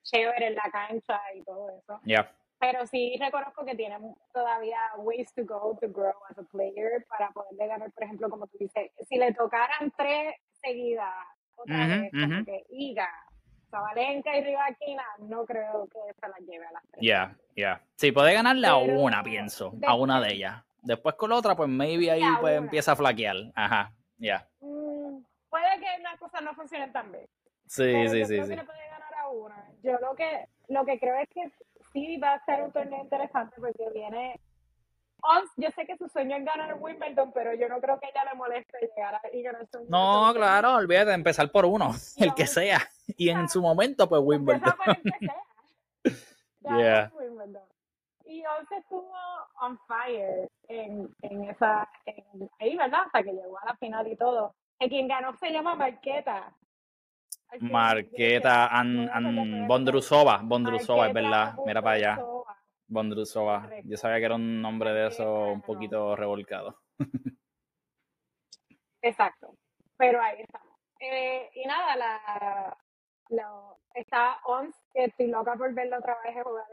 chévere 0.04 0.46
en 0.46 0.54
la 0.54 0.70
cancha 0.70 1.20
y 1.34 1.42
todo 1.42 1.70
eso. 1.76 2.00
Yeah. 2.04 2.30
Pero 2.60 2.86
sí 2.86 3.16
reconozco 3.18 3.64
que 3.64 3.74
tiene 3.74 3.98
todavía 4.32 4.78
ways 4.98 5.34
to 5.34 5.44
go 5.44 5.76
to 5.80 5.88
grow 5.88 6.14
as 6.28 6.38
a 6.38 6.44
player 6.44 7.04
para 7.08 7.30
poderle 7.32 7.66
ganar, 7.66 7.90
por 7.90 8.04
ejemplo, 8.04 8.30
como 8.30 8.46
tú 8.46 8.56
dices, 8.60 8.92
si 9.08 9.16
le 9.16 9.34
tocaran 9.34 9.90
tres 9.96 10.36
seguidas, 10.62 11.12
otra 11.56 11.86
vez, 11.86 12.10
como 12.12 12.44
que 12.44 12.64
Iga, 12.70 13.08
Zabalenka 13.70 14.36
y 14.36 14.44
Rivaquina, 14.44 15.04
no 15.20 15.44
creo 15.44 15.88
que 15.88 15.98
se 16.14 16.28
la 16.28 16.36
lleve 16.38 16.66
a 16.66 16.72
las 16.72 16.82
tres. 16.90 17.02
Ya, 17.02 17.36
ya. 17.56 17.82
Sí, 17.96 18.12
puede 18.12 18.34
ganarle 18.34 18.66
a 18.66 18.76
una, 18.76 19.22
pienso, 19.22 19.72
a 19.86 19.94
una 19.94 20.20
de 20.20 20.34
ellas. 20.34 20.62
Después 20.82 21.14
con 21.14 21.30
la 21.30 21.36
otra, 21.36 21.54
pues 21.54 21.68
maybe 21.68 22.10
ahí 22.10 22.22
pues, 22.40 22.56
empieza 22.56 22.92
a 22.92 22.96
flaquear. 22.96 23.36
Ajá, 23.54 23.92
ya. 24.18 24.48
Mm, 24.60 25.22
puede 25.48 25.78
que 25.78 26.02
las 26.02 26.18
cosas 26.18 26.42
no 26.42 26.54
funcionen 26.54 26.92
tan 26.92 27.12
bien. 27.12 27.26
Sí, 27.66 28.08
sí, 28.08 28.20
yo 28.20 28.26
sí. 28.26 28.34
Creo 28.34 28.44
sí. 28.44 28.50
Que 28.50 28.56
le 28.56 28.64
puede 28.64 28.88
ganar 28.90 29.14
a 29.14 29.28
una. 29.28 29.64
Yo 29.82 29.92
lo 30.00 30.14
que, 30.14 30.48
lo 30.68 30.84
que 30.84 30.98
creo 30.98 31.16
es 31.16 31.28
que 31.28 31.52
sí 31.92 32.16
va 32.16 32.34
a 32.34 32.44
ser 32.44 32.62
un 32.62 32.72
torneo 32.72 33.02
interesante 33.02 33.56
porque 33.60 33.90
viene 33.94 34.40
yo 35.56 35.70
sé 35.70 35.86
que 35.86 35.96
su 35.96 36.08
sueño 36.08 36.36
es 36.36 36.44
ganar 36.44 36.76
Wimbledon, 36.78 37.32
pero 37.32 37.54
yo 37.54 37.68
no 37.68 37.80
creo 37.80 37.98
que 38.00 38.08
ella 38.08 38.24
le 38.24 38.34
moleste 38.36 38.78
llegar 38.80 39.14
a, 39.14 39.20
y 39.32 39.42
ganar 39.42 39.66
su 39.66 39.84
No, 39.88 40.32
claro, 40.34 40.74
olvídate 40.74 41.08
de 41.08 41.14
empezar 41.14 41.50
por 41.50 41.64
uno, 41.66 41.90
el 42.16 42.34
que 42.34 42.46
sea. 42.46 42.80
Y 43.16 43.28
en 43.30 43.48
su 43.48 43.60
momento, 43.60 44.08
pues 44.08 44.22
Wimbledon. 44.24 44.62
Por 44.62 44.96
el 44.96 45.02
que 45.02 45.18
sea. 45.18 45.36
yeah. 46.78 47.12
Wimbledon. 47.14 47.62
Y 48.24 48.44
Once 48.46 48.76
estuvo 48.76 49.12
on 49.60 49.78
fire 49.88 50.48
en, 50.68 51.12
en 51.22 51.44
esa, 51.50 51.88
en, 52.06 52.48
ahí, 52.60 52.76
¿verdad? 52.76 53.00
Hasta 53.06 53.24
que 53.24 53.32
llegó 53.32 53.58
a 53.58 53.66
la 53.66 53.76
final 53.76 54.06
y 54.06 54.16
todo. 54.16 54.54
El 54.78 54.88
quien 54.88 55.08
ganó 55.08 55.36
se 55.36 55.50
llama 55.50 55.74
Marqueta. 55.74 56.54
Marqueta 57.58 58.68
and, 58.68 59.66
Bondrusova, 59.66 60.40
Bondrusova, 60.44 61.08
es 61.08 61.14
verdad. 61.14 61.54
Mira 61.66 61.82
para 61.82 61.96
allá. 61.96 62.18
Bondrusova. 62.90 63.70
Yo 63.84 63.96
sabía 63.96 64.18
que 64.18 64.24
era 64.26 64.34
un 64.34 64.60
nombre 64.60 64.92
de 64.92 65.06
eso 65.06 65.44
un 65.44 65.62
poquito 65.62 66.14
revolcado. 66.16 66.76
Exacto. 69.02 69.54
Pero 69.96 70.20
ahí 70.20 70.42
estamos. 70.42 70.68
Eh, 71.00 71.48
y 71.54 71.66
nada, 71.66 71.96
la, 71.96 72.76
la, 73.30 73.76
está 73.94 74.38
Ons, 74.44 74.76
que 74.92 75.04
estoy 75.04 75.28
loca 75.28 75.54
por 75.54 75.72
verlo 75.72 75.96
otra 75.98 76.18
vez 76.22 76.42
jugar 76.44 76.66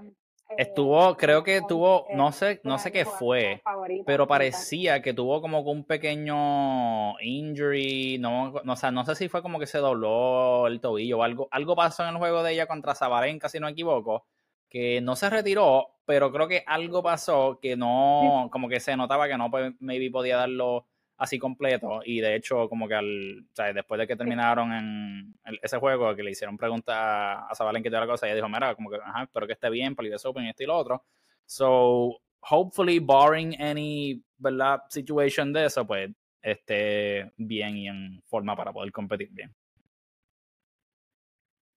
en. 0.00 0.08
Eh, 0.50 0.54
estuvo, 0.58 1.16
creo 1.16 1.42
que 1.42 1.62
tuvo, 1.66 2.06
no 2.14 2.30
sé, 2.32 2.60
no 2.64 2.78
sé 2.78 2.92
qué 2.92 3.04
fue, 3.06 3.62
pero 4.04 4.26
parecía 4.26 5.00
que 5.00 5.14
tuvo 5.14 5.40
como 5.40 5.60
un 5.60 5.84
pequeño 5.84 7.18
injury, 7.20 8.18
no, 8.18 8.52
no, 8.62 8.74
o 8.74 8.90
no 8.90 9.04
sé 9.04 9.14
si 9.14 9.28
fue 9.28 9.40
como 9.40 9.58
que 9.58 9.66
se 9.66 9.78
dobló 9.78 10.66
el 10.66 10.80
tobillo 10.80 11.18
o 11.18 11.22
algo, 11.22 11.48
algo 11.50 11.74
pasó 11.74 12.02
en 12.02 12.10
el 12.10 12.18
juego 12.18 12.42
de 12.42 12.52
ella 12.52 12.66
contra 12.66 12.94
Zabalenka, 12.94 13.48
si 13.48 13.58
no 13.58 13.66
me 13.66 13.72
equivoco, 13.72 14.26
que 14.68 15.00
no 15.00 15.16
se 15.16 15.30
retiró, 15.30 15.88
pero 16.04 16.32
creo 16.32 16.48
que 16.48 16.64
algo 16.66 17.02
pasó 17.02 17.58
que 17.60 17.76
no, 17.76 18.48
como 18.52 18.68
que 18.68 18.80
se 18.80 18.96
notaba 18.96 19.28
que 19.28 19.38
no 19.38 19.50
pues, 19.50 19.72
maybe 19.80 20.10
podía 20.10 20.36
darlo 20.36 20.86
así 21.16 21.38
completo. 21.38 22.00
Y 22.04 22.20
de 22.20 22.34
hecho 22.36 22.68
como 22.68 22.88
que 22.88 22.94
al, 22.94 23.40
o 23.40 23.54
sea, 23.54 23.72
después 23.72 23.98
de 23.98 24.06
que 24.06 24.16
terminaron 24.16 24.72
en 24.72 25.34
ese 25.62 25.78
juego 25.78 26.14
que 26.14 26.22
le 26.22 26.32
hicieron 26.32 26.56
preguntas 26.56 26.96
a 26.96 27.54
Zabalen 27.54 27.82
que 27.82 27.90
te 27.90 27.96
la 27.96 28.06
cosa 28.06 28.26
ella 28.26 28.34
dijo 28.36 28.48
mira 28.48 28.74
como 28.74 28.90
que 28.90 28.96
ajá 28.96 29.22
espero 29.22 29.46
que 29.46 29.52
esté 29.52 29.70
bien 29.70 29.94
para 29.94 30.08
el 30.08 30.14
US 30.14 30.24
Open 30.26 30.44
y 30.44 30.50
esto 30.50 30.64
y 30.64 30.66
lo 30.66 30.76
otro 30.76 31.04
so 31.46 32.20
hopefully 32.50 32.98
barring 32.98 33.54
any 33.62 34.20
verdad 34.38 34.80
situation 34.88 35.52
de 35.52 35.66
eso 35.66 35.86
pues 35.86 36.10
esté 36.44 37.32
bien 37.38 37.76
y 37.76 37.88
en 37.88 38.22
forma 38.26 38.54
para 38.54 38.72
poder 38.72 38.92
competir 38.92 39.30
bien. 39.30 39.54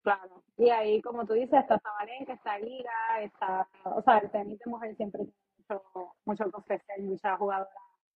Claro. 0.04 0.37
Y 0.58 0.70
ahí, 0.70 1.02
como 1.02 1.26
tú 1.26 1.34
dices, 1.34 1.60
está 1.60 1.80
Zabalenka, 1.80 2.34
está 2.34 2.58
Liga, 2.58 3.22
está, 3.22 3.68
o 3.84 4.02
sea, 4.02 4.18
el 4.18 4.32
tenis 4.32 4.60
de 4.60 4.72
mujer 4.72 4.96
siempre 4.96 5.22
tiene 5.24 5.34
mucho, 5.70 6.14
mucho 6.26 6.44
que 6.46 6.58
ofrecer, 6.58 7.02
muchas 7.02 7.38
jugadoras 7.38 7.70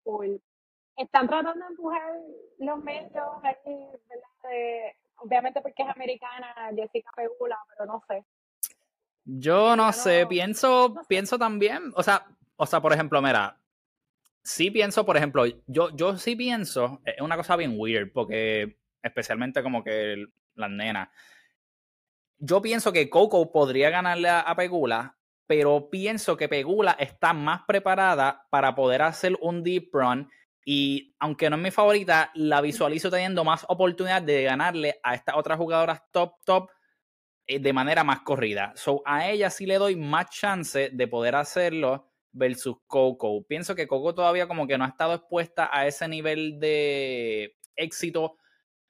cool. 0.04 0.42
Están 0.98 1.28
tratando 1.28 1.64
de 1.66 1.72
empujar 1.72 2.14
los 2.60 2.84
medios 2.84 3.28
aquí, 3.44 3.76
¿verdad? 4.10 4.94
obviamente 5.18 5.62
porque 5.62 5.84
es 5.84 5.90
americana, 5.90 6.48
Jessica 6.76 7.12
Pegula, 7.16 7.58
pero 7.70 7.86
no 7.86 8.04
sé. 8.08 8.26
Yo 9.24 9.76
no 9.76 9.94
sé, 9.94 10.26
pienso, 10.28 10.96
pienso 11.08 11.38
también, 11.38 11.92
o 11.96 12.02
sea, 12.02 12.26
o 12.56 12.66
sea, 12.66 12.82
por 12.82 12.92
ejemplo, 12.92 13.22
mira, 13.22 13.58
sí 14.44 14.72
pienso, 14.72 15.06
por 15.06 15.16
ejemplo, 15.16 15.46
yo, 15.68 15.96
yo 15.96 16.18
sí 16.18 16.36
pienso, 16.36 17.02
es 17.06 17.22
una 17.22 17.38
cosa 17.38 17.56
bien 17.56 17.76
weird, 17.78 18.12
porque 18.12 18.78
especialmente 19.04 19.62
como 19.62 19.84
que 19.84 20.26
las 20.56 20.72
nenas, 20.72 21.10
yo 22.42 22.62
pienso 22.62 22.92
que 22.92 23.10
Coco 23.10 23.52
podría 23.52 23.92
ganarle 23.92 24.30
a, 24.30 24.54
Pegula, 24.56 25.16
pero 25.46 25.90
pienso 25.92 26.36
que 26.36 26.50
Pegula 26.50 26.94
está 27.00 27.34
más 27.34 27.62
preparada 27.68 28.48
para 28.50 28.74
poder 28.74 29.04
hacer 29.04 29.38
un 29.42 29.64
deep 29.64 29.90
run 29.94 30.28
Y 30.66 31.16
aunque 31.20 31.50
no 31.50 31.56
es 31.58 31.62
mi 31.62 31.72
favorita, 31.72 32.32
la 32.34 32.62
visualizo 32.62 33.12
teniendo 33.12 33.44
más 33.44 33.64
oportunidad 33.70 34.24
de 34.24 34.44
ganarle 34.44 35.00
a 35.04 35.14
estas 35.14 35.36
otras 35.36 35.60
jugadoras 35.60 36.02
top, 36.12 36.34
top 36.44 36.70
eh, 37.46 37.60
de 37.60 37.74
manera 37.74 38.04
más 38.04 38.22
corrida. 38.22 38.74
So, 38.76 39.04
a 39.06 39.30
ella 39.30 39.52
sí 39.52 39.68
le 39.68 39.78
doy 39.78 39.96
más 39.96 40.32
chance 40.32 40.90
de 40.92 41.08
poder 41.08 41.36
hacerlo 41.36 42.12
versus 42.32 42.78
Coco. 42.88 43.46
Pienso 43.46 43.76
que 43.76 43.88
Coco 43.88 44.16
todavía 44.16 44.48
como 44.48 44.66
que 44.66 44.80
no 44.80 44.86
ha 44.86 44.90
estado 44.90 45.14
expuesta 45.14 45.70
a 45.72 45.86
ese 45.86 46.08
nivel 46.08 46.60
de 46.60 47.56
éxito 47.76 48.38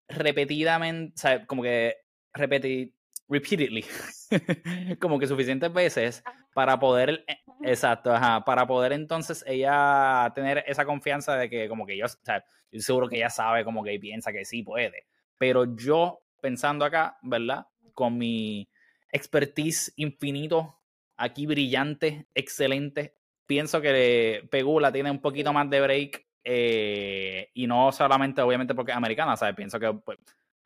repetidamente, 0.07 1.13
o 1.15 1.19
sea, 1.19 1.45
como 1.45 1.63
que 1.63 1.97
repeti 2.33 2.93
repeatedly, 3.31 3.85
como 4.99 5.17
que 5.17 5.25
suficientes 5.25 5.71
veces 5.71 6.21
para 6.53 6.77
poder, 6.77 7.23
eh, 7.27 7.37
exacto, 7.63 8.13
ajá, 8.13 8.43
para 8.43 8.67
poder 8.67 8.91
entonces 8.91 9.43
ella 9.47 10.31
tener 10.35 10.63
esa 10.67 10.85
confianza 10.85 11.37
de 11.37 11.49
que 11.49 11.69
como 11.69 11.85
que 11.85 11.97
yo, 11.97 12.05
o 12.05 12.09
sea, 12.09 12.43
yo 12.71 12.79
seguro 12.81 13.07
que 13.07 13.15
ella 13.15 13.29
sabe 13.29 13.63
como 13.63 13.83
que 13.83 13.97
piensa 13.99 14.33
que 14.33 14.43
sí 14.43 14.63
puede, 14.63 15.05
pero 15.37 15.75
yo 15.75 16.19
pensando 16.41 16.83
acá, 16.83 17.17
¿verdad? 17.21 17.65
Con 17.93 18.17
mi 18.17 18.69
expertise 19.11 19.93
infinito, 19.95 20.77
aquí 21.15 21.45
brillante, 21.45 22.27
excelente, 22.35 23.15
pienso 23.45 23.79
que 23.81 24.45
Pegula 24.51 24.91
tiene 24.91 25.09
un 25.09 25.21
poquito 25.21 25.53
más 25.53 25.69
de 25.69 25.81
break 25.81 26.25
eh, 26.43 27.49
y 27.53 27.65
no 27.65 27.91
solamente 27.93 28.41
obviamente 28.41 28.75
porque 28.75 28.91
es 28.91 28.97
americana, 28.97 29.37
¿sabes? 29.37 29.55
Pienso 29.55 29.79
que 29.79 29.93
pues, 29.93 30.17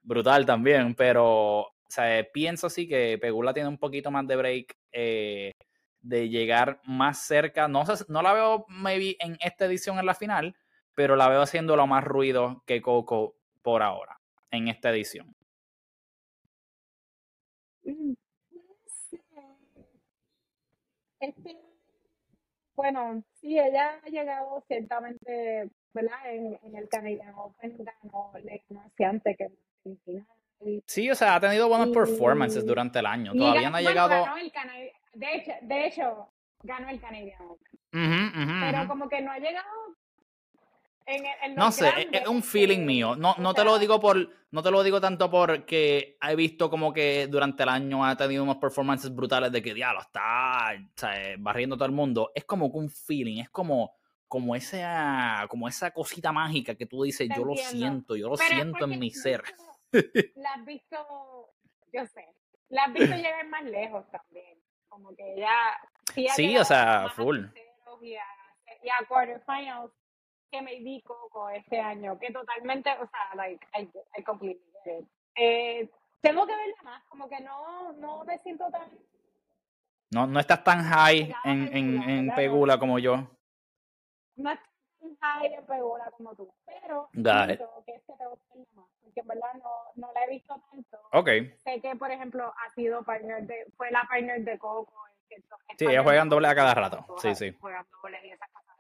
brutal 0.02 0.46
también, 0.48 0.96
pero 0.96 1.75
sea, 1.96 2.28
pienso 2.32 2.70
sí 2.70 2.88
que 2.88 3.18
Pegula 3.20 3.54
tiene 3.54 3.70
un 3.70 3.78
poquito 3.78 4.12
más 4.12 4.28
de 4.28 4.36
break 4.36 4.78
eh, 4.92 5.52
de 6.02 6.30
llegar 6.30 6.82
más 6.86 7.26
cerca. 7.26 7.68
No, 7.68 7.84
no 8.10 8.22
la 8.22 8.34
veo 8.34 8.66
maybe 8.68 9.16
en 9.20 9.38
esta 9.42 9.66
edición 9.66 9.98
en 10.00 10.06
la 10.06 10.14
final, 10.14 10.56
pero 10.94 11.16
la 11.16 11.30
veo 11.30 11.42
haciendo 11.42 11.76
lo 11.76 11.88
más 11.88 12.04
ruido 12.04 12.64
que 12.66 12.82
Coco 12.82 13.36
por 13.62 13.82
ahora 13.82 14.20
en 14.52 14.68
esta 14.68 14.92
edición. 14.92 15.36
Mm, 17.84 18.14
bueno, 22.76 23.24
sí, 23.34 23.58
ella 23.58 24.00
ha 24.04 24.10
llegado 24.10 24.64
ciertamente. 24.68 25.70
En, 26.26 26.60
en 26.62 26.76
el 26.76 26.90
Canadian 26.90 27.34
Open 27.36 27.78
ganó, 27.78 28.34
le 28.44 28.62
ganó 28.68 28.92
que 28.98 29.06
en 29.86 29.98
final 30.00 30.28
Sí, 30.86 31.10
o 31.10 31.16
sea, 31.16 31.36
ha 31.36 31.40
tenido 31.40 31.68
buenas 31.68 31.90
performances 31.90 32.66
durante 32.66 33.00
el 33.00 33.06
año. 33.06 33.34
Todavía 33.34 33.70
no 33.70 33.78
ha 33.78 33.82
llegado. 33.82 34.26
de, 35.14 35.36
hecho, 35.36 35.52
de 35.62 35.88
hecho, 35.88 36.30
ganó 36.64 36.90
el 36.90 37.00
Canadian 37.00 37.38
Pero 37.92 38.88
como 38.88 39.08
que 39.08 39.22
no 39.22 39.32
ha 39.32 39.40
llegado. 39.40 39.68
En, 41.08 41.56
no 41.56 41.72
sé, 41.72 42.10
es 42.12 42.28
un 42.28 42.42
feeling 42.42 42.84
mío. 42.84 43.16
No, 43.16 43.36
no 43.38 43.54
te 43.54 43.64
lo 43.64 43.78
digo 43.78 44.00
por, 44.00 44.28
no 44.50 44.64
te 44.64 44.72
lo 44.72 44.82
digo 44.82 45.00
tanto 45.00 45.30
porque 45.30 46.18
he 46.20 46.36
visto 46.36 46.68
como 46.70 46.92
que 46.92 47.28
durante 47.28 47.62
el 47.62 47.70
año 47.70 48.04
ha 48.04 48.18
tenido 48.18 48.44
unas 48.44 48.58
performances 48.58 49.14
brutales 49.14 49.52
de 49.52 49.62
que 49.62 49.76
diablo 49.76 50.02
está 50.02 50.74
barriendo 51.38 51.76
todo 51.76 51.86
el 51.86 51.92
mundo. 51.92 52.32
Es 52.34 52.46
como 52.46 52.72
que 52.72 52.78
un 52.80 52.90
feeling, 52.90 53.40
es 53.40 53.50
como, 53.52 53.94
como 54.28 54.56
esa, 54.56 55.46
como 55.48 55.68
esa 55.68 55.92
cosita 55.92 56.32
mágica 56.32 56.74
que 56.74 56.88
tú 56.88 57.04
dices, 57.04 57.30
yo 57.36 57.46
lo 57.46 57.56
siento, 57.56 58.16
yo 58.16 58.28
lo 58.28 58.38
siento 58.38 58.86
en 58.86 58.98
mi 58.98 59.12
ser. 59.12 59.44
la 60.36 60.54
has 60.54 60.66
visto, 60.66 61.54
yo 61.92 62.06
sé, 62.06 62.26
la 62.70 62.84
has 62.86 62.94
visto 62.94 63.16
llegar 63.16 63.48
más 63.48 63.64
lejos 63.64 64.06
también. 64.12 64.60
Como 64.88 65.16
que 65.16 65.36
ya. 65.38 65.78
Sí, 66.36 66.58
o 66.58 66.64
sea, 66.64 67.10
full. 67.10 67.46
Y 68.02 68.16
a, 68.16 68.24
y 68.84 68.90
a 68.90 69.06
quarterfinals 69.08 69.92
que 70.52 70.62
me 70.62 70.80
di 70.80 71.02
Coco 71.02 71.50
este 71.50 71.80
año, 71.80 72.20
que 72.20 72.32
totalmente, 72.32 72.92
o 72.92 73.08
sea, 73.08 73.36
like, 73.36 73.66
I, 73.74 73.90
I 74.18 74.24
completely 74.24 74.62
eh, 75.36 75.90
tengo 76.22 76.46
que 76.46 76.56
verla 76.56 76.82
más, 76.84 77.04
como 77.06 77.28
que 77.28 77.40
no, 77.42 77.94
no 77.94 78.24
me 78.24 78.38
siento 78.40 78.70
tan. 78.72 78.90
No, 80.12 80.28
no 80.28 80.40
estás 80.40 80.64
tan 80.64 80.84
high 80.84 81.34
en, 81.44 81.76
en, 81.76 82.10
en 82.10 82.36
Pegula 82.36 82.80
como 82.80 83.00
yo. 83.00 83.28
No 84.38 84.52
high 85.22 85.54
en 85.54 85.66
Pegula 85.66 86.12
como 86.12 86.36
tú, 86.36 86.52
pero 86.66 87.10
siento 87.14 87.84
que 87.86 87.96
este 87.96 88.14
te 88.18 88.28
gusta 88.28 88.56
más 88.74 88.86
que 89.16 89.22
en 89.22 89.28
verdad 89.28 89.54
no, 89.56 89.72
no 89.96 90.14
la 90.14 90.26
he 90.26 90.30
visto 90.30 90.62
tanto. 90.70 91.00
Ok. 91.14 91.30
Sé 91.64 91.82
que, 91.82 91.96
por 91.96 92.12
ejemplo, 92.12 92.54
ha 92.58 92.74
sido 92.74 93.02
partner 93.04 93.44
de, 93.48 93.66
fue 93.78 93.90
la 93.90 94.04
partner 94.04 94.44
de 94.44 94.60
Coco. 94.60 94.94
sí, 95.78 95.86
ellos 95.86 96.04
juegan 96.04 96.30
doble 96.30 96.50
a 96.50 96.56
cada 96.56 96.74
rato. 96.74 97.06
Sí, 97.18 97.34
sí. 97.34 97.56
Juegan 97.60 97.86
doble 97.90 98.20
y 98.28 98.32
esas 98.32 98.50
cosas. 98.52 98.76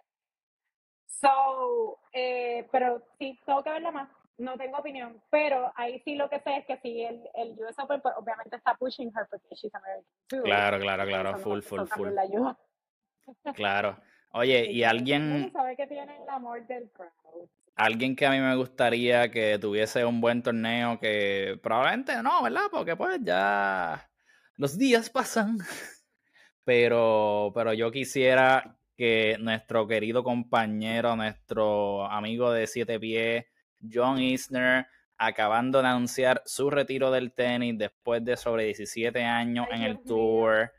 So, 1.07 1.99
eh, 2.11 2.67
pero 2.71 3.01
sí, 3.17 3.39
tengo 3.45 3.63
que 3.63 3.71
verla 3.71 3.91
más. 3.91 4.09
No 4.37 4.57
tengo 4.57 4.77
opinión, 4.77 5.21
pero 5.29 5.71
ahí 5.77 6.01
sí 6.01 6.15
lo 6.15 6.29
que 6.29 6.41
sé 6.41 6.57
es 6.57 6.65
que 6.65 6.77
sí, 6.79 7.01
el, 7.01 7.25
el 7.35 7.57
US 7.63 7.79
Open 7.79 8.01
pues, 8.01 8.13
obviamente 8.17 8.57
está 8.57 8.75
pushing 8.75 9.07
her 9.15 9.25
porque 9.29 9.55
she's 9.55 9.73
American 9.73 10.03
too. 10.27 10.43
Claro, 10.43 10.77
claro, 10.77 11.05
claro, 11.05 11.37
full, 11.37 11.61
full, 11.61 11.85
full. 11.85 12.09
Claro. 13.53 13.97
Oye, 14.35 14.71
y 14.71 14.83
alguien... 14.83 15.49
sabe 15.51 15.75
que 15.75 15.87
tiene 15.87 16.15
el 16.21 16.29
amor 16.29 16.65
del 16.67 16.89
crowd 16.91 17.47
alguien 17.75 18.15
que 18.15 18.25
a 18.25 18.31
mí 18.31 18.39
me 18.39 18.55
gustaría 18.55 19.29
que 19.29 19.59
tuviese 19.59 20.05
un 20.05 20.21
buen 20.21 20.41
torneo, 20.41 20.99
que 20.99 21.59
probablemente 21.61 22.21
no, 22.23 22.41
¿verdad? 22.41 22.67
Porque 22.71 22.95
pues 22.95 23.19
ya 23.21 24.09
los 24.55 24.77
días 24.77 25.09
pasan. 25.09 25.57
Pero, 26.63 27.51
pero 27.53 27.73
yo 27.73 27.91
quisiera 27.91 28.75
que 28.97 29.37
nuestro 29.39 29.87
querido 29.87 30.23
compañero, 30.23 31.15
nuestro 31.15 32.09
amigo 32.09 32.51
de 32.51 32.65
siete 32.65 32.99
pies, 32.99 33.45
John 33.93 34.19
Isner, 34.19 34.87
acabando 35.15 35.83
de 35.83 35.89
anunciar 35.89 36.41
su 36.43 36.71
retiro 36.71 37.11
del 37.11 37.33
tenis 37.33 37.77
después 37.77 38.25
de 38.25 38.35
sobre 38.35 38.63
17 38.63 39.23
años 39.23 39.67
en 39.69 39.83
el 39.83 39.99
tour. 40.03 40.71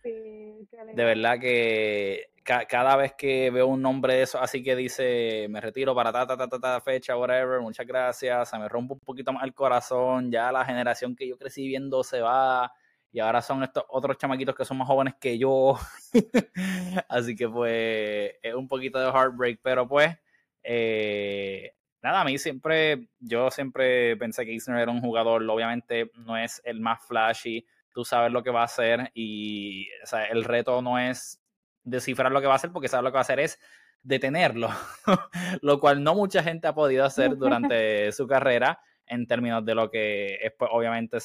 De 0.71 1.05
verdad 1.05 1.39
que 1.39 2.31
cada 2.47 2.97
vez 2.97 3.15
que 3.15 3.51
veo 3.51 3.67
un 3.67 3.83
nombre 3.83 4.15
de 4.15 4.23
eso, 4.23 4.41
así 4.41 4.63
que 4.63 4.77
dice, 4.77 5.47
me 5.51 5.61
retiro 5.61 5.95
para 5.95 6.13
ta, 6.13 6.27
ta, 6.27 6.37
ta, 6.37 6.49
ta, 6.49 6.61
ta, 6.61 6.81
fecha, 6.81 7.17
whatever, 7.17 7.61
muchas 7.61 7.87
gracias, 7.87 8.49
se 8.49 8.59
me 8.59 8.69
rompe 8.69 8.95
un 8.95 9.01
poquito 9.01 9.33
más 9.33 9.43
el 9.43 9.53
corazón, 9.53 10.31
ya 10.31 10.53
la 10.53 10.65
generación 10.65 11.17
que 11.17 11.27
yo 11.27 11.37
crecí 11.37 11.67
viendo 11.67 12.05
se 12.05 12.21
va, 12.21 12.73
y 13.11 13.19
ahora 13.19 13.43
son 13.43 13.65
estos 13.65 13.85
otros 13.89 14.17
chamaquitos 14.17 14.55
que 14.55 14.65
son 14.65 14.79
más 14.79 14.87
jóvenes 14.87 15.15
que 15.21 15.39
yo, 15.39 15.77
así 17.09 17.35
que 17.35 17.49
pues 17.49 18.35
es 18.41 18.55
un 18.55 18.69
poquito 18.69 19.01
de 19.01 19.07
heartbreak, 19.07 19.59
pero 19.61 19.89
pues, 19.89 20.17
eh, 20.63 21.73
nada, 22.01 22.21
a 22.21 22.25
mí 22.25 22.39
siempre, 22.39 23.09
yo 23.19 23.51
siempre 23.51 24.17
pensé 24.17 24.45
que 24.45 24.53
Isner 24.53 24.83
era 24.83 24.93
un 24.93 25.01
jugador, 25.01 25.43
obviamente 25.51 26.13
no 26.15 26.37
es 26.37 26.63
el 26.65 26.81
más 26.81 27.05
flashy, 27.05 27.67
tú 27.97 28.05
sabes 28.05 28.31
lo 28.31 28.43
que 28.43 28.51
va 28.51 28.61
a 28.61 28.67
hacer 28.67 29.11
y 29.15 29.89
el 30.31 30.45
reto 30.45 30.83
no 30.83 30.99
es 30.99 31.43
descifrar 31.83 32.31
lo 32.31 32.43
que 32.43 32.47
va 32.47 32.53
a 32.53 32.57
hacer 32.57 32.71
porque 32.71 32.89
sabe 32.89 33.05
lo 33.05 33.09
que 33.09 33.15
va 33.15 33.21
a 33.21 33.23
hacer 33.23 33.41
es 33.41 33.59
detenerlo, 34.03 34.69
lo 35.63 35.81
cual 35.81 36.05
no 36.05 36.15
mucha 36.15 36.43
gente 36.43 36.67
ha 36.67 36.75
podido 36.75 37.07
hacer 37.07 37.39
durante 37.39 38.13
su 38.13 38.27
carrera 38.27 38.79
en 39.07 39.27
términos 39.27 39.65
de 39.65 39.75
lo 39.75 39.91
que 39.91 40.35
es 40.43 40.53
pues, 40.59 40.71
obviamente 40.75 41.17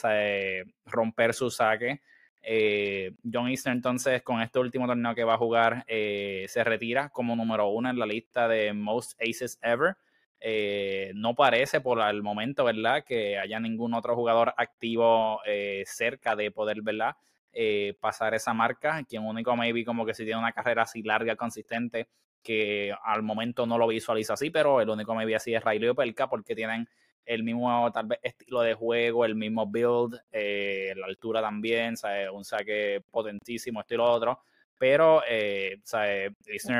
romper 0.85 1.33
su 1.33 1.51
saque. 1.51 2.01
Eh, 2.41 3.15
John 3.29 3.49
Easter 3.49 3.73
entonces 3.73 4.21
con 4.23 4.41
este 4.41 4.57
último 4.59 4.87
torneo 4.87 5.13
que 5.13 5.25
va 5.25 5.33
a 5.33 5.37
jugar 5.37 5.83
eh, 5.87 6.45
se 6.47 6.63
retira 6.63 7.09
como 7.09 7.35
número 7.35 7.67
uno 7.67 7.89
en 7.89 7.99
la 7.99 8.05
lista 8.05 8.47
de 8.47 8.71
Most 8.71 9.21
Aces 9.21 9.59
Ever. 9.61 9.97
Eh, 10.41 11.11
no 11.15 11.35
parece 11.35 11.81
por 11.81 12.01
el 12.01 12.23
momento, 12.23 12.65
¿verdad? 12.65 13.03
Que 13.05 13.37
haya 13.37 13.59
ningún 13.59 13.93
otro 13.93 14.15
jugador 14.15 14.53
activo 14.57 15.39
cerca 15.85 16.35
de 16.35 16.51
poder, 16.51 16.81
¿verdad? 16.81 17.15
Eh, 17.53 17.95
pasar 17.99 18.33
esa 18.33 18.53
marca. 18.53 19.03
Quien 19.03 19.25
único 19.25 19.55
maybe 19.57 19.83
como 19.83 20.05
que 20.05 20.13
si 20.13 20.23
tiene 20.23 20.39
una 20.39 20.53
carrera 20.53 20.83
así 20.83 21.03
larga, 21.03 21.35
consistente, 21.35 22.07
que 22.41 22.93
al 23.03 23.23
momento 23.23 23.65
no 23.65 23.77
lo 23.77 23.87
visualiza 23.87 24.33
así, 24.33 24.49
pero 24.49 24.79
el 24.79 24.89
único 24.89 25.13
maybe 25.13 25.35
así 25.35 25.53
es 25.53 25.63
Riley 25.63 25.89
Opelka 25.89 26.29
porque 26.29 26.55
tienen 26.55 26.87
el 27.25 27.43
mismo 27.43 27.91
tal 27.91 28.07
vez 28.07 28.19
estilo 28.23 28.61
de 28.61 28.73
juego, 28.73 29.25
el 29.25 29.35
mismo 29.35 29.67
build, 29.67 30.19
eh, 30.31 30.93
la 30.95 31.07
altura 31.07 31.41
también, 31.41 31.95
un 32.33 32.45
saque 32.45 33.03
potentísimo, 33.11 33.81
estilo 33.81 34.05
otro. 34.09 34.39
Pero, 34.77 35.21
eh, 35.29 35.77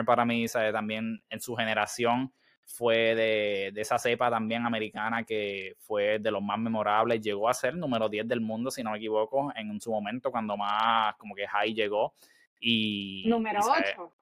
para 0.05 0.25
mí, 0.25 0.45
también 0.47 1.21
en 1.29 1.39
su 1.39 1.55
generación, 1.55 2.33
fue 2.71 3.15
de, 3.15 3.73
esa 3.75 3.97
cepa 3.99 4.29
también 4.29 4.65
americana 4.65 5.23
que 5.23 5.75
fue 5.79 6.19
de 6.19 6.31
los 6.31 6.41
más 6.41 6.57
memorables. 6.57 7.21
Llegó 7.21 7.49
a 7.49 7.53
ser 7.53 7.75
número 7.75 8.09
10 8.09 8.27
del 8.27 8.41
mundo, 8.41 8.71
si 8.71 8.83
no 8.83 8.91
me 8.91 8.97
equivoco, 8.97 9.51
en 9.55 9.79
su 9.79 9.91
momento 9.91 10.31
cuando 10.31 10.55
más 10.57 11.15
como 11.17 11.35
que 11.35 11.47
high 11.47 11.73
llegó. 11.73 12.13
Y, 12.59 13.23
número 13.27 13.59
8. 13.61 14.13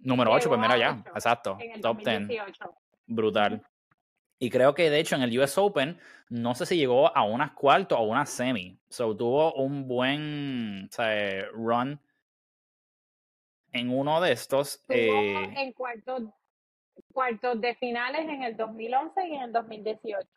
Número 0.00 0.32
8, 0.32 0.48
pues 0.48 0.60
mira 0.60 0.76
ya, 0.76 1.02
exacto. 1.14 1.56
top 1.80 1.98
10. 1.98 2.28
Brutal. 3.06 3.62
Y 4.38 4.50
creo 4.50 4.74
que 4.74 4.90
de 4.90 4.98
hecho 4.98 5.14
en 5.14 5.22
el 5.22 5.38
US 5.38 5.56
Open, 5.56 5.96
no 6.28 6.56
sé 6.56 6.66
si 6.66 6.76
llegó 6.76 7.16
a 7.16 7.22
unas 7.22 7.52
cuartos 7.52 7.98
o 7.98 8.02
unas 8.02 8.28
semi. 8.28 8.76
So 8.88 9.16
tuvo 9.16 9.54
un 9.54 9.86
buen 9.86 10.90
run 11.52 12.00
en 13.70 13.90
uno 13.90 14.20
de 14.20 14.32
estos. 14.32 14.82
Eh, 14.88 15.54
en 15.56 15.72
cuartos 15.72 16.24
cuartos 17.12 17.60
de 17.60 17.74
finales 17.76 18.28
en 18.28 18.42
el 18.42 18.56
2011 18.56 19.28
y 19.28 19.34
en 19.34 19.42
el 19.42 19.52
2018. 19.52 20.28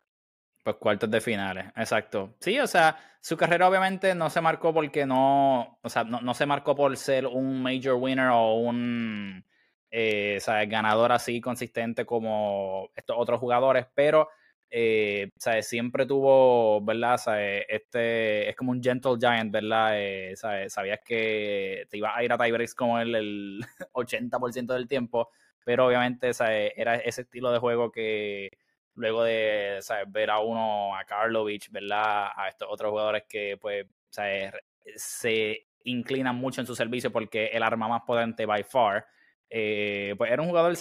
Pues 0.62 0.76
cuartos 0.76 1.10
de 1.10 1.20
finales, 1.20 1.66
exacto. 1.76 2.34
Sí, 2.40 2.58
o 2.58 2.66
sea, 2.66 2.96
su 3.20 3.36
carrera 3.36 3.68
obviamente 3.68 4.14
no 4.14 4.30
se 4.30 4.40
marcó 4.40 4.74
porque 4.74 5.06
no, 5.06 5.78
o 5.80 5.88
sea, 5.88 6.02
no, 6.04 6.34
se 6.34 6.46
marcó 6.46 6.74
por 6.74 6.96
ser 6.96 7.26
un 7.26 7.62
major 7.62 7.94
winner 7.94 8.30
o 8.32 8.54
un 8.54 9.44
eh, 9.90 10.40
ganador 10.68 11.12
así 11.12 11.40
consistente 11.40 12.04
como 12.04 12.90
estos 12.96 13.16
otros 13.16 13.38
jugadores, 13.38 13.86
pero 13.94 14.28
eh, 14.70 15.30
siempre 15.60 16.04
tuvo, 16.04 16.80
¿verdad? 16.82 17.20
Este 17.68 18.48
es 18.48 18.56
como 18.56 18.72
un 18.72 18.82
gentle 18.82 19.16
giant, 19.20 19.52
¿verdad? 19.52 19.90
Eh, 19.94 20.34
Sabías 20.36 21.00
que 21.04 21.86
te 21.88 21.98
ibas 21.98 22.12
a 22.16 22.24
ir 22.24 22.32
a 22.32 22.38
tiebreaks 22.38 22.74
como 22.74 22.98
él 22.98 23.14
el 23.14 23.60
80% 23.92 24.74
del 24.74 24.88
tiempo, 24.88 25.30
pero 25.66 25.84
obviamente 25.84 26.30
era 26.76 26.94
ese 26.94 27.22
estilo 27.22 27.50
de 27.50 27.58
juego 27.58 27.90
que 27.90 28.50
luego 28.94 29.24
de 29.24 29.80
ver 30.06 30.30
a 30.30 30.38
uno, 30.38 30.94
a 30.94 31.04
Karlovich, 31.04 31.72
¿verdad? 31.72 32.28
A 32.36 32.48
estos 32.48 32.68
otros 32.70 32.92
jugadores 32.92 33.24
que 33.28 33.58
pues 33.60 33.84
se 34.94 35.66
inclinan 35.82 36.36
mucho 36.36 36.60
en 36.60 36.68
su 36.68 36.76
servicio 36.76 37.10
porque 37.10 37.46
el 37.46 37.64
arma 37.64 37.88
más 37.88 38.02
potente 38.06 38.46
by 38.46 38.62
far. 38.62 39.06
Eh, 39.50 40.14
pues 40.16 40.30
era 40.30 40.40
un 40.40 40.50
jugador, 40.50 40.76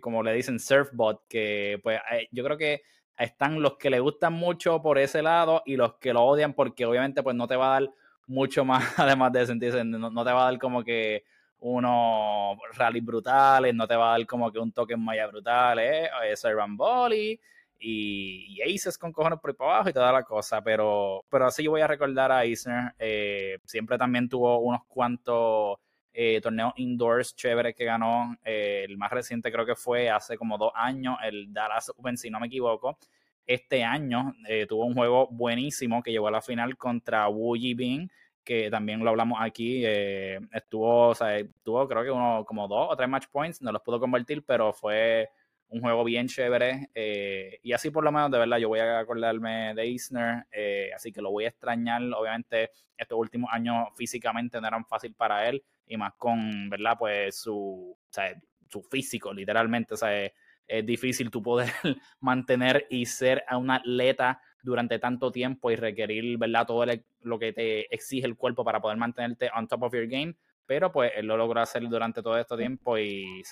como 0.00 0.24
le 0.24 0.32
dicen, 0.32 0.58
surfbot, 0.58 1.22
que 1.28 1.78
pues 1.80 2.00
eh, 2.10 2.26
yo 2.32 2.42
creo 2.42 2.58
que 2.58 2.82
están 3.16 3.62
los 3.62 3.76
que 3.76 3.88
le 3.88 4.00
gustan 4.00 4.32
mucho 4.32 4.82
por 4.82 4.98
ese 4.98 5.22
lado 5.22 5.62
y 5.64 5.76
los 5.76 5.94
que 5.98 6.12
lo 6.12 6.24
odian 6.24 6.54
porque 6.54 6.86
obviamente 6.86 7.22
pues 7.22 7.36
no 7.36 7.46
te 7.46 7.54
va 7.54 7.76
a 7.76 7.80
dar 7.80 7.90
mucho 8.26 8.64
más, 8.64 8.82
además 8.98 9.32
de 9.32 9.46
sentirse, 9.46 9.84
no, 9.84 10.10
no 10.10 10.24
te 10.24 10.32
va 10.32 10.42
a 10.42 10.50
dar 10.50 10.58
como 10.58 10.82
que 10.82 11.22
unos 11.60 12.58
rally 12.74 13.00
brutales, 13.00 13.74
no 13.74 13.86
te 13.86 13.96
va 13.96 14.14
a 14.14 14.18
dar 14.18 14.26
como 14.26 14.50
que 14.52 14.58
un 14.58 14.72
toque 14.72 14.94
en 14.94 15.04
malla 15.04 15.26
brutal, 15.26 15.78
¿eh? 15.80 16.08
Eso 16.30 16.48
es 16.48 16.54
Ramboli 16.54 17.38
y, 17.80 18.56
y, 18.58 18.74
Aces 18.74 18.98
con 18.98 19.12
cojones 19.12 19.38
por 19.40 19.50
ahí 19.50 19.56
para 19.56 19.74
abajo 19.74 19.90
y 19.90 19.92
toda 19.92 20.12
la 20.12 20.22
cosa, 20.22 20.62
pero, 20.62 21.24
pero 21.28 21.46
así 21.46 21.62
yo 21.62 21.70
voy 21.70 21.80
a 21.80 21.86
recordar 21.86 22.32
a 22.32 22.44
Eisner, 22.44 22.92
eh, 22.98 23.58
siempre 23.64 23.96
también 23.96 24.28
tuvo 24.28 24.58
unos 24.58 24.84
cuantos 24.86 25.78
eh, 26.12 26.40
torneos 26.40 26.72
indoors 26.76 27.36
chéveres 27.36 27.74
que 27.76 27.84
ganó, 27.84 28.36
eh, 28.44 28.84
el 28.88 28.96
más 28.96 29.10
reciente 29.10 29.52
creo 29.52 29.64
que 29.64 29.76
fue 29.76 30.10
hace 30.10 30.36
como 30.36 30.58
dos 30.58 30.72
años, 30.74 31.16
el 31.22 31.52
Dallas 31.52 31.90
Open, 31.96 32.16
si 32.16 32.30
no 32.30 32.40
me 32.40 32.48
equivoco, 32.48 32.98
este 33.46 33.82
año 33.82 34.34
tuvo 34.68 34.84
un 34.84 34.94
juego 34.94 35.26
buenísimo 35.30 36.02
que 36.02 36.10
llegó 36.10 36.28
a 36.28 36.32
la 36.32 36.42
final 36.42 36.76
contra 36.76 37.28
Wu 37.28 37.56
Yibing, 37.56 38.10
que 38.48 38.70
también 38.70 39.04
lo 39.04 39.10
hablamos 39.10 39.38
aquí, 39.42 39.82
eh, 39.84 40.40
estuvo, 40.54 41.08
o 41.08 41.14
sea, 41.14 41.36
tuvo 41.62 41.86
creo 41.86 42.02
que 42.02 42.10
uno 42.10 42.46
como 42.46 42.66
dos 42.66 42.88
o 42.90 42.96
tres 42.96 43.06
match 43.06 43.26
points, 43.30 43.60
no 43.60 43.70
los 43.70 43.82
pudo 43.82 44.00
convertir, 44.00 44.42
pero 44.42 44.72
fue 44.72 45.28
un 45.68 45.82
juego 45.82 46.02
bien 46.02 46.28
chévere. 46.28 46.88
Eh, 46.94 47.60
y 47.62 47.74
así 47.74 47.90
por 47.90 48.02
lo 48.04 48.10
menos, 48.10 48.30
de 48.30 48.38
verdad, 48.38 48.56
yo 48.56 48.68
voy 48.68 48.78
a 48.80 49.00
acordarme 49.00 49.74
de 49.74 49.86
Isner, 49.86 50.46
eh, 50.50 50.90
así 50.96 51.12
que 51.12 51.20
lo 51.20 51.30
voy 51.30 51.44
a 51.44 51.48
extrañar. 51.48 52.00
Obviamente, 52.16 52.70
estos 52.96 53.18
últimos 53.18 53.50
años 53.52 53.88
físicamente 53.94 54.58
no 54.62 54.66
eran 54.66 54.86
fácil 54.86 55.12
para 55.12 55.46
él, 55.46 55.62
y 55.86 55.98
más 55.98 56.14
con, 56.14 56.70
¿verdad? 56.70 56.96
Pues 56.98 57.38
su, 57.38 57.98
o 58.00 58.08
sea, 58.08 58.34
su 58.70 58.80
físico, 58.80 59.30
literalmente, 59.30 59.92
o 59.92 59.98
sea, 59.98 60.24
es, 60.24 60.32
es 60.66 60.86
difícil 60.86 61.30
tu 61.30 61.42
poder 61.42 61.70
mantener 62.20 62.86
y 62.88 63.04
ser 63.04 63.44
a 63.46 63.58
un 63.58 63.70
atleta 63.70 64.40
durante 64.62 64.98
tanto 64.98 65.30
tiempo 65.30 65.70
y 65.70 65.76
requerir, 65.76 66.38
¿verdad? 66.38 66.66
Todo 66.66 66.84
lo 67.20 67.38
que 67.38 67.52
te 67.52 67.94
exige 67.94 68.26
el 68.26 68.36
cuerpo 68.36 68.64
para 68.64 68.80
poder 68.80 68.96
mantenerte 68.96 69.50
on 69.56 69.68
top 69.68 69.84
of 69.84 69.94
your 69.94 70.06
game. 70.06 70.34
Pero 70.66 70.92
pues 70.92 71.12
él 71.16 71.26
lo 71.26 71.36
logró 71.36 71.60
hacer 71.60 71.82
durante 71.88 72.22
todo 72.22 72.36
este 72.36 72.56
tiempo 72.56 72.98
y 72.98 73.42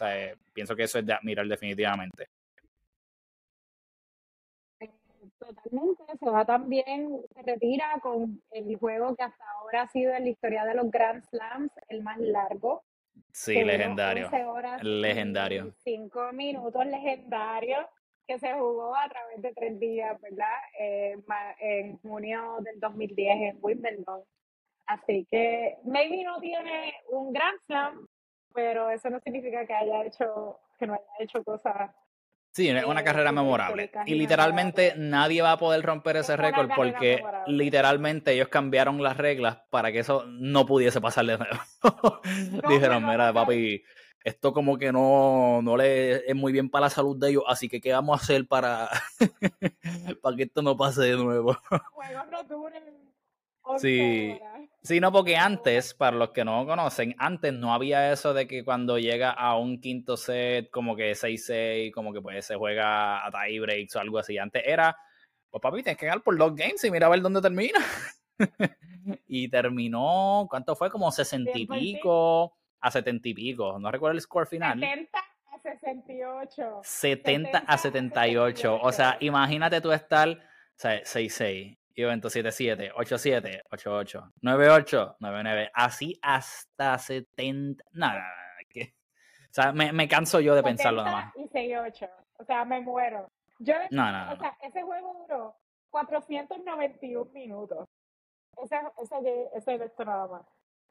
pienso 0.52 0.76
que 0.76 0.82
eso 0.82 0.98
es 0.98 1.06
de 1.06 1.14
admirar 1.14 1.46
definitivamente. 1.46 2.28
Totalmente, 5.38 6.04
se 6.18 6.30
va 6.30 6.44
también, 6.44 7.22
se 7.34 7.42
retira 7.42 7.98
con 8.02 8.42
el 8.50 8.76
juego 8.76 9.14
que 9.14 9.22
hasta 9.22 9.44
ahora 9.52 9.82
ha 9.82 9.88
sido 9.88 10.12
en 10.12 10.24
la 10.24 10.30
historia 10.30 10.64
de 10.64 10.74
los 10.74 10.90
Grand 10.90 11.22
Slams 11.22 11.70
el 11.88 12.02
más 12.02 12.18
largo. 12.18 12.82
Sí, 13.32 13.62
legendario. 13.62 14.30
legendario. 14.82 15.72
Cinco 15.78 16.32
minutos 16.32 16.84
legendario 16.84 17.88
que 18.26 18.38
se 18.38 18.52
jugó 18.54 18.94
a 18.96 19.08
través 19.08 19.42
de 19.42 19.52
tres 19.54 19.78
días, 19.78 20.20
¿verdad? 20.20 20.58
Eh, 20.78 21.16
en 21.60 21.98
junio 21.98 22.58
del 22.60 22.80
2010 22.80 23.36
en 23.36 23.58
Wimbledon. 23.60 24.22
Así 24.86 25.26
que 25.30 25.76
maybe 25.84 26.22
no 26.24 26.38
tiene 26.40 26.94
un 27.10 27.32
gran 27.32 27.54
slam, 27.66 28.06
pero 28.54 28.90
eso 28.90 29.10
no 29.10 29.20
significa 29.20 29.66
que 29.66 29.74
haya 29.74 30.04
hecho, 30.04 30.60
que 30.78 30.86
no 30.86 30.94
haya 30.94 31.04
hecho 31.18 31.42
cosas. 31.44 31.90
Sí, 32.52 32.70
es 32.70 32.84
una 32.84 33.04
carrera 33.04 33.32
memorable. 33.32 33.90
Y 34.06 34.14
literalmente 34.14 34.94
nadie 34.96 35.42
va 35.42 35.52
a 35.52 35.58
poder 35.58 35.82
romper 35.84 36.16
ese 36.16 36.38
récord 36.38 36.70
porque 36.74 37.22
literalmente 37.46 38.32
ellos 38.32 38.48
cambiaron 38.48 39.02
las 39.02 39.18
reglas 39.18 39.58
para 39.68 39.92
que 39.92 39.98
eso 39.98 40.24
no 40.26 40.64
pudiese 40.64 41.02
pasar 41.02 41.26
de 41.26 41.36
nuevo. 41.36 41.58
Dijeron, 42.66 43.06
mira, 43.06 43.30
papi, 43.34 43.82
esto 44.26 44.52
como 44.52 44.76
que 44.76 44.90
no, 44.90 45.60
no 45.62 45.76
le 45.76 46.28
es 46.28 46.34
muy 46.34 46.52
bien 46.52 46.68
para 46.68 46.86
la 46.86 46.90
salud 46.90 47.16
de 47.16 47.30
ellos, 47.30 47.44
así 47.46 47.68
que 47.68 47.80
¿qué 47.80 47.92
vamos 47.92 48.18
a 48.18 48.22
hacer 48.24 48.48
para, 48.48 48.90
para 50.20 50.36
que 50.36 50.42
esto 50.42 50.62
no 50.62 50.76
pase 50.76 51.02
de 51.02 51.16
nuevo? 51.16 51.56
Juegos 51.92 52.26
no 52.32 52.42
duren. 52.42 52.82
Sí, 53.78 54.36
sí, 54.82 54.98
no, 54.98 55.12
porque 55.12 55.36
antes, 55.36 55.94
para 55.94 56.16
los 56.16 56.30
que 56.30 56.44
no 56.44 56.66
conocen, 56.66 57.14
antes 57.18 57.52
no 57.52 57.72
había 57.72 58.12
eso 58.12 58.34
de 58.34 58.48
que 58.48 58.64
cuando 58.64 58.98
llega 58.98 59.30
a 59.30 59.56
un 59.56 59.80
quinto 59.80 60.16
set, 60.16 60.70
como 60.70 60.96
que 60.96 61.12
6-6, 61.12 61.92
como 61.92 62.12
que 62.12 62.20
pues 62.20 62.46
se 62.46 62.56
juega 62.56 63.24
a 63.24 63.30
tie 63.30 63.60
breaks 63.60 63.94
o 63.94 64.00
algo 64.00 64.18
así. 64.18 64.38
Antes 64.38 64.62
era, 64.66 64.96
pues 65.50 65.60
papi, 65.60 65.84
tienes 65.84 65.98
que 65.98 66.06
ganar 66.06 66.24
por 66.24 66.36
dos 66.36 66.54
games 66.54 66.82
y 66.82 66.90
mira 66.90 67.06
a 67.06 67.10
ver 67.10 67.20
dónde 67.20 67.40
termina. 67.40 67.78
y 69.28 69.48
terminó, 69.48 70.46
¿cuánto 70.50 70.74
fue? 70.74 70.90
Como 70.90 71.12
sesenta 71.12 71.52
y 71.54 71.66
pico 71.66 72.55
a 72.80 72.90
70 72.90 73.28
y 73.28 73.34
pico. 73.34 73.78
No 73.78 73.90
recuerdo 73.90 74.14
el 74.14 74.20
score 74.20 74.46
final. 74.46 74.78
70 74.78 75.18
a 75.18 75.58
68. 75.58 76.80
70, 76.82 77.58
a 77.58 77.78
78. 77.78 78.80
O 78.80 78.92
sea, 78.92 79.16
imagínate 79.20 79.80
tú 79.80 79.92
estar, 79.92 80.28
o 80.28 80.36
sea, 80.76 81.00
6-6, 81.02 81.78
evento 81.94 82.28
7-7, 82.28 82.92
8-7, 82.92 83.62
8-8, 83.70 84.32
9-8, 84.42 85.16
9-9, 85.18 85.70
así 85.74 86.18
hasta 86.22 86.98
70. 86.98 87.84
Nada, 87.92 88.14
nada, 88.14 88.32
O 88.76 89.52
sea, 89.56 89.72
me, 89.72 89.92
me, 89.92 90.06
canso 90.08 90.40
yo 90.40 90.54
de 90.54 90.62
pensarlo 90.62 91.02
nada 91.02 91.16
más. 91.16 91.36
Y 91.36 91.48
6-8. 91.48 92.10
O 92.38 92.44
sea, 92.44 92.64
me 92.64 92.80
muero. 92.80 93.30
Yo, 93.58 93.74
no, 93.90 94.12
no, 94.12 94.32
o 94.32 94.36
sea, 94.36 94.56
ese 94.62 94.82
juego 94.82 95.26
duró 95.26 95.56
491 95.90 97.30
minutos. 97.32 97.88
Ese, 98.62 98.76
ese, 99.02 99.48
ese 99.54 99.84
esto 99.84 100.04
nada 100.04 100.26
más. 100.26 100.42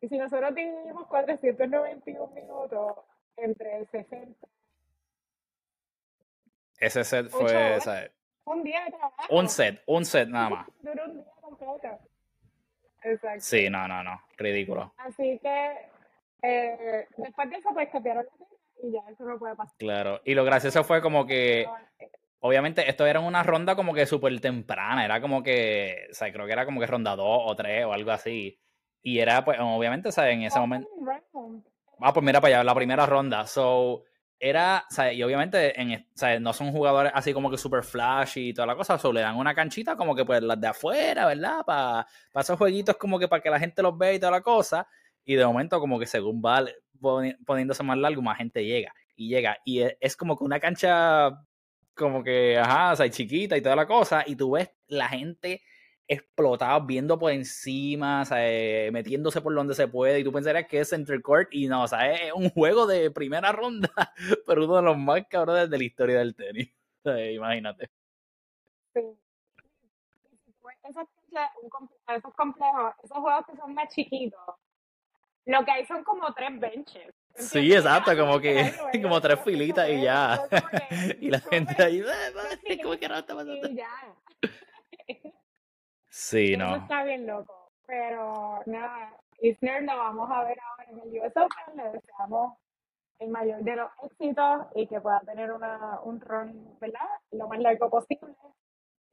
Y 0.01 0.07
si 0.07 0.17
nosotros 0.17 0.53
dividimos 0.53 1.07
491 1.07 2.27
minutos 2.33 2.97
entre 3.37 3.85
60. 3.85 4.47
Ese 6.79 7.03
set 7.03 7.29
fue. 7.29 7.79
un 8.45 8.63
día 8.63 8.83
de 8.85 8.91
trabajo. 8.91 9.15
Un 9.29 9.49
set, 9.49 9.81
un 9.85 10.05
set 10.05 10.29
nada 10.29 10.49
más. 10.49 10.67
Duró 10.81 11.05
un 11.05 11.13
día 11.15 11.31
completo. 11.41 11.99
Exacto. 13.03 13.41
Sí, 13.41 13.69
no, 13.69 13.87
no, 13.87 14.03
no. 14.03 14.21
Ridículo. 14.37 14.93
Así 14.97 15.39
que 15.39 15.89
eh, 16.41 17.07
después 17.17 17.49
de 17.49 17.55
eso, 17.57 17.69
pues 17.73 17.89
cambiaron 17.89 18.25
la 18.25 18.45
y 18.83 18.91
ya 18.91 18.99
eso 19.09 19.23
no 19.23 19.39
puede 19.39 19.55
pasar. 19.55 19.75
Claro. 19.77 20.21
Y 20.25 20.33
lo 20.33 20.43
gracioso 20.43 20.83
fue 20.83 21.01
como 21.01 21.25
que. 21.25 21.61
Eh, 21.61 21.67
obviamente, 22.39 22.89
esto 22.89 23.05
era 23.05 23.19
una 23.19 23.43
ronda 23.43 23.75
como 23.75 23.93
que 23.93 24.05
súper 24.05 24.39
temprana. 24.41 25.05
Era 25.05 25.21
como 25.21 25.43
que. 25.43 26.07
O 26.11 26.13
sea, 26.13 26.31
creo 26.31 26.45
que 26.45 26.51
era 26.51 26.65
como 26.65 26.79
que 26.79 26.87
ronda 26.87 27.15
2 27.15 27.25
o 27.27 27.55
3 27.55 27.85
o 27.85 27.93
algo 27.93 28.11
así. 28.11 28.59
Y 29.05 29.19
era, 29.19 29.45
pues, 29.45 29.59
obviamente, 29.61 30.11
¿sabes? 30.11 30.33
En 30.33 30.41
ese 30.41 30.59
momento. 30.59 30.89
Ah, 32.01 32.11
pues 32.11 32.25
mira 32.25 32.41
para 32.41 32.55
allá, 32.55 32.63
la 32.63 32.73
primera 32.73 33.05
ronda. 33.05 33.45
So, 33.45 34.01
era, 34.39 34.83
¿sabes? 34.89 35.15
Y 35.15 35.21
obviamente, 35.21 35.79
en, 35.79 36.07
¿sabes? 36.15 36.41
No 36.41 36.53
son 36.53 36.71
jugadores 36.71 37.11
así 37.13 37.31
como 37.31 37.51
que 37.51 37.57
super 37.59 37.83
flash 37.83 38.39
y 38.39 38.51
toda 38.51 38.65
la 38.65 38.75
cosa. 38.75 38.97
Solo 38.97 39.13
le 39.13 39.21
dan 39.21 39.35
una 39.35 39.53
canchita 39.53 39.95
como 39.95 40.15
que, 40.15 40.25
pues, 40.25 40.41
las 40.41 40.59
de 40.59 40.69
afuera, 40.69 41.27
¿verdad? 41.27 41.63
Para 41.63 42.07
esos 42.33 42.57
jueguitos 42.57 42.97
como 42.97 43.19
que 43.19 43.27
para 43.27 43.43
que 43.43 43.51
la 43.51 43.59
gente 43.59 43.83
los 43.83 43.95
vea 43.95 44.11
y 44.11 44.19
toda 44.19 44.31
la 44.31 44.41
cosa. 44.41 44.87
Y 45.23 45.35
de 45.35 45.45
momento, 45.45 45.79
como 45.79 45.99
que 45.99 46.07
según 46.07 46.41
va 46.43 46.65
poniéndose 47.45 47.83
más 47.83 47.99
largo, 47.99 48.23
más 48.23 48.39
gente 48.39 48.65
llega. 48.65 48.91
Y 49.15 49.29
llega. 49.29 49.59
Y 49.65 49.81
e, 49.81 49.99
es 50.01 50.17
como 50.17 50.35
que 50.35 50.43
una 50.43 50.59
cancha 50.59 51.29
como 51.93 52.23
que, 52.23 52.57
ajá, 52.57 52.93
o 52.93 52.95
sea, 52.95 53.07
chiquita 53.07 53.55
y 53.55 53.61
toda 53.61 53.75
la 53.75 53.85
cosa. 53.85 54.23
Y 54.25 54.35
tú 54.35 54.53
ves 54.53 54.71
la 54.87 55.09
gente 55.09 55.61
explotados 56.07 56.85
viendo 56.85 57.17
por 57.17 57.31
encima, 57.31 58.23
metiéndose 58.91 59.41
por 59.41 59.53
donde 59.53 59.75
se 59.75 59.87
puede, 59.87 60.19
y 60.19 60.23
tú 60.23 60.31
pensarías 60.31 60.67
que 60.67 60.79
es 60.79 60.89
Center 60.89 61.21
Court, 61.21 61.49
y 61.51 61.67
no, 61.67 61.83
o 61.83 61.87
sea, 61.87 62.11
es 62.11 62.33
un 62.33 62.49
juego 62.49 62.85
de 62.85 63.11
primera 63.11 63.51
ronda, 63.51 63.89
pero 64.45 64.65
uno 64.65 64.77
de 64.77 64.81
los 64.83 64.97
más 64.97 65.25
cabrones 65.27 65.69
de 65.69 65.77
la 65.77 65.83
historia 65.83 66.19
del 66.19 66.35
tenis. 66.35 66.69
imagínate. 67.33 67.89
Sí. 68.93 69.01
Esos, 70.83 71.07
esos 72.15 72.33
complejos, 72.35 72.93
esos 73.03 73.17
juegos 73.17 73.45
que 73.47 73.57
son 73.57 73.73
más 73.73 73.89
chiquitos, 73.93 74.39
lo 75.45 75.65
que 75.65 75.71
hay 75.71 75.85
son 75.85 76.03
como 76.03 76.31
tres 76.33 76.59
benches. 76.59 77.13
Sí, 77.35 77.73
exacto, 77.73 78.15
como 78.17 78.39
que 78.39 78.73
como 79.01 79.19
tres 79.19 79.39
filitas 79.41 79.89
y 79.89 80.01
ya. 80.01 80.47
y 81.19 81.29
la 81.29 81.39
gente 81.39 81.83
ahí, 81.83 82.03
¿cómo 82.81 82.97
que 82.97 83.07
no 83.07 83.17
está 83.17 83.35
pasando? 83.35 83.67
Y 83.67 83.75
ya. 83.75 84.15
Sí, 86.17 86.55
no. 86.55 86.77
está 86.77 87.03
bien 87.03 87.27
loco. 87.27 87.73
Pero 87.85 88.61
nada, 88.67 89.17
Isner 89.41 89.83
lo 89.83 89.97
vamos 89.97 90.31
a 90.31 90.45
ver 90.45 90.57
ahora 90.61 90.85
en 90.89 90.99
el 90.99 91.21
US 91.21 91.33
Open. 91.35 91.75
Le 91.75 91.91
deseamos 91.91 92.57
el 93.19 93.29
mayor 93.29 93.61
de 93.63 93.75
los 93.75 93.91
éxitos 94.01 94.65
y 94.75 94.87
que 94.87 95.01
pueda 95.01 95.19
tener 95.19 95.51
una, 95.51 95.99
un 96.03 96.21
run, 96.21 96.79
¿verdad? 96.79 97.05
Lo 97.31 97.49
más 97.49 97.59
largo 97.59 97.89
posible. 97.89 98.33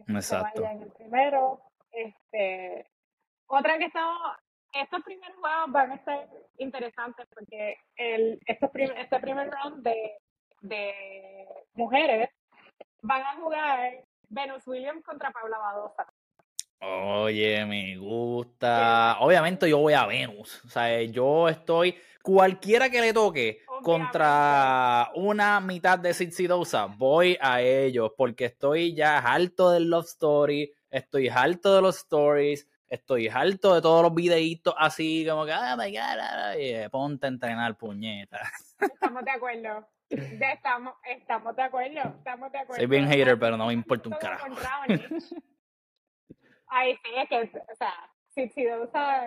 Exacto. 0.06 0.52
Que 0.54 0.60
vaya 0.60 0.72
en 0.74 0.82
el 0.82 0.92
primero. 0.92 1.60
Este, 1.90 2.88
otra 3.48 3.78
que 3.78 3.86
estamos, 3.86 4.36
estos 4.72 5.02
primeros 5.02 5.36
juegos 5.38 5.72
van 5.72 5.90
a 5.90 5.94
estar 5.96 6.28
interesantes 6.58 7.26
porque 7.34 7.78
el, 7.96 8.38
estos 8.46 8.70
este 8.74 9.18
primer 9.18 9.50
round 9.50 9.82
de, 9.82 10.18
de 10.60 11.48
mujeres 11.74 12.30
van 13.02 13.22
a 13.22 13.34
jugar 13.34 14.04
Venus 14.28 14.64
Williams 14.68 15.04
contra 15.04 15.32
Paula 15.32 15.58
Badosa. 15.58 16.06
Oye, 16.84 17.64
me 17.64 17.96
gusta. 17.96 19.16
Obviamente 19.20 19.70
yo 19.70 19.78
voy 19.78 19.92
a 19.92 20.04
Venus. 20.04 20.64
O 20.64 20.68
sea, 20.68 21.00
yo 21.02 21.48
estoy. 21.48 21.94
Cualquiera 22.22 22.90
que 22.90 23.00
le 23.00 23.12
toque 23.12 23.60
contra 23.82 25.10
una 25.14 25.60
mitad 25.60 25.98
de 25.98 26.12
Sitsidosa, 26.12 26.86
voy 26.86 27.38
a 27.40 27.60
ellos. 27.60 28.10
Porque 28.16 28.46
estoy 28.46 28.94
ya 28.94 29.18
harto 29.18 29.70
del 29.70 29.90
Love 29.90 30.06
Story. 30.06 30.72
Estoy 30.90 31.28
harto 31.28 31.76
de 31.76 31.82
los 31.82 31.98
stories. 31.98 32.68
Estoy 32.88 33.28
harto 33.28 33.74
de 33.74 33.80
todos 33.80 34.02
los 34.02 34.14
videitos 34.14 34.74
así, 34.76 35.24
como 35.26 35.46
que, 35.46 35.52
ah, 35.52 35.76
my 35.78 35.90
God, 35.90 36.90
ponte 36.90 37.26
a 37.26 37.28
entrenar, 37.30 37.74
puñeta. 37.78 38.38
Estamos 38.80 39.24
de 39.24 39.30
acuerdo. 39.30 39.88
estamos, 40.10 40.94
estamos 41.06 41.56
de 41.56 41.62
acuerdo. 41.62 42.00
Estamos 42.18 42.52
de 42.52 42.58
acuerdo. 42.58 42.80
Soy 42.80 42.86
bien 42.86 43.08
hater, 43.08 43.38
pero 43.38 43.56
no 43.56 43.68
me 43.68 43.72
importa 43.72 44.08
un 44.10 44.16
carajo. 44.16 44.46
Ay, 46.74 46.96
sí, 47.04 47.10
es 47.14 47.28
que, 47.28 47.60
o 47.60 47.76
sea, 47.76 47.92
si, 48.34 48.48
si 48.48 48.64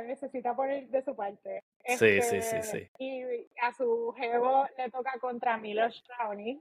necesita 0.07 0.55
poner 0.55 0.87
de 0.87 1.03
su 1.03 1.15
parte. 1.15 1.63
sí, 1.85 2.21
sí, 2.21 2.41
sí, 2.41 2.57
sí. 2.63 2.89
Y 2.97 3.21
a 3.61 3.71
su 3.71 4.13
jevo 4.17 4.65
le 4.75 4.89
toca 4.89 5.13
contra 5.19 5.57
Milos 5.57 6.03
Raonic. 6.17 6.59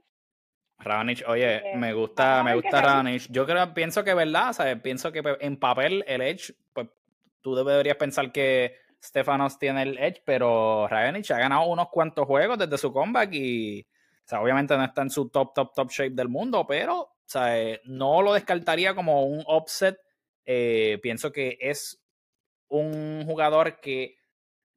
Raonic, 0.77 1.23
oye, 1.27 1.75
me 1.75 1.93
gusta, 1.93 2.43
me 2.43 2.53
gusta 2.53 2.81
Raonic. 2.81 3.27
Yo 3.31 3.47
creo, 3.47 3.73
pienso 3.73 4.03
que, 4.03 4.13
¿verdad? 4.13 4.51
O 4.51 4.53
sea, 4.53 4.75
pienso 4.75 5.11
que 5.11 5.23
pues, 5.23 5.37
en 5.39 5.57
papel 5.57 6.03
el 6.07 6.21
Edge, 6.21 6.53
pues 6.71 6.87
tú 7.41 7.55
deberías 7.55 7.97
pensar 7.97 8.31
que 8.31 8.75
Stefanos 9.01 9.57
tiene 9.57 9.81
el 9.81 9.97
Edge, 9.97 10.21
pero 10.23 10.87
Raonic 10.87 11.31
ha 11.31 11.39
ganado 11.39 11.65
unos 11.65 11.89
cuantos 11.89 12.27
juegos 12.27 12.59
desde 12.59 12.77
su 12.77 12.93
comeback 12.93 13.33
y, 13.33 13.81
o 13.81 14.27
sea, 14.27 14.39
obviamente 14.39 14.77
no 14.77 14.83
está 14.83 15.01
en 15.01 15.09
su 15.09 15.29
top, 15.29 15.51
top, 15.55 15.73
top 15.73 15.89
shape 15.89 16.11
del 16.11 16.29
mundo, 16.29 16.67
pero, 16.67 16.99
o 17.01 17.15
sea, 17.25 17.79
no 17.85 18.21
lo 18.21 18.33
descartaría 18.33 18.93
como 18.93 19.25
un 19.25 19.43
upset 19.47 19.97
eh, 20.45 20.99
pienso 21.01 21.31
que 21.31 21.57
es 21.59 22.01
un 22.67 23.23
jugador 23.25 23.79
que 23.79 24.17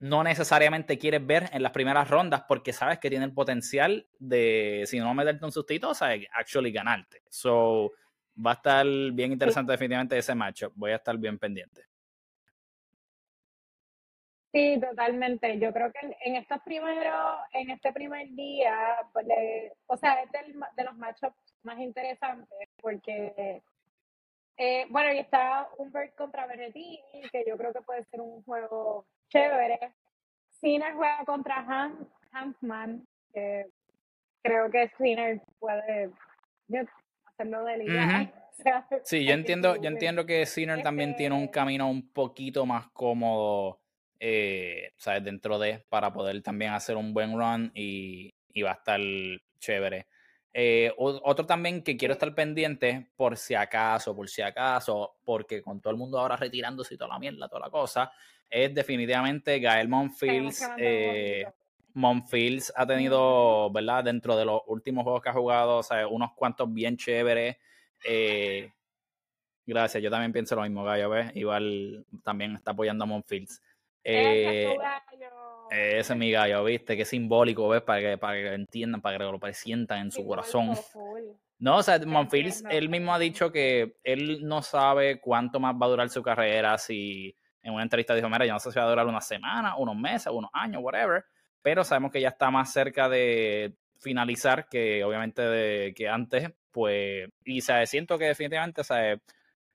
no 0.00 0.22
necesariamente 0.22 0.98
quieres 0.98 1.26
ver 1.26 1.50
en 1.52 1.62
las 1.62 1.72
primeras 1.72 2.08
rondas 2.08 2.44
porque 2.46 2.72
sabes 2.72 2.98
que 2.98 3.10
tiene 3.10 3.24
el 3.24 3.34
potencial 3.34 4.06
de, 4.18 4.84
si 4.86 4.98
no 4.98 5.12
meterte 5.14 5.44
un 5.44 5.52
sustito, 5.52 5.90
o 5.90 5.94
sea, 5.94 6.10
actually 6.32 6.70
ganarte. 6.70 7.22
So, 7.28 7.92
va 8.44 8.52
a 8.52 8.54
estar 8.54 8.86
bien 8.86 9.32
interesante 9.32 9.72
definitivamente 9.72 10.16
ese 10.16 10.34
matchup. 10.34 10.72
Voy 10.76 10.92
a 10.92 10.96
estar 10.96 11.16
bien 11.18 11.38
pendiente. 11.38 11.82
Sí, 14.52 14.80
totalmente. 14.80 15.58
Yo 15.58 15.72
creo 15.72 15.92
que 15.92 16.16
en, 16.24 16.36
estos 16.36 16.60
primeros, 16.62 17.38
en 17.52 17.70
este 17.70 17.92
primer 17.92 18.28
día, 18.30 18.96
pues 19.12 19.26
o 19.86 19.96
sea, 19.96 20.22
es 20.22 20.30
de 20.32 20.84
los 20.84 20.96
matchups 20.96 21.54
más 21.64 21.78
interesantes 21.78 22.68
porque 22.80 23.62
eh, 24.58 24.86
bueno, 24.90 25.12
y 25.12 25.18
está 25.18 25.68
Humbert 25.78 26.16
contra 26.16 26.46
Berrettini, 26.46 27.00
que 27.30 27.44
yo 27.46 27.56
creo 27.56 27.72
que 27.72 27.80
puede 27.80 28.04
ser 28.06 28.20
un 28.20 28.42
juego 28.42 29.06
chévere. 29.28 29.78
Sinner 30.60 30.94
juega 30.94 31.24
contra 31.24 31.58
Han, 31.58 32.08
Hansman, 32.32 33.06
que 33.32 33.66
creo 34.42 34.68
que 34.68 34.90
Sinner 34.98 35.40
puede 35.60 36.10
hacerlo 37.24 37.64
de 37.64 37.78
liga. 37.78 38.32
sí, 39.04 39.24
yo 39.24 39.34
entiendo, 39.34 39.76
yo 39.76 39.88
entiendo 39.88 40.26
que 40.26 40.44
Sinner 40.44 40.82
también 40.82 41.14
tiene 41.14 41.36
un 41.36 41.42
este 41.42 41.52
camino 41.52 41.88
un 41.88 42.12
poquito 42.12 42.66
más 42.66 42.88
cómodo, 42.88 43.80
eh, 44.18 44.90
¿sabes? 44.96 45.22
Dentro 45.22 45.60
de, 45.60 45.84
para 45.88 46.12
poder 46.12 46.42
también 46.42 46.72
hacer 46.72 46.96
un 46.96 47.14
buen 47.14 47.38
run 47.38 47.70
y, 47.76 48.34
y 48.52 48.62
va 48.62 48.72
a 48.72 48.74
estar 48.74 49.00
chévere. 49.60 50.08
Eh, 50.52 50.92
otro 50.96 51.46
también 51.46 51.82
que 51.82 51.96
quiero 51.96 52.14
estar 52.14 52.34
pendiente, 52.34 53.10
por 53.16 53.36
si 53.36 53.54
acaso, 53.54 54.16
por 54.16 54.28
si 54.28 54.42
acaso, 54.42 55.16
porque 55.24 55.62
con 55.62 55.80
todo 55.80 55.90
el 55.92 55.98
mundo 55.98 56.18
ahora 56.18 56.36
retirándose 56.36 56.94
y 56.94 56.96
toda 56.96 57.10
la 57.10 57.18
mierda, 57.18 57.48
toda 57.48 57.60
la 57.60 57.70
cosa, 57.70 58.10
es 58.48 58.74
definitivamente 58.74 59.60
Gael 59.60 59.88
Monfils. 59.88 60.68
Eh, 60.78 61.44
Monfils 61.94 62.72
ha 62.76 62.86
tenido, 62.86 63.70
¿verdad? 63.70 64.04
Dentro 64.04 64.36
de 64.36 64.44
los 64.44 64.62
últimos 64.66 65.04
juegos 65.04 65.22
que 65.22 65.28
ha 65.28 65.34
jugado, 65.34 65.78
o 65.78 65.82
sea, 65.82 66.06
unos 66.08 66.32
cuantos 66.34 66.72
bien 66.72 66.96
chéveres. 66.96 67.56
Eh, 68.04 68.72
gracias, 69.66 70.02
yo 70.02 70.10
también 70.10 70.32
pienso 70.32 70.56
lo 70.56 70.62
mismo, 70.62 70.84
Gallo, 70.84 71.10
¿ves? 71.10 71.30
Igual 71.34 72.06
también 72.22 72.56
está 72.56 72.70
apoyando 72.70 73.04
a 73.04 73.06
Monfils. 73.06 73.60
Eh, 74.04 74.74
ese 75.70 76.12
es 76.12 76.18
mi 76.18 76.30
gallo, 76.30 76.64
¿viste? 76.64 76.96
Qué 76.96 77.04
simbólico, 77.04 77.68
¿ves? 77.68 77.82
Para 77.82 78.00
que, 78.00 78.18
para 78.18 78.34
que 78.34 78.54
entiendan, 78.54 79.00
para 79.00 79.18
que 79.18 79.24
lo 79.24 79.38
presientan 79.38 80.00
en 80.00 80.10
su 80.10 80.26
corazón. 80.26 80.70
No, 81.58 81.78
o 81.78 81.82
sea, 81.82 81.98
Monfils, 81.98 82.64
él 82.70 82.88
mismo 82.88 83.12
ha 83.12 83.18
dicho 83.18 83.50
que 83.50 83.96
él 84.04 84.46
no 84.46 84.62
sabe 84.62 85.20
cuánto 85.20 85.58
más 85.58 85.74
va 85.74 85.86
a 85.86 85.88
durar 85.88 86.08
su 86.08 86.22
carrera. 86.22 86.78
Si 86.78 87.34
en 87.62 87.74
una 87.74 87.82
entrevista 87.82 88.14
dijo, 88.14 88.28
mira, 88.28 88.46
yo 88.46 88.52
no 88.52 88.60
sé 88.60 88.70
si 88.70 88.78
va 88.78 88.84
a 88.84 88.90
durar 88.90 89.06
una 89.06 89.20
semana, 89.20 89.76
unos 89.76 89.96
meses, 89.96 90.32
unos 90.32 90.50
años, 90.52 90.82
whatever. 90.82 91.24
Pero 91.60 91.82
sabemos 91.82 92.12
que 92.12 92.20
ya 92.20 92.28
está 92.28 92.50
más 92.50 92.72
cerca 92.72 93.08
de 93.08 93.74
finalizar 93.98 94.68
que 94.68 95.02
obviamente 95.02 95.42
de, 95.42 95.94
que 95.94 96.08
antes. 96.08 96.50
Pues, 96.70 97.28
y 97.44 97.58
o 97.58 97.86
siento 97.86 98.18
que 98.18 98.26
definitivamente, 98.26 98.82
o 98.82 98.84
sea, 98.84 99.18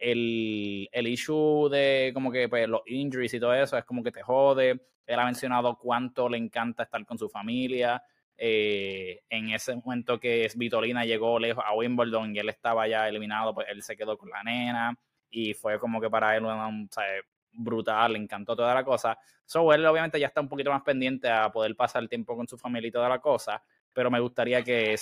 el, 0.04 0.89
el 0.91 1.08
issue 1.08 1.70
de 1.70 2.12
como 2.14 2.30
que 2.32 2.49
pues, 2.49 2.68
los 2.68 2.82
injuries 2.86 3.34
y 3.34 3.39
todo 3.39 3.54
eso 3.54 3.78
es 3.78 3.86
como 3.86 4.04
que 4.04 4.12
te 4.12 4.22
jode. 4.22 4.82
Él 5.06 5.20
ha 5.20 5.26
mencionado 5.26 5.78
cuánto 5.78 6.28
le 6.28 6.38
encanta 6.38 6.84
estar 6.84 7.06
con 7.06 7.18
su 7.18 7.30
familia. 7.30 8.04
Eh, 8.38 9.22
en 9.30 9.51
ese 9.51 9.76
momento 9.76 10.20
que 10.20 10.51
Vitolina 10.56 11.06
llegó 11.06 11.39
lejos 11.39 11.64
a 11.66 11.74
Wimbledon 11.74 12.36
y 12.36 12.39
él 12.39 12.49
estaba 12.49 12.88
ya 12.88 13.08
eliminado, 13.08 13.54
pues 13.54 13.68
él 13.70 13.82
se 13.82 13.95
quedó 13.95 14.18
con 14.18 14.30
la 14.30 14.43
nena 14.43 14.97
y 15.30 15.54
fue 15.54 15.80
como 15.80 16.01
que 16.01 16.10
para 16.10 16.36
él 16.36 16.43
brutal, 17.54 18.14
le 18.14 18.20
encantó 18.20 18.56
toda 18.56 18.74
la 18.74 18.84
cosa. 18.84 19.18
So, 19.45 19.72
él 19.74 19.86
obviamente 19.86 20.20
ya 20.20 20.28
está 20.28 20.41
un 20.41 20.49
poquito 20.49 20.72
más 20.72 20.82
pendiente 20.82 21.30
a 21.30 21.49
poder 21.51 21.76
pasar 21.76 22.04
el 22.04 22.10
tiempo 22.10 22.36
con 22.36 22.47
su 22.47 22.58
familia 22.58 22.89
y 22.89 22.91
toda 22.91 23.08
la 23.08 23.20
cosa, 23.20 23.64
pero 23.93 24.12
me 24.12 24.20
gustaría 24.20 24.64
que, 24.64 24.95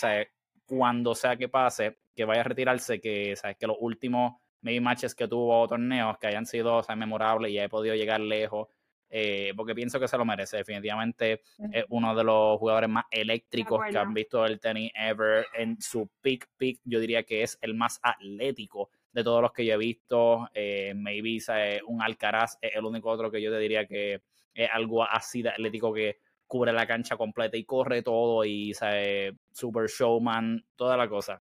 cuando 0.65 1.15
sea 1.15 1.37
que 1.37 1.49
pase, 1.49 1.99
que 2.15 2.25
vaya 2.25 2.41
a 2.41 2.43
retirarse, 2.45 2.99
que, 2.99 3.35
¿sabes? 3.35 3.57
que 3.57 3.67
los 3.67 3.77
últimos 3.79 4.33
maybe 4.61 4.81
matches 4.81 5.15
que 5.15 5.27
tuvo 5.27 5.67
torneos 5.67 6.17
que 6.17 6.27
hayan 6.27 6.45
sido 6.45 6.81
memorables 6.95 7.51
y 7.51 7.59
haya 7.59 7.69
podido 7.69 7.95
llegar 7.95 8.19
lejos. 8.19 8.67
Eh, 9.13 9.51
porque 9.57 9.75
pienso 9.75 9.99
que 9.99 10.07
se 10.07 10.17
lo 10.17 10.23
merece. 10.23 10.57
Definitivamente 10.57 11.41
es 11.71 11.85
uno 11.89 12.15
de 12.15 12.23
los 12.23 12.57
jugadores 12.57 12.89
más 12.89 13.05
eléctricos 13.11 13.81
que 13.89 13.97
han 13.97 14.13
visto 14.13 14.45
el 14.45 14.59
tenis 14.59 14.91
ever. 14.95 15.45
En 15.53 15.81
su 15.81 16.09
peak, 16.21 16.47
peak, 16.57 16.79
yo 16.85 16.99
diría 16.99 17.23
que 17.23 17.43
es 17.43 17.57
el 17.61 17.73
más 17.73 17.99
atlético 18.01 18.89
de 19.11 19.23
todos 19.23 19.41
los 19.41 19.51
que 19.51 19.65
yo 19.65 19.73
he 19.73 19.77
visto. 19.77 20.49
Eh, 20.53 20.93
maybe 20.95 21.39
un 21.87 22.01
Alcaraz 22.01 22.57
es 22.61 22.73
el 22.73 22.85
único 22.85 23.09
otro 23.09 23.29
que 23.29 23.41
yo 23.41 23.51
te 23.51 23.59
diría 23.59 23.85
que 23.85 24.21
es 24.53 24.69
algo 24.71 25.03
así 25.03 25.41
de 25.41 25.49
atlético 25.49 25.93
que 25.93 26.19
cubre 26.47 26.73
la 26.73 26.87
cancha 26.87 27.17
completa 27.17 27.57
y 27.57 27.65
corre 27.65 28.01
todo 28.03 28.43
y 28.45 28.73
sabe, 28.73 29.37
super 29.51 29.87
showman, 29.87 30.65
toda 30.75 30.95
la 30.95 31.07
cosa. 31.07 31.41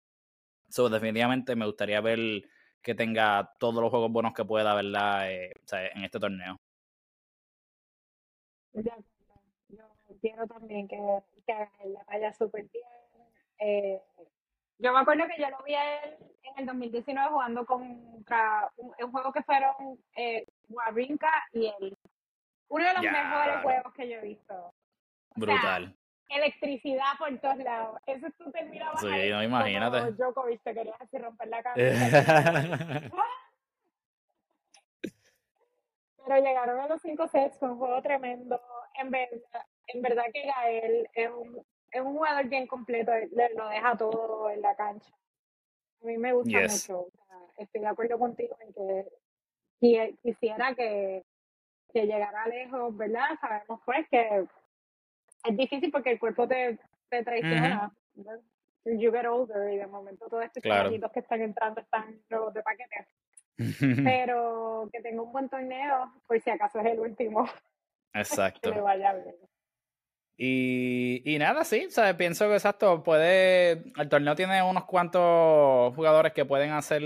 So, 0.69 0.89
definitivamente 0.89 1.55
me 1.55 1.67
gustaría 1.67 2.01
ver 2.01 2.43
que 2.87 2.95
tenga 2.95 3.53
todos 3.59 3.75
los 3.75 3.91
juegos 3.91 4.13
buenos 4.13 4.33
que 4.33 4.45
pueda, 4.45 4.73
¿verdad? 4.73 5.29
Eh, 5.29 5.53
en 5.73 6.05
este 6.05 6.21
torneo. 6.21 6.57
Yo 8.75 8.93
quiero 10.21 10.47
también 10.47 10.87
que, 10.87 10.97
que 11.45 11.89
la 11.89 12.05
vaya 12.07 12.33
súper 12.33 12.69
bien. 12.73 12.87
Eh, 13.59 14.01
yo 14.79 14.93
me 14.93 15.01
acuerdo 15.01 15.25
que 15.27 15.43
yo 15.43 15.51
lo 15.51 15.65
vi 15.65 15.75
a 15.75 16.05
él 16.05 16.17
en 16.43 16.59
el 16.59 16.67
2019 16.67 17.29
jugando 17.31 17.67
contra 17.67 18.71
un, 18.77 18.93
juego 19.11 19.33
que 19.33 19.43
fueron 19.43 19.75
eh, 20.15 20.47
Wawrinka 20.69 21.33
y 21.55 21.67
él. 21.67 21.97
Uno 22.69 22.85
de 22.85 22.95
los 22.95 23.03
mejores 23.03 23.63
juegos 23.63 23.95
que 23.95 24.09
yo 24.09 24.19
he 24.19 24.23
visto. 24.23 24.73
Brutal 25.35 25.93
electricidad 26.29 27.13
por 27.19 27.39
todos 27.39 27.59
lados. 27.59 28.01
Eso 28.07 28.27
tú 28.39 28.51
terminabas. 28.51 29.01
Sí, 29.01 29.31
no, 29.31 29.43
imagínate. 29.43 30.13
Djokovic 30.13 30.63
te 30.63 30.75
querías 30.75 31.01
así 31.01 31.19
romper 31.19 31.49
la 31.49 31.63
cabeza. 31.63 33.11
Pero 36.25 36.41
llegaron 36.45 36.81
a 36.81 36.89
los 36.89 37.01
cinco 37.01 37.29
sets, 37.29 37.57
fue 37.59 37.71
un 37.71 37.79
juego 37.79 38.03
tremendo. 38.03 38.61
En 38.95 39.11
verdad, 39.11 39.65
en 39.87 40.03
verdad 40.03 40.25
que 40.33 40.43
Gael 40.45 41.09
es 41.15 41.31
un, 41.31 41.65
es 41.93 42.01
un 42.01 42.15
jugador 42.15 42.47
bien 42.47 42.67
completo, 42.67 43.13
lo 43.57 43.69
deja 43.69 43.97
todo 43.97 44.51
en 44.51 44.61
la 44.61 44.75
cancha. 44.75 45.13
A 46.03 46.07
mí 46.07 46.19
me 46.19 46.33
gusta 46.33 46.61
mucho. 46.61 47.07
estoy 47.57 47.81
de 47.81 47.87
acuerdo 47.87 48.19
contigo 48.19 48.57
en 48.61 48.73
que 48.73 50.15
quisiera 50.23 50.75
que, 50.75 51.25
que 51.93 52.07
llegara 52.07 52.47
lejos, 52.49 52.97
¿verdad? 52.97 53.29
Sabemos 53.41 53.81
pues 53.85 54.07
que 54.11 54.47
es 55.49 55.57
difícil 55.57 55.91
porque 55.91 56.13
el 56.13 56.19
cuerpo 56.19 56.47
te, 56.47 56.79
te 57.09 57.23
traiciona. 57.23 57.93
You 58.85 59.11
get 59.11 59.27
older 59.27 59.73
y 59.73 59.79
de 59.79 59.87
momento 59.87 60.29
todos 60.29 60.45
estos 60.45 60.63
claro. 60.63 60.91
que 61.13 61.21
están 61.21 61.43
entrando 61.43 61.81
están 61.81 62.21
nuevos 62.31 62.55
de 62.55 62.63
paquete. 62.63 63.09
Pero 64.05 64.89
que 64.93 65.01
tenga 65.01 65.23
un 65.23 65.33
buen 65.33 65.49
torneo, 65.49 66.13
por 66.27 66.41
si 66.41 66.51
acaso 66.51 66.79
es 66.81 66.87
el 66.87 67.01
último. 67.01 67.49
Exacto. 68.15 68.71
que 68.71 68.77
le 68.77 68.81
vaya 68.81 69.15
bien. 69.15 69.35
Y, 70.39 71.23
y 71.25 71.39
nada, 71.39 71.65
sí, 71.65 71.87
¿sabes? 71.91 72.15
pienso 72.15 72.47
que 72.47 72.55
exacto, 72.55 73.03
puede, 73.03 73.91
el 73.97 74.09
torneo 74.11 74.35
tiene 74.35 74.63
unos 74.63 74.85
cuantos 74.85 75.95
jugadores 75.95 76.35
que 76.35 76.45
pueden 76.45 76.73
hacer, 76.73 77.01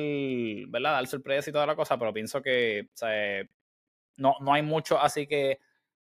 ¿verdad? 0.67 0.95
Dar 0.95 1.07
sorpresa 1.07 1.49
y 1.49 1.53
toda 1.53 1.67
la 1.67 1.77
cosa, 1.77 1.97
pero 1.97 2.13
pienso 2.13 2.43
que, 2.43 2.89
¿sabes? 2.93 3.49
No, 4.17 4.35
no 4.41 4.53
hay 4.53 4.63
mucho, 4.63 5.01
así 5.01 5.29
que 5.29 5.61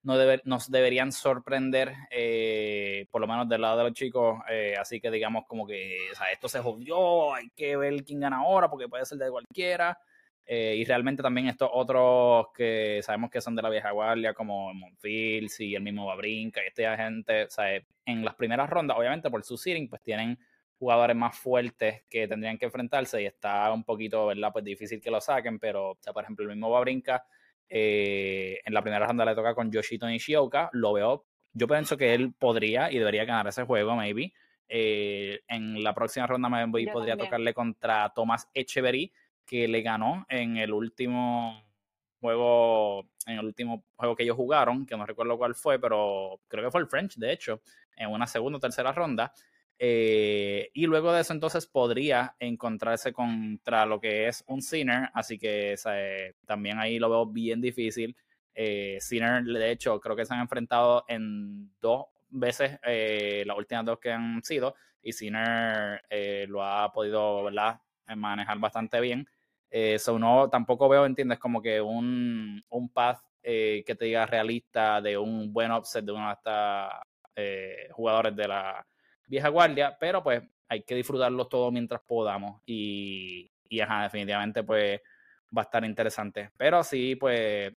no 0.02 0.14
nos 0.44 0.70
deberían 0.70 1.12
sorprender, 1.12 1.94
eh, 2.10 3.06
por 3.10 3.20
lo 3.20 3.28
menos 3.28 3.48
del 3.48 3.60
lado 3.60 3.78
de 3.78 3.84
los 3.84 3.92
chicos, 3.92 4.40
eh, 4.50 4.74
así 4.78 5.00
que 5.00 5.10
digamos 5.10 5.44
como 5.46 5.66
que, 5.66 5.96
o 6.12 6.14
sea, 6.14 6.30
esto 6.32 6.48
se 6.48 6.60
jodió, 6.60 7.34
hay 7.34 7.50
que 7.50 7.76
ver 7.76 8.02
quién 8.04 8.20
gana 8.20 8.38
ahora, 8.38 8.68
porque 8.68 8.88
puede 8.88 9.04
ser 9.04 9.18
de 9.18 9.30
cualquiera. 9.30 9.98
Eh, 10.44 10.74
y 10.76 10.84
realmente 10.84 11.22
también 11.22 11.46
estos 11.46 11.70
otros 11.72 12.46
que 12.52 13.00
sabemos 13.02 13.30
que 13.30 13.40
son 13.40 13.54
de 13.54 13.62
la 13.62 13.70
vieja 13.70 13.92
guardia, 13.92 14.34
como 14.34 14.74
Monfils 14.74 15.60
y 15.60 15.76
el 15.76 15.82
mismo 15.82 16.06
Babrinca 16.06 16.60
y 16.62 16.66
esta 16.66 16.96
gente, 16.96 17.44
o 17.44 17.50
sea, 17.50 17.76
en 18.04 18.24
las 18.24 18.34
primeras 18.34 18.68
rondas, 18.68 18.98
obviamente 18.98 19.30
por 19.30 19.44
su 19.44 19.56
seeding, 19.56 19.88
pues 19.88 20.02
tienen 20.02 20.36
jugadores 20.78 21.14
más 21.16 21.38
fuertes 21.38 22.02
que 22.10 22.26
tendrían 22.26 22.58
que 22.58 22.64
enfrentarse 22.64 23.22
y 23.22 23.26
está 23.26 23.72
un 23.72 23.84
poquito, 23.84 24.26
¿verdad? 24.26 24.50
Pues 24.52 24.64
difícil 24.64 25.00
que 25.00 25.12
lo 25.12 25.20
saquen, 25.20 25.60
pero, 25.60 25.92
o 25.92 25.98
sea, 26.00 26.12
por 26.12 26.24
ejemplo, 26.24 26.44
el 26.44 26.50
mismo 26.50 26.70
Babrinka, 26.70 27.24
eh, 27.74 28.60
en 28.66 28.74
la 28.74 28.82
primera 28.82 29.06
ronda 29.06 29.24
le 29.24 29.34
toca 29.34 29.54
con 29.54 29.72
Yoshito 29.72 30.06
Nishioka, 30.06 30.68
lo 30.74 30.92
veo, 30.92 31.24
yo 31.54 31.66
pienso 31.66 31.96
que 31.96 32.12
él 32.12 32.34
podría 32.38 32.92
y 32.92 32.98
debería 32.98 33.24
ganar 33.24 33.46
ese 33.46 33.64
juego, 33.64 33.96
maybe. 33.96 34.34
Eh, 34.68 35.40
en 35.48 35.82
la 35.82 35.94
próxima 35.94 36.26
ronda 36.26 36.50
maybe 36.50 36.92
podría 36.92 37.16
tocarle 37.16 37.54
contra 37.54 38.12
Thomas 38.14 38.50
Echeverry, 38.52 39.10
que 39.46 39.68
le 39.68 39.80
ganó 39.80 40.26
en 40.28 40.58
el 40.58 40.70
último 40.70 41.62
juego, 42.20 43.06
en 43.26 43.38
el 43.38 43.46
último 43.46 43.84
juego 43.96 44.16
que 44.16 44.24
ellos 44.24 44.36
jugaron, 44.36 44.84
que 44.84 44.94
no 44.94 45.06
recuerdo 45.06 45.38
cuál 45.38 45.54
fue, 45.54 45.78
pero 45.78 46.40
creo 46.48 46.64
que 46.64 46.70
fue 46.70 46.82
el 46.82 46.88
French, 46.88 47.16
de 47.16 47.32
hecho, 47.32 47.62
en 47.96 48.10
una 48.10 48.26
segunda 48.26 48.58
o 48.58 48.60
tercera 48.60 48.92
ronda. 48.92 49.32
Eh, 49.84 50.70
y 50.74 50.86
luego 50.86 51.12
de 51.12 51.22
eso 51.22 51.32
entonces 51.32 51.66
podría 51.66 52.36
encontrarse 52.38 53.12
contra 53.12 53.84
lo 53.84 53.98
que 53.98 54.28
es 54.28 54.44
un 54.46 54.62
Sinner, 54.62 55.08
así 55.12 55.40
que 55.40 55.74
también 56.46 56.78
ahí 56.78 57.00
lo 57.00 57.10
veo 57.10 57.26
bien 57.26 57.60
difícil. 57.60 58.16
Eh, 58.54 58.98
Sinner, 59.00 59.42
de 59.42 59.72
hecho, 59.72 59.98
creo 59.98 60.14
que 60.14 60.24
se 60.24 60.34
han 60.34 60.40
enfrentado 60.40 61.04
en 61.08 61.72
dos 61.80 62.04
veces, 62.30 62.78
eh, 62.84 63.42
las 63.44 63.58
últimas 63.58 63.84
dos 63.84 63.98
que 63.98 64.12
han 64.12 64.40
sido, 64.44 64.76
y 65.02 65.12
Sinner 65.12 66.00
eh, 66.08 66.46
lo 66.48 66.62
ha 66.64 66.92
podido 66.92 67.50
manejar 68.14 68.60
bastante 68.60 69.00
bien. 69.00 69.26
Eso 69.68 70.16
no, 70.16 70.48
tampoco 70.48 70.88
veo, 70.88 71.06
entiendes, 71.06 71.40
como 71.40 71.60
que 71.60 71.80
un, 71.80 72.62
un 72.68 72.88
path 72.90 73.18
que 73.42 73.96
te 73.98 74.04
diga 74.04 74.26
realista 74.26 75.00
de 75.00 75.18
un 75.18 75.52
buen 75.52 75.72
offset 75.72 76.04
de 76.04 76.12
uno 76.12 76.28
de 76.28 76.34
estos 76.34 77.96
jugadores 77.96 78.36
de 78.36 78.46
la 78.46 78.86
vieja 79.26 79.48
guardia, 79.48 79.96
pero 79.98 80.22
pues 80.22 80.42
hay 80.68 80.82
que 80.82 80.94
disfrutarlos 80.94 81.48
todo 81.48 81.70
mientras 81.70 82.00
podamos 82.02 82.62
y, 82.66 83.50
y 83.68 83.80
ajá, 83.80 84.04
definitivamente 84.04 84.62
pues 84.64 85.00
va 85.56 85.62
a 85.62 85.64
estar 85.64 85.84
interesante. 85.84 86.50
Pero 86.56 86.82
sí, 86.82 87.16
pues, 87.16 87.72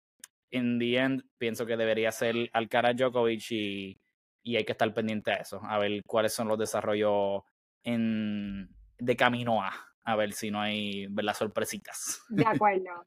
in 0.51 0.79
the 0.79 0.97
end, 0.97 1.25
pienso 1.39 1.67
que 1.67 1.77
debería 1.77 2.13
ser 2.13 2.51
Alcaraz 2.53 2.97
Djokovic 2.97 3.51
y, 3.51 4.01
y 4.43 4.57
hay 4.57 4.65
que 4.65 4.73
estar 4.73 4.93
pendiente 4.95 5.33
a 5.33 5.37
eso, 5.37 5.61
a 5.65 5.79
ver 5.79 6.03
cuáles 6.07 6.33
son 6.33 6.49
los 6.49 6.59
desarrollos 6.59 7.43
en, 7.83 8.69
de 8.99 9.17
camino 9.17 9.63
a, 9.63 9.73
a 10.05 10.17
ver 10.17 10.33
si 10.33 10.51
no 10.51 10.61
hay 10.61 11.09
las 11.09 11.39
sorpresitas. 11.39 12.23
De 12.29 12.45
acuerdo. 12.47 13.07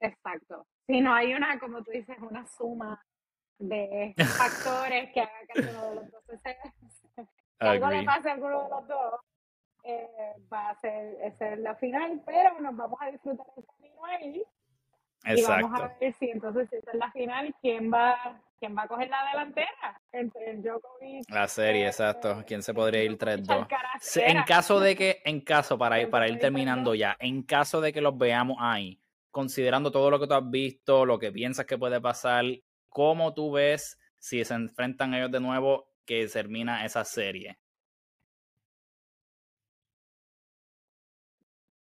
Exacto. 0.00 0.66
Si 0.86 1.00
no 1.00 1.12
hay 1.12 1.34
una, 1.34 1.58
como 1.58 1.82
tú 1.82 1.90
dices, 1.90 2.16
una 2.20 2.46
suma 2.46 3.02
de 3.58 4.14
factores 4.38 5.12
que 5.12 5.20
haga 5.20 5.32
que 5.52 5.60
uno 5.60 5.90
de 5.90 5.94
los 5.96 6.10
dos 6.10 6.22
se, 6.42 6.56
algo 7.58 7.88
le 7.88 8.04
pase 8.04 8.28
a 8.28 8.32
alguno 8.32 8.64
de 8.64 8.68
los 8.70 8.88
dos, 8.88 9.20
eh, 9.84 10.08
va 10.52 10.70
a 10.70 10.74
ser, 10.80 11.32
ser 11.38 11.58
la 11.58 11.74
final, 11.76 12.22
pero 12.26 12.60
nos 12.60 12.76
vamos 12.76 12.98
a 13.00 13.10
disfrutar 13.10 13.46
el 13.56 13.64
camino 13.64 14.04
ahí. 14.04 14.42
Exacto. 15.24 15.60
Y 15.60 15.62
vamos 15.62 15.80
a 15.80 15.96
ver 15.98 16.14
si 16.14 16.30
entonces 16.30 16.68
si 16.70 16.76
esta 16.76 16.92
es 16.92 16.98
la 16.98 17.10
final, 17.10 17.54
quién 17.60 17.92
va, 17.92 18.40
quién 18.58 18.76
va 18.76 18.82
a 18.82 18.88
coger 18.88 19.08
la 19.08 19.24
delantera 19.32 20.00
entre 20.12 20.50
el 20.50 20.62
Djokovic. 20.62 21.30
La 21.30 21.48
serie, 21.48 21.84
eh, 21.84 21.88
exacto. 21.88 22.44
¿Quién 22.46 22.62
se 22.62 22.74
podría 22.74 23.02
ir 23.02 23.16
3-2? 23.16 23.66
En 24.16 24.42
caso 24.44 24.78
de 24.80 24.94
que, 24.94 25.22
en 25.24 25.40
caso, 25.40 25.78
para 25.78 26.00
ir, 26.00 26.10
para 26.10 26.28
ir 26.28 26.38
terminando 26.38 26.94
ya, 26.94 27.16
en 27.18 27.42
caso 27.42 27.80
de 27.80 27.92
que 27.92 28.00
los 28.00 28.16
veamos 28.16 28.58
ahí, 28.60 29.00
considerando 29.30 29.90
todo 29.90 30.10
lo 30.10 30.20
que 30.20 30.26
tú 30.26 30.34
has 30.34 30.50
visto, 30.50 31.04
lo 31.04 31.18
que 31.18 31.32
piensas 31.32 31.66
que 31.66 31.78
puede 31.78 32.00
pasar, 32.00 32.44
¿cómo 32.96 33.34
tú 33.34 33.52
ves 33.52 33.98
si 34.18 34.42
se 34.42 34.54
enfrentan 34.54 35.12
ellos 35.12 35.30
de 35.30 35.38
nuevo 35.38 35.86
que 36.06 36.26
termina 36.28 36.82
esa 36.82 37.04
serie? 37.04 37.58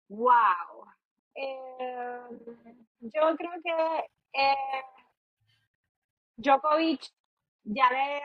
Wow. 0.09 0.87
Eh, 1.35 2.19
yo 3.01 3.35
creo 3.37 3.51
que 3.63 4.09
eh, 4.33 4.81
Djokovic 6.37 7.01
ya 7.63 7.91
le 7.91 8.23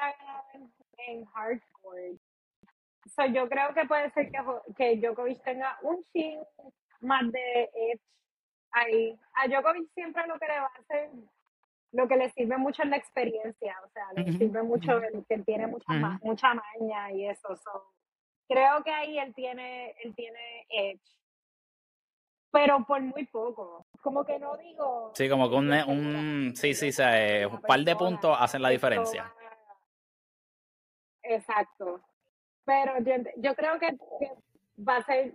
en 1.08 1.26
hardcore. 1.26 2.16
So, 3.14 3.26
yo 3.26 3.50
creo 3.50 3.74
que 3.74 3.84
puede 3.84 4.10
ser 4.12 4.30
que, 4.30 4.38
que 4.74 4.96
Djokovic 4.96 5.44
tenga 5.44 5.78
un 5.82 6.02
chin 6.14 6.40
más 7.00 7.30
de 7.30 7.64
edge 7.64 8.02
ahí. 8.70 9.20
A 9.34 9.46
Djokovic 9.46 9.92
siempre 9.92 10.26
lo 10.26 10.38
que 10.38 10.46
le 10.46 10.60
va 10.60 10.70
a 10.74 10.80
hacer 10.80 11.10
lo 11.92 12.06
que 12.06 12.16
le 12.16 12.30
sirve 12.30 12.58
mucho 12.58 12.82
es 12.82 12.88
la 12.88 12.96
experiencia, 12.96 13.76
o 13.84 13.88
sea, 13.88 14.06
le 14.14 14.32
sirve 14.32 14.62
mucho 14.62 14.98
el 14.98 15.24
que 15.26 15.38
tiene 15.38 15.66
mucha, 15.66 15.92
mucha 16.22 16.48
maña 16.54 17.10
y 17.12 17.26
eso. 17.26 17.48
creo 18.48 18.82
que 18.84 18.90
ahí 18.90 19.18
él 19.18 19.34
tiene, 19.34 19.94
él 20.02 20.14
tiene 20.14 20.66
edge. 20.68 21.00
Pero 22.50 22.84
por 22.86 23.00
muy 23.00 23.26
poco. 23.26 23.86
Como 24.02 24.24
que 24.24 24.38
no 24.38 24.56
digo. 24.56 25.12
Sí, 25.14 25.28
como 25.28 25.50
que 25.50 25.56
un, 25.56 25.70
un 25.70 26.56
sí, 26.56 26.74
sí, 26.74 26.90
eh, 26.98 27.46
un 27.46 27.60
par 27.60 27.80
de 27.80 27.94
puntos 27.94 28.36
hacen 28.38 28.62
la 28.62 28.70
diferencia. 28.70 29.32
Exacto. 31.22 32.00
Pero 32.64 32.98
yo, 33.00 33.14
yo 33.36 33.54
creo 33.54 33.78
que, 33.78 33.88
que 34.18 34.32
va 34.82 34.96
a 34.96 35.04
ser, 35.04 35.34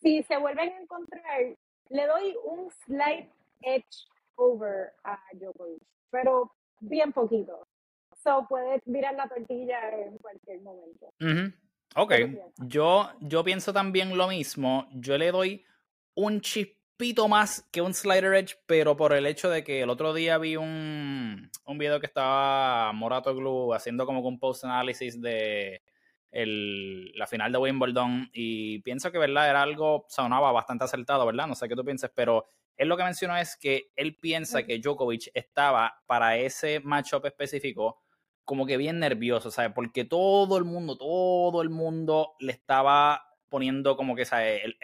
si 0.00 0.22
se 0.22 0.36
vuelven 0.36 0.72
a 0.72 0.80
encontrar, 0.80 1.40
le 1.88 2.06
doy 2.06 2.36
un 2.44 2.70
slight 2.70 3.30
edge 3.62 4.06
over 4.36 4.92
a 5.04 5.18
Djokovic, 5.32 5.82
pero 6.10 6.52
bien 6.80 7.12
poquito. 7.12 7.66
So 8.22 8.46
puede 8.48 8.80
virar 8.86 9.14
la 9.14 9.28
tortilla 9.28 9.90
en 9.90 10.16
cualquier 10.18 10.60
momento. 10.62 11.12
Ok, 11.96 12.12
yo, 12.58 13.10
yo 13.20 13.44
pienso 13.44 13.72
también 13.72 14.16
lo 14.16 14.28
mismo. 14.28 14.88
Yo 14.92 15.18
le 15.18 15.30
doy 15.30 15.64
un 16.14 16.40
chispito 16.40 17.28
más 17.28 17.68
que 17.70 17.82
un 17.82 17.92
slider 17.92 18.34
edge, 18.34 18.56
pero 18.66 18.96
por 18.96 19.12
el 19.12 19.26
hecho 19.26 19.50
de 19.50 19.62
que 19.62 19.82
el 19.82 19.90
otro 19.90 20.14
día 20.14 20.38
vi 20.38 20.56
un, 20.56 21.50
un 21.66 21.78
video 21.78 22.00
que 22.00 22.06
estaba 22.06 22.92
Morato 22.92 23.34
Glue 23.34 23.74
haciendo 23.74 24.06
como 24.06 24.20
un 24.20 24.38
post 24.38 24.64
análisis 24.64 25.20
de 25.20 25.82
el, 26.30 27.12
la 27.16 27.26
final 27.26 27.52
de 27.52 27.58
Wimbledon 27.58 28.28
y 28.32 28.80
pienso 28.80 29.12
que 29.12 29.18
verdad 29.18 29.48
era 29.48 29.62
algo 29.62 30.04
sonaba 30.08 30.50
bastante 30.50 30.84
acertado, 30.84 31.24
¿verdad? 31.24 31.46
No 31.46 31.54
sé 31.54 31.68
qué 31.68 31.76
tú 31.76 31.84
pienses, 31.84 32.10
pero 32.14 32.46
él 32.76 32.88
lo 32.88 32.96
que 32.96 33.04
mencionó 33.04 33.36
es 33.36 33.56
que 33.56 33.90
él 33.96 34.16
piensa 34.20 34.64
que 34.64 34.78
Djokovic 34.78 35.30
estaba 35.34 36.02
para 36.06 36.36
ese 36.36 36.80
matchup 36.80 37.26
específico 37.26 38.00
como 38.44 38.66
que 38.66 38.76
bien 38.76 38.98
nervioso, 38.98 39.50
¿sabes? 39.50 39.72
Porque 39.74 40.04
todo 40.04 40.58
el 40.58 40.64
mundo, 40.64 40.98
todo 40.98 41.62
el 41.62 41.70
mundo 41.70 42.34
le 42.40 42.52
estaba 42.52 43.22
poniendo 43.48 43.96
como 43.96 44.14
que, 44.14 44.24
¿sabes? 44.24 44.62
Él, 44.64 44.76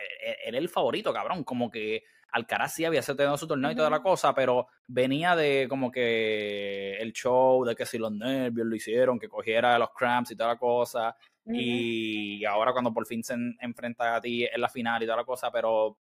era 0.45 0.59
el 0.59 0.69
favorito, 0.69 1.13
cabrón. 1.13 1.45
Como 1.45 1.71
que 1.71 2.05
Alcaraz 2.33 2.75
sí 2.75 2.85
había 2.85 3.03
tenido 3.03 3.37
su 3.37 3.47
torneo 3.47 3.71
y 3.71 3.77
toda 3.77 3.91
la 3.91 4.03
cosa, 4.03 4.35
pero 4.35 4.69
venía 4.87 5.37
de 5.37 5.67
como 5.69 5.91
que 5.91 6.97
el 6.99 7.13
show, 7.13 7.65
de 7.65 7.75
que 7.75 7.85
si 7.85 7.99
los 7.99 8.13
nervios 8.13 8.67
lo 8.67 8.77
hicieron, 8.77 9.19
que 9.19 9.29
cogiera 9.29 9.79
los 9.79 9.91
cramps 9.91 10.31
y 10.31 10.37
toda 10.37 10.51
la 10.51 10.59
cosa. 10.59 11.17
Y 11.45 12.45
ahora 12.45 12.73
cuando 12.73 12.95
por 12.95 13.07
fin 13.07 13.25
se 13.25 13.35
enfrenta 13.61 14.15
a 14.15 14.21
ti 14.21 14.45
en 14.45 14.61
la 14.61 14.69
final 14.69 15.03
y 15.03 15.07
toda 15.07 15.17
la 15.19 15.25
cosa, 15.25 15.51
pero 15.51 15.99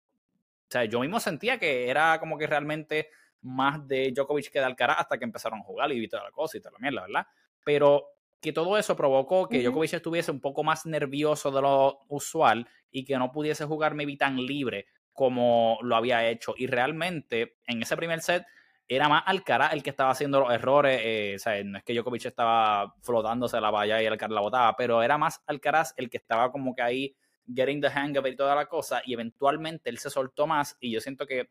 o 0.70 0.72
sea, 0.72 0.84
yo 0.84 1.00
mismo 1.00 1.18
sentía 1.18 1.58
que 1.58 1.90
era 1.90 2.20
como 2.20 2.38
que 2.38 2.46
realmente 2.46 3.08
más 3.42 3.88
de 3.88 4.12
Djokovic 4.12 4.52
que 4.52 4.60
de 4.60 4.66
Alcaraz 4.66 5.00
hasta 5.00 5.18
que 5.18 5.24
empezaron 5.24 5.58
a 5.58 5.64
jugar 5.64 5.90
y 5.90 6.06
toda 6.06 6.22
la 6.22 6.30
cosa 6.30 6.56
y 6.56 6.60
toda 6.60 6.74
la 6.74 6.78
mierda, 6.78 7.02
¿verdad? 7.02 7.26
pero 7.64 8.06
que 8.40 8.52
todo 8.52 8.78
eso 8.78 8.96
provocó 8.96 9.48
que 9.48 9.62
Djokovic 9.62 9.92
estuviese 9.94 10.30
un 10.30 10.40
poco 10.40 10.62
más 10.62 10.86
nervioso 10.86 11.50
de 11.50 11.60
lo 11.60 12.00
usual 12.08 12.66
y 12.90 13.04
que 13.04 13.18
no 13.18 13.32
pudiese 13.32 13.66
jugar 13.66 13.94
maybe 13.94 14.16
tan 14.16 14.36
libre 14.36 14.86
como 15.12 15.78
lo 15.82 15.96
había 15.96 16.26
hecho. 16.28 16.54
Y 16.56 16.66
realmente 16.66 17.58
en 17.66 17.82
ese 17.82 17.96
primer 17.96 18.20
set 18.20 18.46
era 18.88 19.08
más 19.08 19.24
Alcaraz 19.26 19.74
el 19.74 19.82
que 19.82 19.90
estaba 19.90 20.10
haciendo 20.10 20.40
los 20.40 20.52
errores. 20.52 21.00
Eh, 21.02 21.34
o 21.36 21.38
sea, 21.38 21.62
no 21.64 21.78
es 21.78 21.84
que 21.84 21.92
Djokovic 21.92 22.24
estaba 22.24 22.94
flotándose 23.02 23.60
la 23.60 23.70
valla 23.70 24.02
y 24.02 24.06
Alcaraz 24.06 24.34
la 24.34 24.40
botaba, 24.40 24.74
pero 24.74 25.02
era 25.02 25.18
más 25.18 25.42
Alcaraz 25.46 25.92
el 25.96 26.08
que 26.08 26.16
estaba 26.16 26.50
como 26.50 26.74
que 26.74 26.82
ahí 26.82 27.16
getting 27.54 27.80
the 27.80 27.88
hang 27.88 28.16
of 28.16 28.26
it 28.26 28.34
y 28.34 28.36
toda 28.36 28.54
la 28.54 28.66
cosa. 28.66 29.02
Y 29.04 29.14
eventualmente 29.14 29.90
él 29.90 29.98
se 29.98 30.10
soltó 30.10 30.46
más. 30.46 30.76
Y 30.80 30.92
yo 30.92 31.00
siento 31.00 31.26
que 31.26 31.50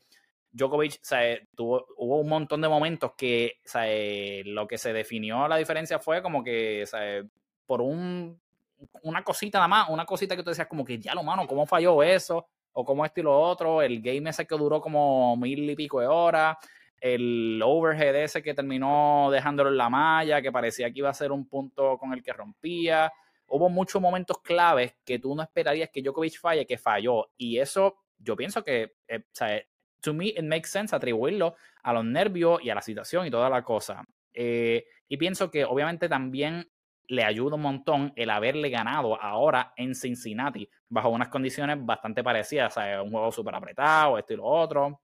Djokovic, 0.52 1.00
tuvo, 1.56 1.86
hubo 1.98 2.20
un 2.20 2.30
montón 2.30 2.62
de 2.62 2.68
momentos 2.68 3.12
que 3.16 3.60
lo 4.46 4.68
que 4.68 4.78
se 4.78 4.94
definió 4.94 5.48
la 5.48 5.58
diferencia 5.58 6.00
fue 6.00 6.22
como 6.22 6.44
que 6.44 6.86
por 7.66 7.82
un, 7.82 8.40
una 9.04 9.24
cosita 9.24 9.60
nada 9.60 9.68
más, 9.68 9.90
una 9.90 10.06
cosita 10.06 10.36
que 10.36 10.44
tú 10.44 10.50
decías 10.50 10.68
como 10.68 10.84
que 10.84 10.98
ya 10.98 11.14
lo 11.14 11.24
mano, 11.24 11.46
¿cómo 11.48 11.66
falló 11.66 12.02
eso? 12.02 12.48
O 12.74 12.84
como 12.86 13.06
esto 13.06 13.20
y 13.20 13.24
lo 13.24 13.40
otro, 13.40 13.82
el 13.82 14.02
game 14.02 14.30
ese 14.30 14.46
que 14.46 14.56
duró 14.56 14.82
como 14.82 15.36
mil 15.38 15.70
y 15.70 15.76
pico 15.76 16.00
de 16.00 16.08
horas, 16.08 16.58
el 17.00 17.62
overhead 17.64 18.16
ese 18.16 18.42
que 18.42 18.54
terminó 18.54 19.30
dejándolo 19.32 19.70
en 19.70 19.78
la 19.78 19.90
malla, 19.90 20.42
que 20.42 20.52
parecía 20.52 20.92
que 20.92 21.00
iba 21.00 21.10
a 21.10 21.14
ser 21.14 21.32
un 21.32 21.48
punto 21.48 21.98
con 21.98 22.14
el 22.14 22.24
que 22.24 22.34
rompía. 22.34 23.12
Hubo 23.50 23.70
muchos 23.70 24.02
momentos 24.02 24.40
claves 24.42 24.96
que 25.04 25.20
tú 25.20 25.36
no 25.36 25.44
esperarías 25.44 25.90
que 25.90 26.02
Djokovic 26.02 26.40
falle, 26.40 26.66
que 26.66 26.78
falló. 26.78 27.32
Y 27.38 27.60
eso 27.60 27.98
yo 28.18 28.36
pienso 28.36 28.64
que, 28.64 28.96
eh, 29.08 29.20
o 29.20 29.32
sea, 29.32 29.62
to 30.02 30.14
me 30.14 30.28
it 30.28 30.44
makes 30.44 30.70
sense 30.70 30.96
atribuirlo 30.96 31.56
a 31.84 31.94
los 31.94 32.06
nervios 32.06 32.62
y 32.64 32.70
a 32.70 32.76
la 32.76 32.82
situación 32.82 33.26
y 33.26 33.32
toda 33.32 33.50
la 33.50 33.64
cosa. 33.64 34.06
Eh, 34.34 34.86
y 35.08 35.18
pienso 35.18 35.50
que 35.50 35.66
obviamente 35.66 36.08
también 36.08 36.70
le 37.08 37.24
ayuda 37.24 37.56
un 37.56 37.64
montón 37.64 38.14
el 38.16 38.30
haberle 38.30 38.70
ganado 38.70 39.20
ahora 39.20 39.74
en 39.76 39.96
Cincinnati, 39.96 40.70
bajo 40.88 41.10
unas 41.10 41.30
condiciones 41.30 41.78
bastante 41.80 42.24
parecidas, 42.24 42.78
o 42.78 42.80
sea, 42.80 43.02
un 43.02 43.12
juego 43.12 43.32
súper 43.32 43.56
apretado, 43.56 44.20
esto 44.20 44.34
y 44.34 44.38
lo 44.38 44.46
otro. 44.46 45.02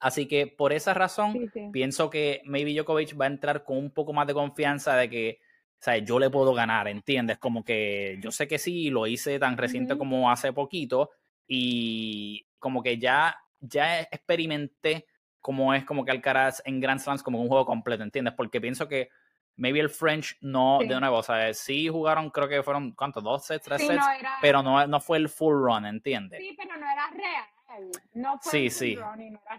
Así 0.00 0.26
que 0.26 0.46
por 0.46 0.72
esa 0.72 0.94
razón, 0.94 1.52
pienso 1.70 2.10
que 2.10 2.40
maybe 2.44 2.74
Djokovic 2.74 3.20
va 3.20 3.26
a 3.26 3.28
entrar 3.28 3.62
con 3.62 3.76
un 3.76 3.90
poco 3.92 4.12
más 4.12 4.26
de 4.26 4.34
confianza 4.34 4.96
de 4.96 5.10
que, 5.10 5.40
sea, 5.84 5.98
yo 5.98 6.18
le 6.18 6.30
puedo 6.30 6.54
ganar, 6.54 6.88
¿entiendes? 6.88 7.38
Como 7.38 7.64
que 7.64 8.18
yo 8.20 8.30
sé 8.30 8.46
que 8.46 8.58
sí, 8.58 8.90
lo 8.90 9.06
hice 9.06 9.38
tan 9.38 9.56
reciente 9.56 9.98
como 9.98 10.30
hace 10.30 10.52
poquito 10.52 11.10
y 11.46 12.46
como 12.58 12.82
que 12.82 12.98
ya 12.98 13.36
ya 13.62 14.00
experimenté 14.00 15.06
cómo 15.40 15.72
es 15.74 15.84
como 15.84 16.04
que 16.04 16.10
Alcaraz 16.10 16.62
en 16.64 16.80
Grand 16.80 17.00
Slams 17.00 17.22
como 17.22 17.40
un 17.40 17.48
juego 17.48 17.64
completo, 17.64 18.02
¿entiendes? 18.02 18.34
Porque 18.34 18.60
pienso 18.60 18.88
que 18.88 19.10
maybe 19.56 19.80
el 19.80 19.90
French 19.90 20.36
no, 20.40 20.80
de 20.80 20.96
una 20.96 21.08
cosa, 21.08 21.52
sí 21.54 21.88
jugaron, 21.88 22.30
creo 22.30 22.48
que 22.48 22.62
fueron, 22.62 22.92
¿cuántos? 22.92 23.22
¿Dos 23.22 23.44
sets, 23.46 23.64
tres 23.64 23.86
sets? 23.86 24.04
pero 24.40 24.62
no, 24.62 24.86
no 24.86 25.00
fue 25.00 25.18
el 25.18 25.28
full 25.28 25.54
run, 25.54 25.86
¿entiendes? 25.86 26.40
Sí, 26.40 26.54
pero 26.56 26.76
no 26.76 26.90
era 26.90 27.10
real. 27.10 27.90
No 28.14 28.38
fue 28.38 28.50
sí, 28.50 28.70
sí. 28.70 28.98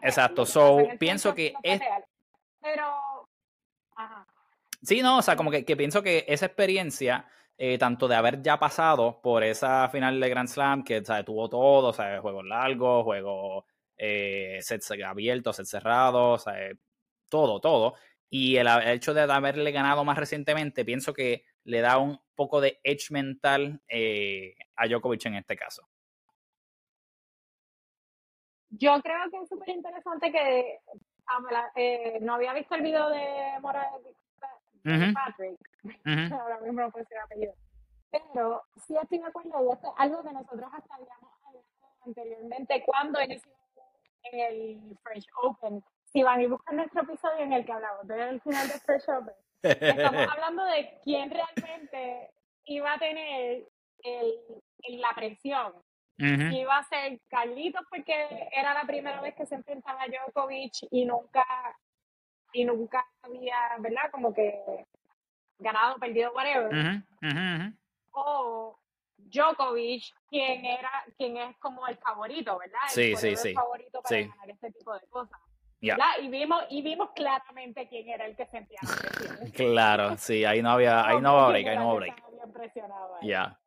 Exacto, 0.02 0.46
so 0.46 0.78
pienso 1.00 1.34
que 1.34 1.54
es... 1.64 1.82
Pero... 2.62 3.28
Ajá. 3.96 4.26
Sí, 4.84 5.02
no, 5.02 5.18
o 5.18 5.22
sea, 5.22 5.36
como 5.36 5.50
que, 5.50 5.64
pienso 5.76 6.04
que 6.04 6.26
esa 6.28 6.46
experiencia... 6.48 7.28
Eh, 7.56 7.78
tanto 7.78 8.08
de 8.08 8.16
haber 8.16 8.42
ya 8.42 8.58
pasado 8.58 9.22
por 9.22 9.44
esa 9.44 9.88
final 9.90 10.20
de 10.20 10.28
Grand 10.28 10.50
Slam, 10.50 10.84
que 10.84 11.04
tuvo 11.24 11.48
todo, 11.48 11.90
o 11.90 11.94
sea, 11.94 12.20
juegos 12.20 12.44
largos, 12.44 13.04
juegos 13.04 13.66
eh, 13.96 14.58
sets 14.62 14.92
abiertos, 15.06 15.58
sets 15.58 15.70
cerrados, 15.70 16.46
eh, 16.48 16.76
todo, 17.30 17.60
todo. 17.60 17.94
Y 18.30 18.58
el, 18.58 18.68
hecho 18.88 19.14
de 19.14 19.22
haberle 19.22 19.72
ganado 19.72 20.04
más 20.04 20.18
recientemente, 20.18 20.84
pienso 20.84 21.14
que 21.14 21.46
le 21.66 21.82
da 21.82 22.00
un 22.00 22.20
poco 22.36 22.62
de 22.62 22.80
edge 22.84 23.12
mental 23.12 23.82
eh, 23.88 24.56
a 24.76 24.88
Djokovic 24.88 25.28
en 25.28 25.36
este 25.36 25.56
caso. 25.56 25.88
Yo 28.72 29.00
creo 29.04 29.30
que 29.30 29.38
es 29.38 29.50
súper 29.50 29.70
interesante 29.70 30.32
que 30.32 30.80
eh, 31.76 32.18
no 32.22 32.34
había 32.34 32.54
visto 32.54 32.74
el 32.74 32.82
video 32.82 33.10
de 33.10 33.60
Patrick, 34.84 35.60
ahora 36.34 36.60
mismo 36.62 36.82
no 36.82 36.92
puedo 36.92 37.04
decir 37.04 37.18
apellido, 37.18 37.54
pero 38.12 38.64
sí 38.86 38.96
estoy 39.02 39.20
de 39.20 39.26
acuerdo, 39.26 39.66
y 39.66 39.74
esto 39.74 39.94
algo 39.98 40.24
que 40.24 40.34
nosotros 40.34 40.70
hasta 40.74 40.96
habíamos 40.96 41.32
hablado 41.34 41.66
anteriormente 42.06 42.84
cuando 42.86 43.20
en 43.20 44.40
el 44.40 44.98
French 45.04 45.28
Open. 45.44 45.84
Si 46.06 46.22
van 46.22 46.42
y 46.42 46.48
buscan 46.48 46.76
nuestro 46.76 47.02
episodio 47.02 47.40
en 47.40 47.54
el 47.54 47.66
que 47.66 47.72
hablamos 47.72 48.08
del 48.08 48.40
final 48.42 48.68
del 48.68 48.80
French 48.82 49.10
Open, 49.10 49.36
estamos 49.64 50.28
hablando 50.38 50.64
de 50.66 51.00
quién 51.04 51.32
realmente 51.32 52.32
iba 52.66 52.94
a 52.94 53.00
tener 53.00 53.68
el, 54.04 54.62
la 55.00 55.14
presión. 55.16 55.74
Iba 56.16 56.78
a 56.78 56.84
ser 56.84 57.20
Carlitos 57.28 57.84
porque 57.90 58.48
era 58.56 58.74
la 58.74 58.84
primera 58.84 59.20
vez 59.20 59.34
que 59.36 59.48
se 59.48 59.56
enfrentaba 59.56 60.04
a 60.04 60.08
Djokovic 60.08 60.88
y 60.92 61.06
nunca, 61.06 61.44
y 62.54 62.66
nunca 62.66 63.06
había, 63.22 63.56
¿verdad? 63.80 64.12
Como 64.12 64.34
que 64.34 64.86
ganado, 65.60 65.98
perdido, 65.98 66.32
whatever. 66.34 67.04
O 68.12 68.78
Djokovic, 69.18 70.04
quien 70.30 70.66
era, 70.66 71.04
quien 71.18 71.38
es 71.38 71.58
como 71.58 71.88
el 71.88 71.98
favorito, 71.98 72.58
¿verdad? 72.58 72.80
Sí, 72.88 73.16
sí, 73.16 73.36
sí. 73.36 73.50
El 73.50 73.56
favorito 73.56 74.02
para 74.02 74.20
ganar 74.20 74.50
este 74.50 74.72
tipo 74.72 74.94
de 74.94 75.08
cosas. 75.08 75.40
Y 75.82 76.30
vimos, 76.30 76.64
y 76.70 76.82
vimos 76.82 77.10
claramente 77.14 77.88
quién 77.90 78.08
era 78.08 78.26
el 78.26 78.38
que 78.38 78.46
sentía 78.46 78.80
Claro, 79.54 80.18
sí, 80.18 80.46
ahí 80.46 80.62
no 80.62 80.72
había, 80.72 81.06
ahí 81.06 81.20
no 81.20 81.36
hubo 81.36 81.50
break, 81.50 81.68
ahí 81.68 81.78
no 81.78 81.90
hubo 81.90 81.96
break. 81.98 82.16
Ya. 83.22 83.60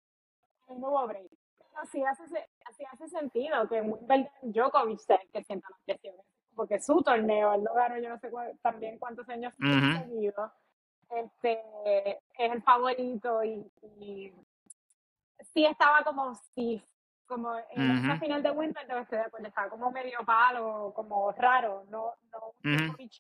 Ahí 0.68 0.78
no 0.78 0.88
hubo 0.88 1.06
break. 1.06 1.30
Así 1.74 2.02
hace, 2.02 2.22
así 2.64 2.84
hace 2.90 3.08
sentido 3.08 3.68
que 3.68 3.82
Wimbledon 3.82 4.30
Djokovic 4.42 4.98
sea 4.98 5.16
el 5.16 5.30
que 5.30 5.44
sienta 5.44 5.68
las 5.68 5.80
presiones, 5.84 6.24
porque 6.56 6.80
su 6.80 7.02
torneo, 7.02 7.54
él 7.54 7.62
lo 7.62 7.74
ganó 7.74 7.98
yo 7.98 8.08
no 8.08 8.18
sé 8.18 8.30
también 8.62 8.98
cuántos 8.98 9.28
años 9.28 9.54
uh 9.60 10.02
seguido, 10.02 10.52
este, 11.10 11.60
es 12.38 12.52
el 12.52 12.62
favorito 12.62 13.44
y 13.44 13.70
sí 15.52 15.64
estaba 15.64 16.02
como 16.02 16.34
si 16.54 16.82
como 17.26 17.56
en 17.70 17.90
esa 17.90 18.18
final 18.18 18.42
de 18.42 18.50
Wimbledon 18.50 19.02
estoy 19.02 19.18
de 19.18 19.24
acuerdo, 19.24 19.48
estaba 19.48 19.68
como 19.68 19.90
medio 19.90 20.18
palo, 20.24 20.92
como 20.94 21.32
raro, 21.32 21.84
no, 21.90 22.12
no 22.32 22.54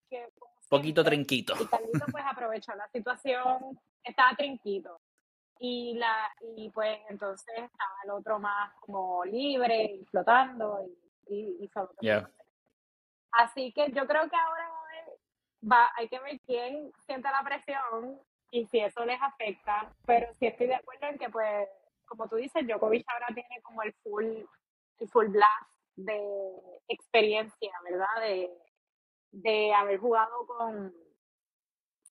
que 0.08 0.28
poquito 0.68 1.04
trinquito. 1.04 1.54
Y 1.60 1.66
Carlito 1.66 2.06
pues 2.10 2.24
aprovechó 2.30 2.74
la 2.74 2.88
situación, 2.88 3.78
estaba 4.02 4.34
trinquito. 4.36 5.00
Y 5.58 5.94
la, 5.94 6.30
y 6.56 6.70
pues 6.70 6.98
entonces 7.08 7.54
estaba 7.56 7.94
el 8.04 8.10
otro 8.10 8.38
más 8.38 8.72
como 8.80 9.24
libre 9.24 9.84
y 9.84 10.04
flotando 10.04 10.80
y, 11.28 11.34
y 11.34 11.64
hizo 11.64 11.90
Así 13.36 13.72
que 13.72 13.90
yo 13.92 14.06
creo 14.06 14.28
que 14.28 14.36
ahora 14.36 14.70
va, 15.70 15.90
hay 15.96 16.08
que 16.08 16.18
ver 16.20 16.40
quién 16.46 16.92
siente 17.06 17.28
la 17.30 17.42
presión 17.42 18.20
y 18.50 18.66
si 18.66 18.80
eso 18.80 19.04
les 19.04 19.20
afecta, 19.20 19.92
pero 20.06 20.32
sí 20.34 20.46
estoy 20.46 20.68
de 20.68 20.76
acuerdo 20.76 21.06
en 21.08 21.18
que 21.18 21.28
pues 21.28 21.68
como 22.06 22.28
tú 22.28 22.36
dices, 22.36 22.66
Djokovic 22.66 23.04
ahora 23.08 23.26
tiene 23.34 23.60
como 23.62 23.82
el 23.82 23.92
full, 23.94 24.24
el 24.24 25.08
full 25.08 25.26
blast 25.26 25.70
de 25.96 26.22
experiencia, 26.88 27.72
¿verdad? 27.84 28.20
De, 28.20 28.50
de 29.32 29.74
haber 29.74 29.98
jugado 29.98 30.46
con 30.46 30.94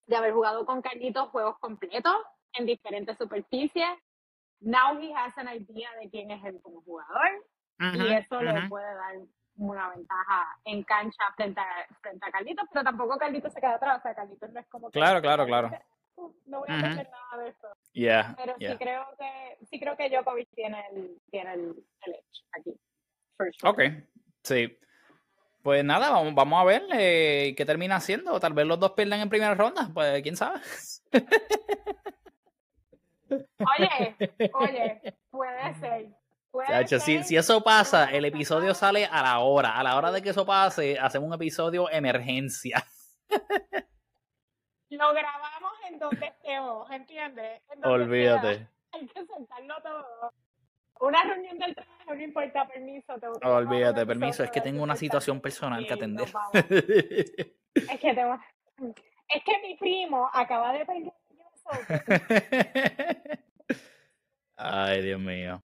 de 0.08 0.16
haber 0.16 0.34
jugado 0.34 0.66
con 0.68 0.84
Carlitos 0.84 1.30
juegos 1.30 1.58
completos 1.58 2.16
en 2.54 2.68
diferentes 2.68 3.18
superficies. 3.18 3.98
Now 4.60 5.00
he 5.00 5.12
has 5.16 5.36
an 5.38 5.48
idea 5.48 5.90
de 6.00 6.10
quién 6.12 6.30
es 6.30 6.44
él 6.46 6.62
como 6.62 6.82
jugador 6.82 7.44
y 7.80 8.14
eso 8.14 8.42
le 8.42 8.70
puede 8.70 8.94
dar 8.94 9.16
una 9.58 9.90
ventaja 9.90 10.58
en 10.66 10.84
cancha 10.84 11.24
frente 11.36 11.60
a, 11.62 11.88
frente 12.02 12.26
a 12.26 12.32
Carlitos, 12.32 12.66
pero 12.72 12.84
tampoco 12.84 13.18
Carlitos 13.18 13.54
se 13.54 13.62
queda 13.62 13.76
atrás, 13.76 14.00
o 14.00 14.02
sea, 14.02 14.16
Carlitos 14.16 14.52
no 14.52 14.60
es 14.60 14.68
como... 14.68 14.92
Claro, 14.92 15.22
claro, 15.22 15.46
claro 15.46 15.72
no 16.46 16.60
voy 16.60 16.70
a 16.70 16.80
hacer 16.80 17.10
nada 17.10 17.44
de 17.44 17.50
eso. 17.50 17.68
Pero 18.38 18.56
sí 18.58 18.78
creo 18.78 19.06
que 19.18 19.58
sí 19.70 19.80
creo 19.80 19.98
que 19.98 20.10
Djokovic 20.10 20.50
tiene 20.54 20.84
el, 20.92 21.22
tiene 21.30 21.54
el, 21.54 21.86
edge 22.06 22.44
aquí. 22.58 22.80
Ok, 23.64 23.82
sí. 24.44 24.78
Pues 25.62 25.84
nada, 25.84 26.12
vamos, 26.12 26.36
vamos 26.36 26.62
a 26.62 26.64
ver 26.64 26.84
eh, 26.94 27.56
qué 27.58 27.66
termina 27.66 27.96
haciendo. 27.96 28.40
Tal 28.40 28.54
vez 28.54 28.68
los 28.68 28.80
dos 28.80 28.92
pierden 28.92 29.22
en 29.22 29.30
primera 29.30 29.56
ronda, 29.56 29.90
pues 29.94 30.22
quién 30.22 30.38
sabe. 30.38 30.60
Oye, 33.30 34.16
oye, 34.54 35.18
puede 35.32 35.74
ser. 35.80 36.10
Si, 37.00 37.24
si, 37.24 37.38
eso 37.38 37.62
pasa, 37.62 38.06
el 38.06 38.26
episodio 38.26 38.74
sale 38.74 39.06
a 39.06 39.22
la 39.24 39.40
hora. 39.40 39.78
A 39.78 39.84
la 39.84 39.96
hora 39.96 40.12
de 40.12 40.22
que 40.22 40.30
eso 40.30 40.46
pase, 40.46 40.98
hacemos 41.00 41.28
un 41.28 41.34
episodio 41.34 41.90
emergencia. 41.90 42.86
Lo 44.90 45.14
grabamos 45.14 45.74
en 45.90 46.00
donde 46.00 46.28
estemos, 46.28 46.90
¿entiendes? 46.90 47.62
Olvídate. 47.84 48.68
Hay 48.92 49.08
que 49.08 49.26
sentarlo 49.26 49.76
todo. 49.82 50.32
Una 51.02 51.24
reunión 51.24 51.58
del 51.60 51.76
trabajo 51.76 52.16
no 52.16 52.22
importa 52.22 52.66
permiso. 52.68 53.16
Olvídate, 53.44 54.06
permiso, 54.06 54.44
es 54.44 54.52
que 54.52 54.62
tengo 54.62 54.82
una 54.82 54.96
situación 54.96 55.42
personal 55.42 55.86
que 55.86 55.94
atender. 55.94 56.30
es 56.54 58.00
que 58.00 58.14
tengo... 58.14 58.40
Es 59.28 59.44
que 59.44 59.60
mi 59.64 59.76
primo 59.76 60.30
acaba 60.32 60.72
de 60.72 60.86
perder 60.86 61.12
Ay, 64.58 65.02
Dios 65.02 65.20
mío. 65.20 65.64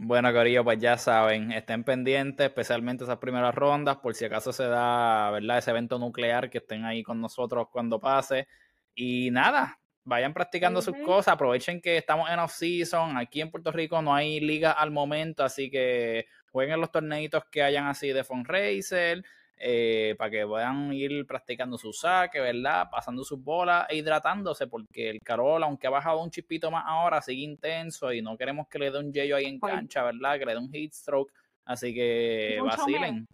Bueno, 0.00 0.32
Corillo, 0.32 0.62
pues 0.62 0.78
ya 0.78 0.96
saben, 0.96 1.50
estén 1.50 1.82
pendientes, 1.82 2.46
especialmente 2.46 3.02
esas 3.02 3.18
primeras 3.18 3.52
rondas, 3.52 3.96
por 3.96 4.14
si 4.14 4.24
acaso 4.24 4.52
se 4.52 4.62
da, 4.62 5.28
¿verdad? 5.32 5.58
Ese 5.58 5.72
evento 5.72 5.98
nuclear, 5.98 6.50
que 6.50 6.58
estén 6.58 6.84
ahí 6.84 7.02
con 7.02 7.20
nosotros 7.20 7.66
cuando 7.72 7.98
pase. 7.98 8.46
Y 8.94 9.32
nada, 9.32 9.80
vayan 10.04 10.32
practicando 10.32 10.82
sus 10.82 10.94
cosas, 11.04 11.34
aprovechen 11.34 11.80
que 11.80 11.96
estamos 11.96 12.30
en 12.30 12.38
off-season, 12.38 13.16
aquí 13.16 13.40
en 13.40 13.50
Puerto 13.50 13.72
Rico 13.72 14.00
no 14.00 14.14
hay 14.14 14.38
liga 14.38 14.70
al 14.70 14.92
momento, 14.92 15.42
así 15.42 15.68
que 15.68 16.26
jueguen 16.52 16.80
los 16.80 16.92
torneitos 16.92 17.42
que 17.50 17.64
hayan 17.64 17.88
así 17.88 18.12
de 18.12 18.22
fundraiser, 18.22 19.24
eh, 19.60 20.14
para 20.16 20.30
que 20.30 20.46
puedan 20.46 20.92
ir 20.92 21.26
practicando 21.26 21.76
su 21.76 21.92
saque, 21.92 22.40
¿verdad? 22.40 22.88
Pasando 22.90 23.24
sus 23.24 23.42
bolas 23.42 23.86
e 23.88 23.96
hidratándose, 23.96 24.66
porque 24.66 25.10
el 25.10 25.20
Carol, 25.20 25.62
aunque 25.62 25.86
ha 25.86 25.90
bajado 25.90 26.22
un 26.22 26.30
chispito 26.30 26.70
más 26.70 26.84
ahora, 26.86 27.20
sigue 27.20 27.42
intenso 27.42 28.12
y 28.12 28.22
no 28.22 28.36
queremos 28.36 28.68
que 28.68 28.78
le 28.78 28.90
dé 28.90 28.98
un 28.98 29.12
yello 29.12 29.36
ahí 29.36 29.46
en 29.46 29.58
cancha, 29.58 30.04
¿verdad? 30.04 30.38
Que 30.38 30.46
le 30.46 30.52
dé 30.52 30.58
un 30.58 30.72
heat 30.72 30.92
stroke, 30.92 31.32
así 31.64 31.92
que 31.92 32.58
vacilen. 32.64 33.26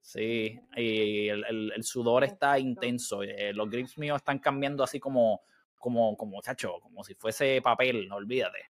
Sí, 0.00 0.58
y 0.74 1.28
el, 1.28 1.84
sudor 1.84 2.24
está 2.24 2.58
intenso. 2.58 3.22
Eh, 3.22 3.52
los 3.52 3.68
grips 3.68 3.98
míos 3.98 4.16
están 4.16 4.38
cambiando 4.38 4.82
así 4.82 4.98
como, 4.98 5.42
como, 5.76 6.16
como, 6.16 6.40
chacho, 6.40 6.80
como 6.80 7.04
si 7.04 7.14
fuese 7.14 7.60
papel, 7.62 8.08
no 8.08 8.16
olvídate. 8.16 8.70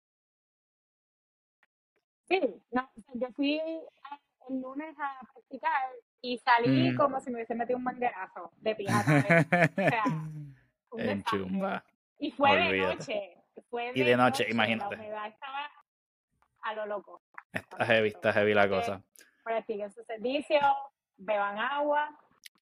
Sí, 2.28 2.42
no, 2.72 2.90
yo 3.14 3.28
fui 3.34 3.62
el 4.50 4.62
lunes 4.62 4.96
a 5.00 5.26
practicar 5.32 5.90
y 6.28 6.38
salí 6.40 6.92
mm. 6.92 6.98
como 6.98 7.22
si 7.22 7.30
me 7.30 7.38
hubiese 7.38 7.56
metido 7.56 7.78
un 7.78 7.86
manguerazo 7.86 8.52
de 8.58 8.76
pijama. 8.76 9.20
o 9.20 9.74
sea, 9.78 10.04
en 11.12 11.24
chumba. 11.24 11.86
Y 12.20 12.32
fue 12.32 12.56
de 12.58 12.80
noche. 12.80 13.38
Fue 13.70 13.92
y 13.96 14.04
de 14.04 14.18
noche, 14.18 14.46
imagínate. 14.50 14.98
La 14.98 15.02
humedad 15.04 15.28
estaba 15.28 15.72
a 16.64 16.74
lo 16.76 16.86
loco. 16.86 17.22
Está 17.54 17.86
heavy, 17.86 18.10
está 18.10 18.34
heavy 18.34 18.54
la 18.54 18.68
cosa. 18.68 19.02
Practiquen 19.44 19.90
su 19.90 20.04
servicio, 20.04 20.60
beban 21.16 21.58
agua. 21.58 22.10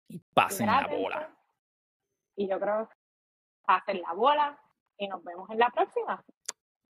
Y 0.09 0.19
pasen 0.19 0.67
la 0.67 0.87
bola. 0.87 1.35
Y 2.37 2.47
yo 2.47 2.61
creo 2.61 2.87
que 2.87 2.95
pasen 3.65 4.03
la 4.03 4.13
bola 4.13 4.61
y 4.99 5.09
nos 5.09 5.25
vemos 5.25 5.49
en 5.49 5.59
la 5.59 5.71
próxima. 5.71 6.23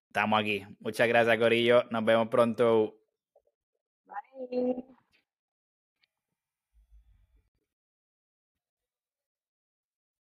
Estamos 0.08 0.40
aquí. 0.40 0.66
Muchas 0.80 1.08
gracias, 1.10 1.38
Corillo. 1.38 1.84
Nos 1.90 2.06
vemos 2.06 2.30
pronto. 2.30 2.96
Bye. 4.06 4.86